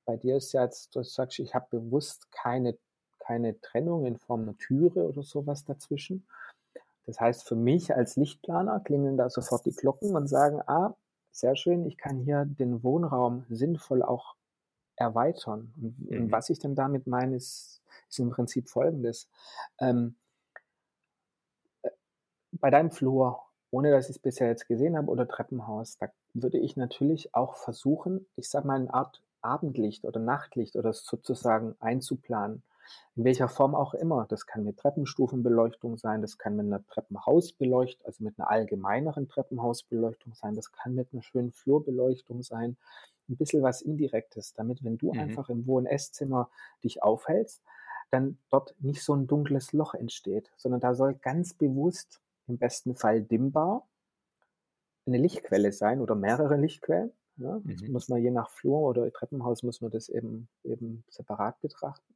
Bei 0.09 0.16
dir 0.16 0.38
ist 0.38 0.55
ja 0.55 0.64
jetzt, 0.64 0.97
du 0.97 1.03
sagst, 1.03 1.38
ich 1.38 1.55
habe 1.55 1.66
bewusst 1.68 2.33
keine, 2.33 2.79
keine 3.18 3.61
Trennung 3.61 4.07
in 4.07 4.16
Form 4.16 4.40
einer 4.44 4.57
Türe 4.57 5.07
oder 5.07 5.23
sowas 5.23 5.66
dazwischen. 5.66 6.27
Das 7.05 7.21
heißt, 7.21 7.47
für 7.47 7.57
mich 7.57 7.94
als 7.94 8.16
Lichtplaner 8.16 8.81
klingeln 8.81 9.18
da 9.18 9.29
sofort 9.29 9.66
die 9.66 9.75
Glocken 9.75 10.16
und 10.16 10.27
sagen, 10.27 10.62
ah, 10.66 10.97
sehr 11.31 11.57
schön, 11.57 11.85
ich 11.85 11.99
kann 11.99 12.21
hier 12.21 12.47
den 12.47 12.83
Wohnraum 12.83 13.44
sinnvoll 13.51 14.03
auch 14.03 14.35
erweitern. 14.97 15.75
Und, 15.77 16.09
und 16.09 16.27
Mhm. 16.29 16.33
was 16.33 16.49
ich 16.49 16.59
dann 16.59 16.75
damit 16.75 17.07
meine, 17.07 17.37
ist, 17.37 17.83
ist 18.09 18.18
im 18.18 18.31
Prinzip 18.31 18.71
folgendes. 18.71 19.29
Ähm, 19.79 20.16
äh, 21.83 21.90
bei 22.53 22.71
deinem 22.71 22.92
Flur, 22.92 23.42
ohne 23.71 23.90
dass 23.90 24.09
ich 24.09 24.16
es 24.16 24.23
bisher 24.23 24.49
jetzt 24.49 24.68
gesehen 24.68 24.97
habe, 24.97 25.11
oder 25.11 25.29
Treppenhaus, 25.29 25.99
da 25.99 26.09
würde 26.33 26.57
ich 26.57 26.79
natürlich 26.79 27.35
auch 27.35 27.57
versuchen, 27.57 28.27
ich 28.37 28.49
sag 28.49 28.64
mal, 28.64 28.81
eine 28.81 28.94
Art 28.94 29.23
Abendlicht 29.42 30.05
oder 30.05 30.20
Nachtlicht 30.20 30.77
oder 30.77 30.92
sozusagen 30.92 31.77
einzuplanen. 31.81 32.62
In 33.16 33.24
welcher 33.24 33.48
Form 33.48 33.74
auch 33.74 33.92
immer. 33.94 34.27
Das 34.29 34.46
kann 34.46 34.64
mit 34.64 34.79
Treppenstufenbeleuchtung 34.79 35.98
sein, 35.98 36.22
das 36.22 36.38
kann 36.38 36.57
mit 36.57 36.66
einer 36.66 36.87
Treppenhausbeleuchtung, 36.87 38.07
also 38.07 38.24
mit 38.24 38.38
einer 38.38 38.51
allgemeineren 38.51 39.29
Treppenhausbeleuchtung 39.29 40.35
sein, 40.35 40.55
das 40.55 40.72
kann 40.72 40.94
mit 40.94 41.12
einer 41.12 41.22
schönen 41.22 41.53
Flurbeleuchtung 41.53 42.42
sein. 42.42 42.77
Ein 43.29 43.37
bisschen 43.37 43.62
was 43.62 43.83
Indirektes, 43.83 44.55
damit, 44.55 44.83
wenn 44.85 44.96
du 44.96 45.12
Mhm. 45.12 45.18
einfach 45.18 45.51
im 45.51 45.66
Wohn- 45.66 45.87
Esszimmer 45.87 46.51
dich 46.83 47.03
aufhältst, 47.03 47.62
dann 48.11 48.38
dort 48.48 48.74
nicht 48.81 49.03
so 49.03 49.14
ein 49.14 49.27
dunkles 49.27 49.72
Loch 49.74 49.92
entsteht, 49.94 50.51
sondern 50.57 50.81
da 50.81 50.94
soll 50.94 51.14
ganz 51.14 51.53
bewusst, 51.53 52.22
im 52.46 52.57
besten 52.57 52.94
Fall 52.94 53.20
dimmbar, 53.22 53.87
eine 55.09 55.18
Lichtquelle 55.18 55.72
sein 55.72 56.01
oder 56.01 56.14
mehrere 56.14 56.57
Lichtquellen. 56.57 57.11
Ja, 57.38 57.61
das 57.64 57.87
Mhm. 57.87 57.88
muss 57.88 58.09
man 58.09 58.20
je 58.22 58.31
nach 58.31 58.51
Flur 58.51 58.81
oder 58.81 59.11
Treppenhaus 59.12 59.62
muss 59.62 59.81
man 59.81 59.90
das 59.92 60.09
eben, 60.09 60.48
eben 60.64 61.05
separat 61.09 61.61
betrachten. 61.61 62.14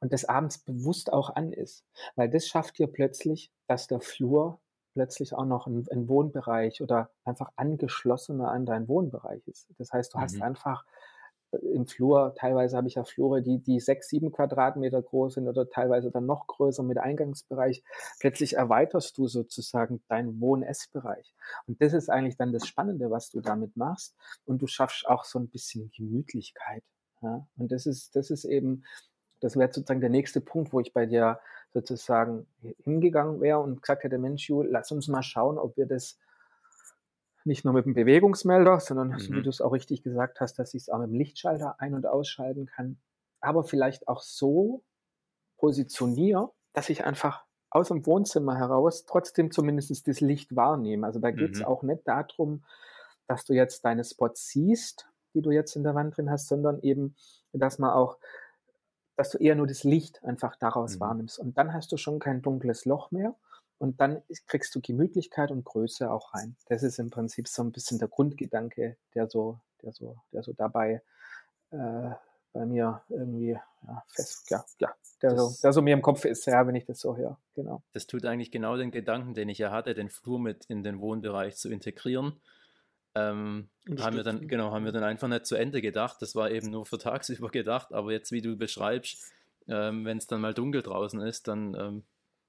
Und 0.00 0.12
das 0.12 0.24
abends 0.26 0.58
bewusst 0.58 1.12
auch 1.12 1.30
an 1.34 1.52
ist. 1.52 1.86
Weil 2.16 2.30
das 2.30 2.46
schafft 2.48 2.78
dir 2.78 2.86
plötzlich, 2.88 3.52
dass 3.68 3.86
der 3.86 4.00
Flur 4.00 4.60
plötzlich 4.94 5.34
auch 5.34 5.46
noch 5.46 5.66
ein, 5.66 5.86
ein 5.90 6.08
Wohnbereich 6.08 6.82
oder 6.82 7.10
einfach 7.24 7.52
angeschlossener 7.56 8.50
an 8.50 8.66
deinen 8.66 8.88
Wohnbereich 8.88 9.46
ist. 9.48 9.68
Das 9.78 9.92
heißt, 9.92 10.14
du 10.14 10.18
hast 10.20 10.40
Mhm. 10.40 10.42
einfach 10.42 10.84
äh, 10.86 10.88
im 11.60 11.86
Flur, 11.86 12.34
teilweise 12.36 12.76
habe 12.76 12.88
ich 12.88 12.94
ja 12.94 13.04
Flure, 13.04 13.42
die, 13.42 13.58
die 13.58 13.78
sechs, 13.78 14.08
sieben 14.08 14.32
Quadratmeter 14.32 15.02
groß 15.02 15.34
sind 15.34 15.48
oder 15.48 15.68
teilweise 15.68 16.10
dann 16.10 16.26
noch 16.26 16.46
größer 16.46 16.82
mit 16.82 16.98
Eingangsbereich. 16.98 17.84
Plötzlich 18.20 18.56
erweiterst 18.56 19.18
du 19.18 19.26
sozusagen 19.26 20.02
deinen 20.08 20.40
Wohn-Essbereich. 20.40 21.34
Und 21.66 21.82
das 21.82 21.92
ist 21.92 22.08
eigentlich 22.08 22.36
dann 22.36 22.52
das 22.52 22.66
Spannende, 22.66 23.10
was 23.10 23.30
du 23.30 23.40
damit 23.40 23.76
machst. 23.76 24.16
Und 24.44 24.62
du 24.62 24.66
schaffst 24.66 25.06
auch 25.06 25.24
so 25.24 25.38
ein 25.38 25.48
bisschen 25.48 25.90
Gemütlichkeit. 25.94 26.84
Ja? 27.20 27.46
Und 27.56 27.70
das 27.70 27.86
ist, 27.86 28.16
das 28.16 28.30
ist 28.30 28.44
eben, 28.44 28.84
das 29.40 29.56
wäre 29.56 29.72
sozusagen 29.72 30.00
der 30.00 30.10
nächste 30.10 30.40
Punkt, 30.40 30.72
wo 30.72 30.80
ich 30.80 30.92
bei 30.92 31.04
dir 31.04 31.38
sozusagen 31.74 32.46
hingegangen 32.84 33.40
wäre 33.40 33.58
und 33.60 33.82
gesagt 33.82 34.04
hätte, 34.04 34.18
Mensch, 34.18 34.48
Ju, 34.48 34.62
lass 34.62 34.90
uns 34.92 35.08
mal 35.08 35.22
schauen, 35.22 35.58
ob 35.58 35.76
wir 35.76 35.86
das 35.86 36.18
nicht 37.46 37.64
nur 37.64 37.74
mit 37.74 37.86
dem 37.86 37.94
Bewegungsmelder, 37.94 38.80
sondern 38.80 39.18
so 39.18 39.34
wie 39.34 39.40
Mhm. 39.40 39.42
du 39.42 39.50
es 39.50 39.60
auch 39.60 39.72
richtig 39.72 40.02
gesagt 40.02 40.40
hast, 40.40 40.58
dass 40.58 40.74
ich 40.74 40.82
es 40.82 40.88
auch 40.90 40.98
mit 40.98 41.08
dem 41.08 41.14
Lichtschalter 41.16 41.80
ein- 41.80 41.94
und 41.94 42.06
ausschalten 42.06 42.66
kann, 42.66 42.98
aber 43.40 43.64
vielleicht 43.64 44.08
auch 44.08 44.22
so 44.22 44.82
positioniere, 45.58 46.50
dass 46.72 46.88
ich 46.90 47.04
einfach 47.04 47.44
aus 47.70 47.88
dem 47.88 48.04
Wohnzimmer 48.06 48.56
heraus 48.58 49.06
trotzdem 49.06 49.50
zumindest 49.50 50.06
das 50.08 50.20
Licht 50.20 50.54
wahrnehme. 50.56 51.06
Also 51.06 51.20
da 51.20 51.30
geht 51.30 51.54
es 51.54 51.60
Mhm. 51.60 51.64
auch 51.64 51.82
nicht 51.82 52.06
darum, 52.06 52.64
dass 53.28 53.44
du 53.44 53.54
jetzt 53.54 53.84
deine 53.84 54.04
Spots 54.04 54.48
siehst, 54.48 55.08
die 55.34 55.42
du 55.42 55.50
jetzt 55.50 55.76
in 55.76 55.84
der 55.84 55.94
Wand 55.94 56.16
drin 56.16 56.30
hast, 56.30 56.48
sondern 56.48 56.80
eben, 56.82 57.16
dass 57.52 57.78
man 57.78 57.90
auch, 57.90 58.18
dass 59.16 59.30
du 59.30 59.38
eher 59.38 59.54
nur 59.54 59.66
das 59.66 59.84
Licht 59.84 60.22
einfach 60.24 60.56
daraus 60.56 60.98
Mhm. 60.98 61.00
wahrnimmst. 61.00 61.38
Und 61.38 61.56
dann 61.58 61.72
hast 61.72 61.92
du 61.92 61.96
schon 61.96 62.18
kein 62.18 62.42
dunkles 62.42 62.84
Loch 62.84 63.10
mehr. 63.10 63.34
Und 63.82 64.00
dann 64.00 64.22
kriegst 64.46 64.72
du 64.76 64.80
Gemütlichkeit 64.80 65.50
und 65.50 65.64
Größe 65.64 66.08
auch 66.08 66.34
rein. 66.34 66.54
Das 66.68 66.84
ist 66.84 67.00
im 67.00 67.10
Prinzip 67.10 67.48
so 67.48 67.64
ein 67.64 67.72
bisschen 67.72 67.98
der 67.98 68.06
Grundgedanke, 68.06 68.96
der 69.12 69.28
so, 69.28 69.58
der 69.82 69.90
so, 69.90 70.18
der 70.32 70.44
so 70.44 70.52
dabei 70.52 71.02
äh, 71.72 72.10
bei 72.52 72.64
mir 72.64 73.02
irgendwie 73.08 73.58
ja, 73.88 74.04
fest, 74.06 74.48
ja, 74.50 74.64
ja, 74.78 74.94
der, 75.20 75.30
so, 75.30 75.48
Das- 75.48 75.60
der 75.62 75.72
so 75.72 75.82
mir 75.82 75.94
im 75.94 76.02
Kopf 76.02 76.24
ist, 76.26 76.46
ja, 76.46 76.64
wenn 76.64 76.76
ich 76.76 76.84
das 76.84 77.00
so 77.00 77.16
höre. 77.16 77.36
Genau. 77.56 77.82
Das 77.92 78.06
tut 78.06 78.24
eigentlich 78.24 78.52
genau 78.52 78.76
den 78.76 78.92
Gedanken, 78.92 79.34
den 79.34 79.48
ich 79.48 79.58
ja 79.58 79.72
hatte, 79.72 79.94
den 79.94 80.10
Flur 80.10 80.38
mit 80.38 80.66
in 80.66 80.84
den 80.84 81.00
Wohnbereich 81.00 81.56
zu 81.56 81.68
integrieren. 81.68 82.40
Ähm, 83.16 83.68
haben 83.98 84.14
wir 84.14 84.22
dann, 84.22 84.46
genau, 84.46 84.70
haben 84.70 84.84
wir 84.84 84.92
dann 84.92 85.02
einfach 85.02 85.26
nicht 85.26 85.44
zu 85.46 85.56
Ende 85.56 85.82
gedacht. 85.82 86.18
Das 86.22 86.36
war 86.36 86.52
eben 86.52 86.70
nur 86.70 86.86
für 86.86 86.98
tagsüber 86.98 87.50
gedacht, 87.50 87.92
aber 87.92 88.12
jetzt, 88.12 88.30
wie 88.30 88.42
du 88.42 88.56
beschreibst, 88.56 89.32
ähm, 89.66 90.04
wenn 90.04 90.18
es 90.18 90.28
dann 90.28 90.40
mal 90.40 90.54
dunkel 90.54 90.82
draußen 90.82 91.20
ist, 91.20 91.48
dann 91.48 91.74
ähm, 91.74 92.04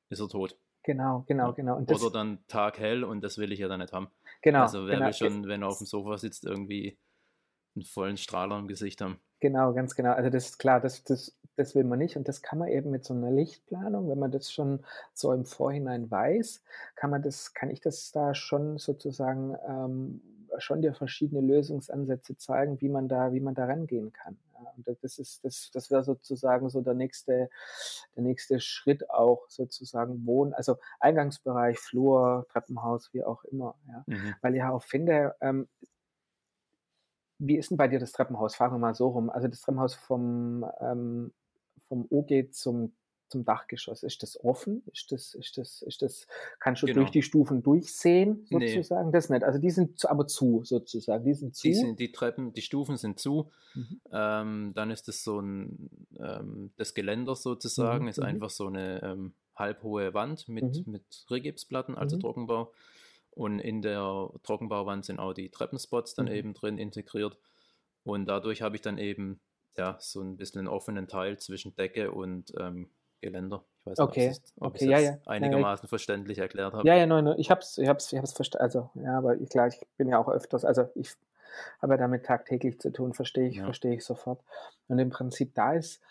ist 0.10 0.20
er 0.20 0.30
tot. 0.30 0.56
Genau, 0.84 1.24
genau, 1.28 1.54
genau. 1.54 1.78
Und 1.78 1.90
Oder 1.90 2.12
dann 2.12 2.40
taghell 2.48 3.04
und 3.04 3.22
das 3.22 3.38
will 3.38 3.52
ich 3.52 3.60
ja 3.60 3.68
dann 3.68 3.80
nicht 3.80 3.94
haben. 3.94 4.10
genau, 4.42 4.64
also 4.64 4.86
wer 4.86 4.96
genau, 4.96 5.06
will 5.08 5.14
schon, 5.14 5.48
wenn 5.48 5.62
er 5.62 5.70
auf 5.70 5.78
dem 5.78 5.88
Sofa 5.88 6.18
sitzt, 6.18 6.46
irgendwie 6.46 6.98
einen 7.76 7.86
vollen 7.86 8.18
Strahler 8.18 8.60
im 8.60 8.68
Gesicht 8.68 9.02
haben. 9.02 9.20
Genau, 9.40 9.74
ganz 9.74 9.96
genau. 9.96 10.14
Also 10.14 10.30
das 10.30 10.46
ist 10.46 10.58
klar, 10.60 10.80
das, 10.80 11.04
das, 11.04 11.38
das 11.56 11.76
will 11.76 11.84
man 11.84 12.00
nicht. 12.00 12.16
Und 12.18 12.28
das 12.28 12.42
kann 12.42 12.60
man 12.60 12.70
eben 12.70 12.92
mit 12.92 13.04
so 13.04 13.14
einer 13.14 13.32
Lichtplanung, 13.32 14.10
wenn 14.10 14.20
man 14.20 14.32
das 14.32 14.52
schon 14.52 14.86
so 15.14 15.32
im 15.34 15.46
Vorhinein 15.46 16.10
weiß, 16.10 16.64
kann 16.96 17.10
man 17.10 17.22
das, 17.22 17.54
kann 17.54 17.70
ich 17.70 17.82
das 17.82 18.12
da 18.12 18.36
schon 18.36 18.78
sozusagen 18.78 19.56
ähm, 19.68 20.22
schon 20.60 20.82
dir 20.82 20.94
verschiedene 20.94 21.42
Lösungsansätze 21.42 22.38
zeigen, 22.38 22.80
wie 22.82 22.90
man 22.90 23.08
da, 23.08 23.34
wie 23.34 23.40
man 23.40 23.56
da 23.56 23.66
rangehen 23.66 24.14
kann. 24.14 24.38
Und 24.76 24.88
das- 24.88 25.20
ist, 25.20 25.44
das, 25.44 25.70
das 25.72 25.92
wäre 25.92 26.04
sozusagen 26.04 26.70
so 26.70 26.82
der 26.82 26.94
nächste, 26.94 27.50
der 28.16 28.24
nächste 28.24 28.60
Schritt 28.60 29.10
auch 29.10 29.46
sozusagen 29.50 30.26
Wohn, 30.26 30.54
also 30.54 30.78
Eingangsbereich, 31.00 31.80
Flur, 31.80 32.46
Treppenhaus, 32.52 33.14
wie 33.14 33.24
auch 33.24 33.44
immer. 33.46 33.76
Ja. 33.88 34.04
Mhm. 34.08 34.36
Weil 34.42 34.56
ich 34.56 34.64
auch 34.64 34.84
finde, 34.84 35.36
ähm, 35.42 35.68
wie 37.40 37.58
ist 37.58 37.72
denn 37.72 37.78
bei 37.78 37.88
dir 37.88 38.00
das 38.00 38.12
Treppenhaus? 38.12 38.56
Fragen 38.56 38.76
wir 38.76 38.80
mal 38.80 38.96
so 38.96 39.10
rum. 39.10 39.30
Also 39.30 39.48
das 39.48 39.62
Treppenhaus 39.62 39.96
vom, 39.96 40.66
ähm, 40.80 41.34
vom 41.88 42.08
OG 42.10 42.52
zum, 42.52 42.94
zum 43.34 43.44
Dachgeschoss? 43.46 44.04
Ist 44.04 44.24
das 44.24 44.42
offen? 44.44 44.84
Ist 44.94 45.12
das, 45.12 45.34
ist 45.34 45.58
das, 45.58 45.82
ist 45.82 46.02
das, 46.02 46.28
kannst 46.60 46.82
du 46.84 46.86
Genau. 46.88 47.00
durch 47.02 47.12
die 47.12 47.22
Stufen 47.22 47.62
durchsehen, 47.64 48.48
Nee. 48.50 48.68
sozusagen? 48.70 49.12
Das 49.12 49.30
nicht. 49.30 49.44
Also 49.44 49.60
die 49.60 49.72
sind 49.72 50.00
zu, 50.00 50.10
aber 50.10 50.26
zu, 50.28 50.64
sozusagen. 50.64 51.26
Die 51.26 51.34
sind 51.34 51.56
zu. 51.56 51.68
Die, 51.68 51.74
sind, 51.74 52.00
die 52.00 52.12
Treppen, 52.12 52.54
die 52.54 52.62
Stufen 52.62 52.96
sind 52.98 53.20
zu. 53.20 53.52
Mhm. 53.74 54.02
Ähm, 54.12 54.72
dann 54.76 54.92
ist 54.92 55.10
es 55.10 55.24
so 55.24 55.40
ein, 55.40 55.90
ähm, 56.20 56.72
das 56.78 56.94
Geländer 56.94 57.36
sozusagen, 57.36 58.04
Mhm, 58.06 58.10
ist 58.10 58.20
mhm. 58.20 58.26
einfach 58.26 58.50
so 58.52 58.68
eine 58.68 59.02
ähm, 59.04 59.34
halbhohe 59.56 60.14
Wand 60.14 60.48
mit, 60.48 60.64
Mhm. 60.86 60.92
mit 60.94 61.26
Rigipsplatten, 61.30 61.96
also 61.98 62.16
Mhm. 62.16 62.22
Trockenbau. 62.22 62.72
Und 63.32 63.60
in 63.60 63.82
der 63.82 64.30
Trockenbauwand 64.44 65.06
sind 65.06 65.20
auch 65.20 65.34
die 65.34 65.50
Treppenspots 65.50 66.14
dann 66.16 66.28
Mhm. 66.28 66.32
eben 66.34 66.54
drin 66.54 66.78
integriert. 66.78 67.38
Und 68.04 68.26
dadurch 68.28 68.62
habe 68.62 68.76
ich 68.76 68.82
dann 68.82 68.98
eben 68.98 69.40
ja, 69.76 69.98
so 70.00 70.22
ein 70.22 70.38
bisschen 70.38 70.60
einen 70.60 70.68
offenen 70.68 71.08
Teil 71.08 71.40
zwischen 71.40 71.76
Decke 71.76 72.12
und 72.12 72.54
ähm, 72.60 72.92
Geländer. 73.24 73.66
Ich 73.82 73.86
weiß 73.88 74.04
nicht, 74.04 74.12
Okay, 74.12 74.38
ob 74.60 74.76
ich 74.76 74.82
es 74.84 74.88
okay, 74.88 74.90
ja, 74.90 75.00
ja. 75.00 75.18
Ja, 75.38 75.48
ja. 75.48 75.66
einigermaßen 75.66 75.90
verständlich 75.90 76.38
erklärt 76.40 76.74
habe. 76.74 76.90
Ja, 76.90 76.96
ja, 76.96 77.06
nein, 77.06 77.24
nein, 77.26 77.40
ich 77.40 77.50
hab's, 77.50 77.78
ich 77.78 77.88
hab's, 77.88 78.12
ich 78.12 78.20
hab's 78.20 78.34
verstanden. 78.34 78.64
Also, 78.64 78.90
ja, 78.96 79.18
aber 79.18 79.38
ich, 79.38 79.50
klar, 79.50 79.68
ich 79.68 79.80
bin 79.98 80.10
ja 80.10 80.20
auch 80.20 80.28
öfters, 80.30 80.66
also 80.66 80.90
ich 80.96 81.14
habe 81.82 81.94
ja 81.94 81.98
damit 81.98 82.26
tagtäglich 82.26 82.80
zu 82.80 82.92
tun, 82.92 83.14
verstehe 83.14 83.48
ich, 83.48 83.62
Ja. 83.62 83.64
verstehe 83.64 83.94
ich 83.94 84.04
sofort. 84.04 84.42
Und 84.88 85.00
im 85.00 85.10
Prinzip 85.10 85.54
da 85.56 85.74
ist, 85.74 86.02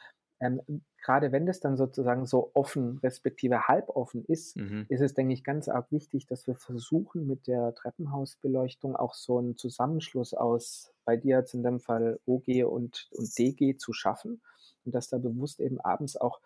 ähm, 0.41 0.63
gerade 1.03 1.31
wenn 1.33 1.47
das 1.47 1.61
dann 1.61 1.77
sozusagen 1.77 2.25
so 2.27 2.51
offen, 2.55 2.99
respektive 3.03 3.69
halboffen 3.69 4.25
ist, 4.27 4.57
Mhm. 4.57 4.89
ist 4.89 5.01
es, 5.03 5.15
denke 5.15 5.35
ich, 5.35 5.45
ganz 5.45 5.69
arg 5.69 5.91
wichtig, 5.93 6.27
dass 6.27 6.47
wir 6.47 6.55
versuchen, 6.57 7.27
mit 7.27 7.47
der 7.47 7.75
Treppenhausbeleuchtung 7.75 8.97
auch 8.97 9.15
so 9.15 9.39
einen 9.39 9.57
Zusammenschluss 9.57 10.33
aus, 10.35 10.93
bei 11.05 11.17
dir 11.17 11.39
jetzt 11.39 11.55
in 11.55 11.63
dem 11.65 11.81
Fall 11.81 12.19
OG 12.27 12.65
und, 12.65 13.09
und 13.13 13.39
DG 13.39 13.77
zu 13.77 13.93
schaffen 13.93 14.41
und 14.85 14.95
dass 14.95 15.09
da 15.09 15.19
bewusst 15.19 15.61
eben 15.61 15.81
abends 15.81 16.17
auch 16.17 16.41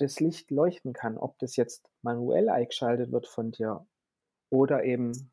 das 0.00 0.20
Licht 0.20 0.50
leuchten 0.50 0.92
kann, 0.92 1.18
ob 1.18 1.38
das 1.38 1.56
jetzt 1.56 1.88
manuell 2.02 2.48
eingeschaltet 2.48 3.12
wird 3.12 3.26
von 3.26 3.52
dir 3.52 3.86
oder 4.50 4.84
eben 4.84 5.30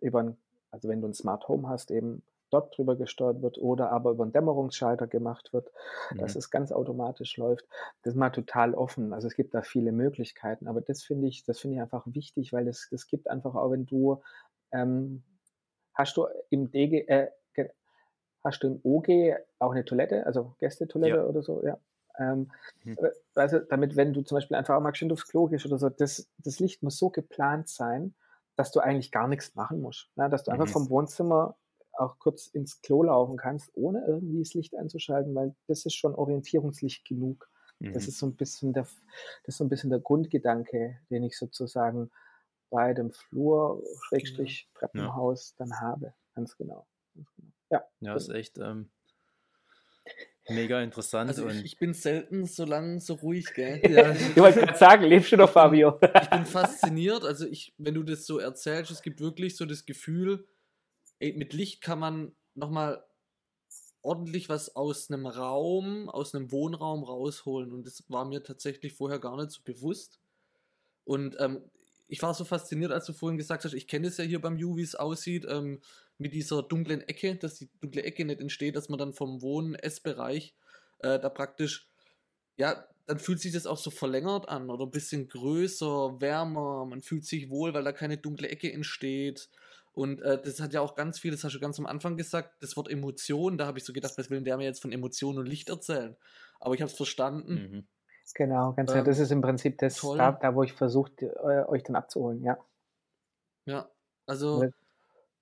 über 0.00 0.20
ein, 0.20 0.36
also 0.70 0.88
wenn 0.88 1.00
du 1.00 1.08
ein 1.08 1.14
Smart 1.14 1.48
Home 1.48 1.68
hast, 1.68 1.90
eben 1.90 2.22
dort 2.50 2.76
drüber 2.76 2.94
gesteuert 2.96 3.42
wird 3.42 3.58
oder 3.58 3.90
aber 3.90 4.12
über 4.12 4.22
einen 4.24 4.32
Dämmerungsschalter 4.32 5.08
gemacht 5.08 5.52
wird, 5.52 5.72
dass 6.18 6.34
Mhm. 6.34 6.38
es 6.38 6.50
ganz 6.50 6.70
automatisch 6.72 7.36
läuft. 7.36 7.66
Das 8.02 8.14
ist 8.14 8.18
mal 8.18 8.30
total 8.30 8.74
offen. 8.74 9.12
Also 9.12 9.26
es 9.26 9.34
gibt 9.34 9.54
da 9.54 9.62
viele 9.62 9.90
Möglichkeiten, 9.92 10.68
aber 10.68 10.80
das 10.80 11.02
finde 11.02 11.26
ich, 11.28 11.44
das 11.44 11.58
finde 11.60 11.76
ich 11.76 11.82
einfach 11.82 12.04
wichtig, 12.06 12.52
weil 12.52 12.64
das, 12.66 12.88
das 12.90 13.06
gibt 13.08 13.28
einfach 13.28 13.54
auch, 13.56 13.72
wenn 13.72 13.86
du 13.86 14.22
ähm, 14.72 15.24
hast 15.94 16.16
du 16.16 16.26
im 16.50 16.70
DG, 16.70 17.06
äh, 17.08 17.30
hast 18.44 18.62
du 18.62 18.66
im 18.68 18.80
OG 18.84 19.08
auch 19.58 19.72
eine 19.72 19.84
Toilette, 19.84 20.26
also 20.26 20.54
Gästetoilette 20.58 21.16
Ja. 21.16 21.24
oder 21.26 21.42
so, 21.42 21.64
ja. 21.64 21.78
Ähm, 22.18 22.52
Hm. 22.84 22.94
äh, 22.96 23.10
Also 23.34 23.58
damit, 23.60 23.96
wenn 23.96 24.12
du 24.12 24.22
zum 24.22 24.36
Beispiel 24.36 24.56
einfach 24.56 24.80
mal 24.80 24.94
schön 24.94 25.10
aufs 25.12 25.26
Klo 25.28 25.46
gehst 25.48 25.66
oder 25.66 25.78
so, 25.78 25.88
das, 25.90 26.30
das 26.38 26.58
Licht 26.60 26.82
muss 26.82 26.98
so 26.98 27.10
geplant 27.10 27.68
sein, 27.68 28.14
dass 28.56 28.70
du 28.70 28.80
eigentlich 28.80 29.10
gar 29.10 29.28
nichts 29.28 29.54
machen 29.54 29.80
musst. 29.80 30.10
Ne? 30.16 30.30
Dass 30.30 30.44
du 30.44 30.50
einfach 30.52 30.68
Mhm. 30.68 30.68
vom 30.68 30.88
Wohnzimmer 30.90 31.56
auch 31.92 32.18
kurz 32.18 32.46
ins 32.48 32.80
Klo 32.82 33.02
laufen 33.04 33.36
kannst, 33.36 33.70
ohne 33.74 34.04
irgendwie 34.06 34.40
das 34.40 34.54
Licht 34.54 34.76
einzuschalten, 34.76 35.34
weil 35.34 35.54
das 35.68 35.84
ist 35.86 35.94
schon 35.94 36.14
Orientierungslicht 36.14 37.04
genug. 37.06 37.48
Das 37.92 38.06
Mhm. 38.06 38.08
ist 38.08 38.18
so 38.18 38.26
ein 38.26 38.36
bisschen 38.36 38.72
der, 38.72 38.82
das 38.84 39.54
ist 39.54 39.56
so 39.58 39.64
ein 39.64 39.68
bisschen 39.68 39.90
der 39.90 40.00
Grundgedanke, 40.00 40.98
den 41.10 41.22
ich 41.22 41.38
sozusagen 41.38 42.10
bei 42.70 42.94
dem 42.94 43.12
Flur, 43.12 43.82
Schrägstrich, 44.00 44.70
Treppenhaus 44.74 45.54
dann 45.56 45.80
habe. 45.80 46.14
Ganz 46.34 46.56
genau. 46.56 46.86
Ganz 47.14 47.28
genau. 47.36 47.52
Ja. 47.70 47.84
Ja, 48.00 48.14
ist 48.16 48.28
echt 48.28 48.58
ähm, 48.58 48.90
mega 50.48 50.82
interessant. 50.82 51.28
Also 51.28 51.44
und 51.44 51.56
ich, 51.56 51.64
ich 51.64 51.78
bin 51.78 51.94
selten 51.94 52.46
so 52.46 52.64
lang 52.64 53.00
so 53.00 53.14
ruhig, 53.14 53.46
gell? 53.54 53.80
Ja. 53.90 54.12
Ich 54.12 54.36
wollte 54.36 54.60
gerade 54.60 54.78
sagen, 54.78 55.04
lebst 55.04 55.32
du 55.32 55.36
noch, 55.36 55.50
Fabio? 55.50 55.98
ich 56.00 56.30
bin 56.30 56.46
fasziniert. 56.46 57.24
Also 57.24 57.46
ich, 57.46 57.74
wenn 57.78 57.94
du 57.94 58.02
das 58.02 58.26
so 58.26 58.38
erzählst, 58.38 58.90
es 58.90 59.02
gibt 59.02 59.20
wirklich 59.20 59.56
so 59.56 59.66
das 59.66 59.86
Gefühl, 59.86 60.46
ey, 61.18 61.32
mit 61.32 61.52
Licht 61.52 61.80
kann 61.80 61.98
man 61.98 62.32
nochmal 62.54 63.04
ordentlich 64.02 64.48
was 64.48 64.76
aus 64.76 65.10
einem 65.10 65.26
Raum, 65.26 66.10
aus 66.10 66.34
einem 66.34 66.52
Wohnraum 66.52 67.04
rausholen. 67.04 67.72
Und 67.72 67.86
das 67.86 68.04
war 68.08 68.26
mir 68.26 68.42
tatsächlich 68.42 68.92
vorher 68.92 69.18
gar 69.18 69.36
nicht 69.36 69.50
so 69.50 69.62
bewusst. 69.64 70.20
Und 71.04 71.36
ähm, 71.40 71.62
ich 72.06 72.22
war 72.22 72.34
so 72.34 72.44
fasziniert, 72.44 72.92
als 72.92 73.06
du 73.06 73.12
vorhin 73.12 73.38
gesagt 73.38 73.64
hast, 73.64 73.72
ich 73.72 73.88
kenne 73.88 74.08
es 74.08 74.18
ja 74.18 74.24
hier 74.24 74.40
beim 74.40 74.58
Ju, 74.58 74.76
wie 74.76 74.82
es 74.82 74.94
aussieht, 74.94 75.46
ähm, 75.48 75.80
mit 76.18 76.32
dieser 76.34 76.62
dunklen 76.62 77.02
Ecke, 77.02 77.36
dass 77.36 77.56
die 77.56 77.70
dunkle 77.80 78.02
Ecke 78.02 78.24
nicht 78.24 78.40
entsteht, 78.40 78.76
dass 78.76 78.88
man 78.88 78.98
dann 78.98 79.12
vom 79.14 79.42
Wohn-Essbereich 79.42 80.54
äh, 81.00 81.18
da 81.18 81.28
praktisch, 81.28 81.88
ja, 82.56 82.86
dann 83.06 83.18
fühlt 83.18 83.40
sich 83.40 83.52
das 83.52 83.66
auch 83.66 83.76
so 83.78 83.90
verlängert 83.90 84.48
an 84.48 84.70
oder 84.70 84.86
ein 84.86 84.90
bisschen 84.90 85.28
größer, 85.28 86.20
wärmer, 86.20 86.86
man 86.86 87.02
fühlt 87.02 87.24
sich 87.26 87.50
wohl, 87.50 87.74
weil 87.74 87.84
da 87.84 87.92
keine 87.92 88.16
dunkle 88.18 88.48
Ecke 88.48 88.72
entsteht. 88.72 89.50
Und 89.92 90.22
äh, 90.22 90.40
das 90.42 90.60
hat 90.60 90.72
ja 90.72 90.80
auch 90.80 90.94
ganz 90.96 91.18
viel, 91.18 91.30
das 91.30 91.44
hast 91.44 91.54
du 91.54 91.60
ganz 91.60 91.78
am 91.78 91.86
Anfang 91.86 92.16
gesagt, 92.16 92.62
das 92.62 92.76
Wort 92.76 92.90
Emotion, 92.90 93.58
da 93.58 93.66
habe 93.66 93.78
ich 93.78 93.84
so 93.84 93.92
gedacht, 93.92 94.14
was 94.16 94.30
will 94.30 94.38
denn 94.38 94.44
der 94.44 94.56
mir 94.56 94.64
jetzt 94.64 94.82
von 94.82 94.92
Emotion 94.92 95.38
und 95.38 95.46
Licht 95.46 95.68
erzählen? 95.68 96.16
Aber 96.60 96.74
ich 96.74 96.80
habe 96.80 96.90
es 96.90 96.96
verstanden. 96.96 97.54
Mhm. 97.54 97.86
Genau, 98.34 98.72
ganz 98.72 98.90
genau. 98.90 99.00
Ähm, 99.00 99.04
Das 99.04 99.18
ist 99.18 99.30
im 99.30 99.42
Prinzip 99.42 99.78
das, 99.78 100.00
da, 100.16 100.32
da 100.32 100.54
wo 100.54 100.62
ich 100.62 100.72
versucht, 100.72 101.22
äh, 101.22 101.28
euch 101.68 101.82
dann 101.82 101.94
abzuholen, 101.94 102.42
ja. 102.42 102.58
Ja, 103.66 103.90
also 104.26 104.62
Ja. 104.62 104.70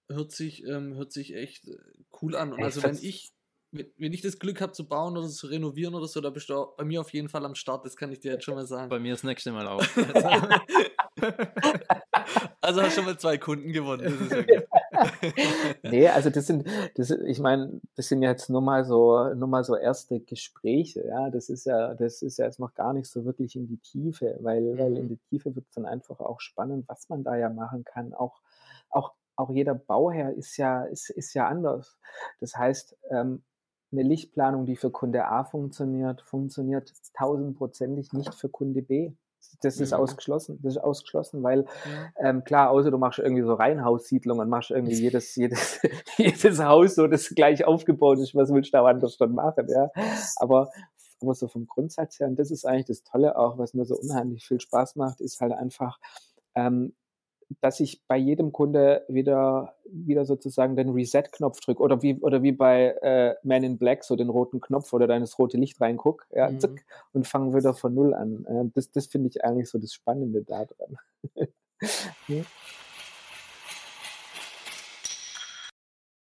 Hört 0.09 0.33
sich, 0.33 0.65
ähm, 0.67 0.95
hört 0.95 1.13
sich 1.13 1.35
echt 1.35 1.69
äh, 1.69 1.77
cool 2.21 2.37
an. 2.37 2.53
Und 2.53 2.59
Ey, 2.59 2.65
also 2.65 2.83
wenn 2.83 2.97
ich, 2.97 3.33
wenn, 3.71 4.13
ich 4.13 4.21
das 4.21 4.39
Glück 4.39 4.61
habe 4.61 4.73
zu 4.73 4.87
bauen 4.87 5.17
oder 5.17 5.29
zu 5.29 5.47
renovieren 5.47 5.95
oder 5.95 6.07
so, 6.07 6.21
da 6.21 6.31
bist 6.31 6.49
du 6.51 6.55
auch 6.55 6.77
bei 6.77 6.85
mir 6.85 7.01
auf 7.01 7.13
jeden 7.13 7.29
Fall 7.29 7.45
am 7.45 7.55
Start, 7.55 7.85
das 7.87 7.97
kann 7.97 8.13
ich 8.13 8.21
dir 8.21 8.33
jetzt 8.33 8.45
schon 8.45 8.55
mal 8.55 8.67
sagen. 8.67 8.91
Bei 8.91 8.99
mir 8.99 9.13
das 9.13 9.23
nächste 9.23 9.53
Mal 9.53 9.67
auch. 9.67 9.83
Also 12.61 12.81
hast 12.81 12.93
du 12.93 13.01
schon 13.01 13.05
mal 13.07 13.19
zwei 13.19 13.39
Kunden 13.39 13.73
gewonnen. 13.73 14.29
Das. 14.31 14.45
Nee, 15.83 16.09
also 16.09 16.31
das 16.31 16.47
sind, 16.47 16.67
das, 16.95 17.11
ich 17.11 17.41
meine, 17.41 17.81
das 17.97 18.09
sind 18.09 18.23
jetzt 18.23 18.49
nur 18.51 18.61
mal 18.61 18.85
so, 18.85 19.33
nur 19.35 19.49
mal 19.49 19.65
so 19.65 19.75
erste 19.77 20.21
Gespräche, 20.21 21.05
ja. 21.07 21.31
Das 21.31 21.49
ist 21.49 21.65
ja, 21.65 21.95
das 21.95 22.23
ist 22.23 22.39
ja 22.39 22.45
jetzt 22.45 22.61
noch 22.61 22.75
gar 22.75 22.93
nicht 22.93 23.09
so 23.09 23.25
wirklich 23.25 23.57
in 23.57 23.67
die 23.67 23.79
Tiefe, 23.79 24.39
weil, 24.41 24.79
weil 24.79 24.97
in 24.97 25.05
Mhm. 25.05 25.09
die 25.09 25.19
Tiefe 25.29 25.55
wird 25.57 25.67
es 25.69 25.75
dann 25.75 25.87
einfach 25.87 26.21
auch 26.21 26.41
spannend, 26.41 26.85
was 26.89 27.09
man 27.09 27.25
da 27.25 27.37
ja 27.37 27.49
machen 27.49 27.85
kann. 27.85 28.15
Auch, 28.15 28.41
auch, 28.91 29.13
auch 29.43 29.51
jeder 29.51 29.75
Bauherr 29.75 30.33
ist 30.35 30.57
ja, 30.57 30.85
ist, 30.85 31.11
ist 31.11 31.35
ja 31.35 31.47
anders. 31.49 31.99
Das 32.41 32.57
heißt, 32.57 32.97
ähm, 33.11 33.43
eine 33.93 34.03
Lichtplanung, 34.05 34.65
die 34.65 34.77
für 34.77 34.91
Kunde 34.91 35.27
A 35.27 35.45
funktioniert, 35.45 36.23
funktioniert 36.23 36.93
tausendprozentig 37.15 38.13
nicht 38.15 38.35
für 38.35 38.49
Kunde 38.49 38.81
B. 38.83 39.13
Das 39.61 39.81
ist 39.81 39.91
Mhm. 39.91 39.99
ausgeschlossen. 39.99 40.61
Das 40.63 40.77
ist 40.77 40.83
ausgeschlossen, 40.83 41.43
weil 41.43 41.67
Ja. 41.85 42.29
ähm, 42.31 42.45
klar, 42.45 42.71
außer 42.71 42.91
du 42.91 42.97
machst 42.99 43.19
irgendwie 43.19 43.43
so 43.43 43.55
Reihenhaussiedlungen 43.55 44.45
und 44.45 44.49
machst 44.49 44.71
irgendwie 44.71 44.95
jedes, 44.95 45.35
jedes, 45.37 45.81
jedes 46.17 46.61
Haus 46.63 46.95
so, 46.95 47.07
das 47.07 47.29
gleich 47.31 47.65
aufgebaut 47.65 48.19
ist, 48.21 48.35
was 48.35 48.51
willst 48.53 48.73
du 48.73 48.79
da 48.79 48.85
anders 48.87 49.17
dann 49.19 49.35
machen, 49.35 49.67
ja. 49.69 49.91
Aber, 50.37 50.71
aber 51.21 51.35
so 51.35 51.49
vom 51.49 51.67
Grundsatz 51.67 52.19
her, 52.21 52.29
und 52.29 52.37
das 52.39 52.51
ist 52.51 52.65
eigentlich 52.65 52.87
das 52.87 53.03
Tolle 53.03 53.37
auch, 53.37 53.59
was 53.59 53.75
mir 53.75 53.85
so 53.85 53.97
unheimlich 53.97 54.47
viel 54.47 54.61
Spaß 54.61 54.97
macht, 54.97 55.21
ist 55.21 55.41
halt 55.41 55.53
einfach, 55.53 55.99
ähm, 56.55 56.95
dass 57.61 57.81
ich 57.81 58.03
bei 58.07 58.17
jedem 58.17 58.53
Kunde 58.53 59.05
wieder, 59.09 59.75
wieder 59.85 60.25
sozusagen 60.25 60.77
den 60.77 60.91
Reset-Knopf 60.91 61.61
drücke 61.61 61.83
oder 61.83 62.03
wie, 62.03 62.21
oder 62.21 62.43
wie 62.43 62.53
bei 62.53 62.97
äh, 63.03 63.35
Man 63.43 63.63
in 63.63 63.79
Black, 63.79 64.05
so 64.05 64.17
den 64.17 64.29
roten 64.31 64.61
Knopf 64.61 64.93
oder 64.93 65.07
da 65.07 65.15
in 65.15 65.21
das 65.23 65.39
rote 65.39 65.57
Licht 65.59 65.81
reinguck, 65.81 66.27
ja, 66.35 66.49
Mhm. 66.51 66.79
und 67.13 67.27
fange 67.27 67.55
wieder 67.55 67.75
von 67.75 67.95
Null 67.95 68.15
an. 68.15 68.45
Äh, 68.47 68.71
das 68.75 68.91
das 68.91 69.07
finde 69.07 69.29
ich 69.29 69.45
eigentlich 69.45 69.69
so 69.69 69.79
das 69.79 69.93
Spannende 69.93 70.43
daran. 70.43 70.97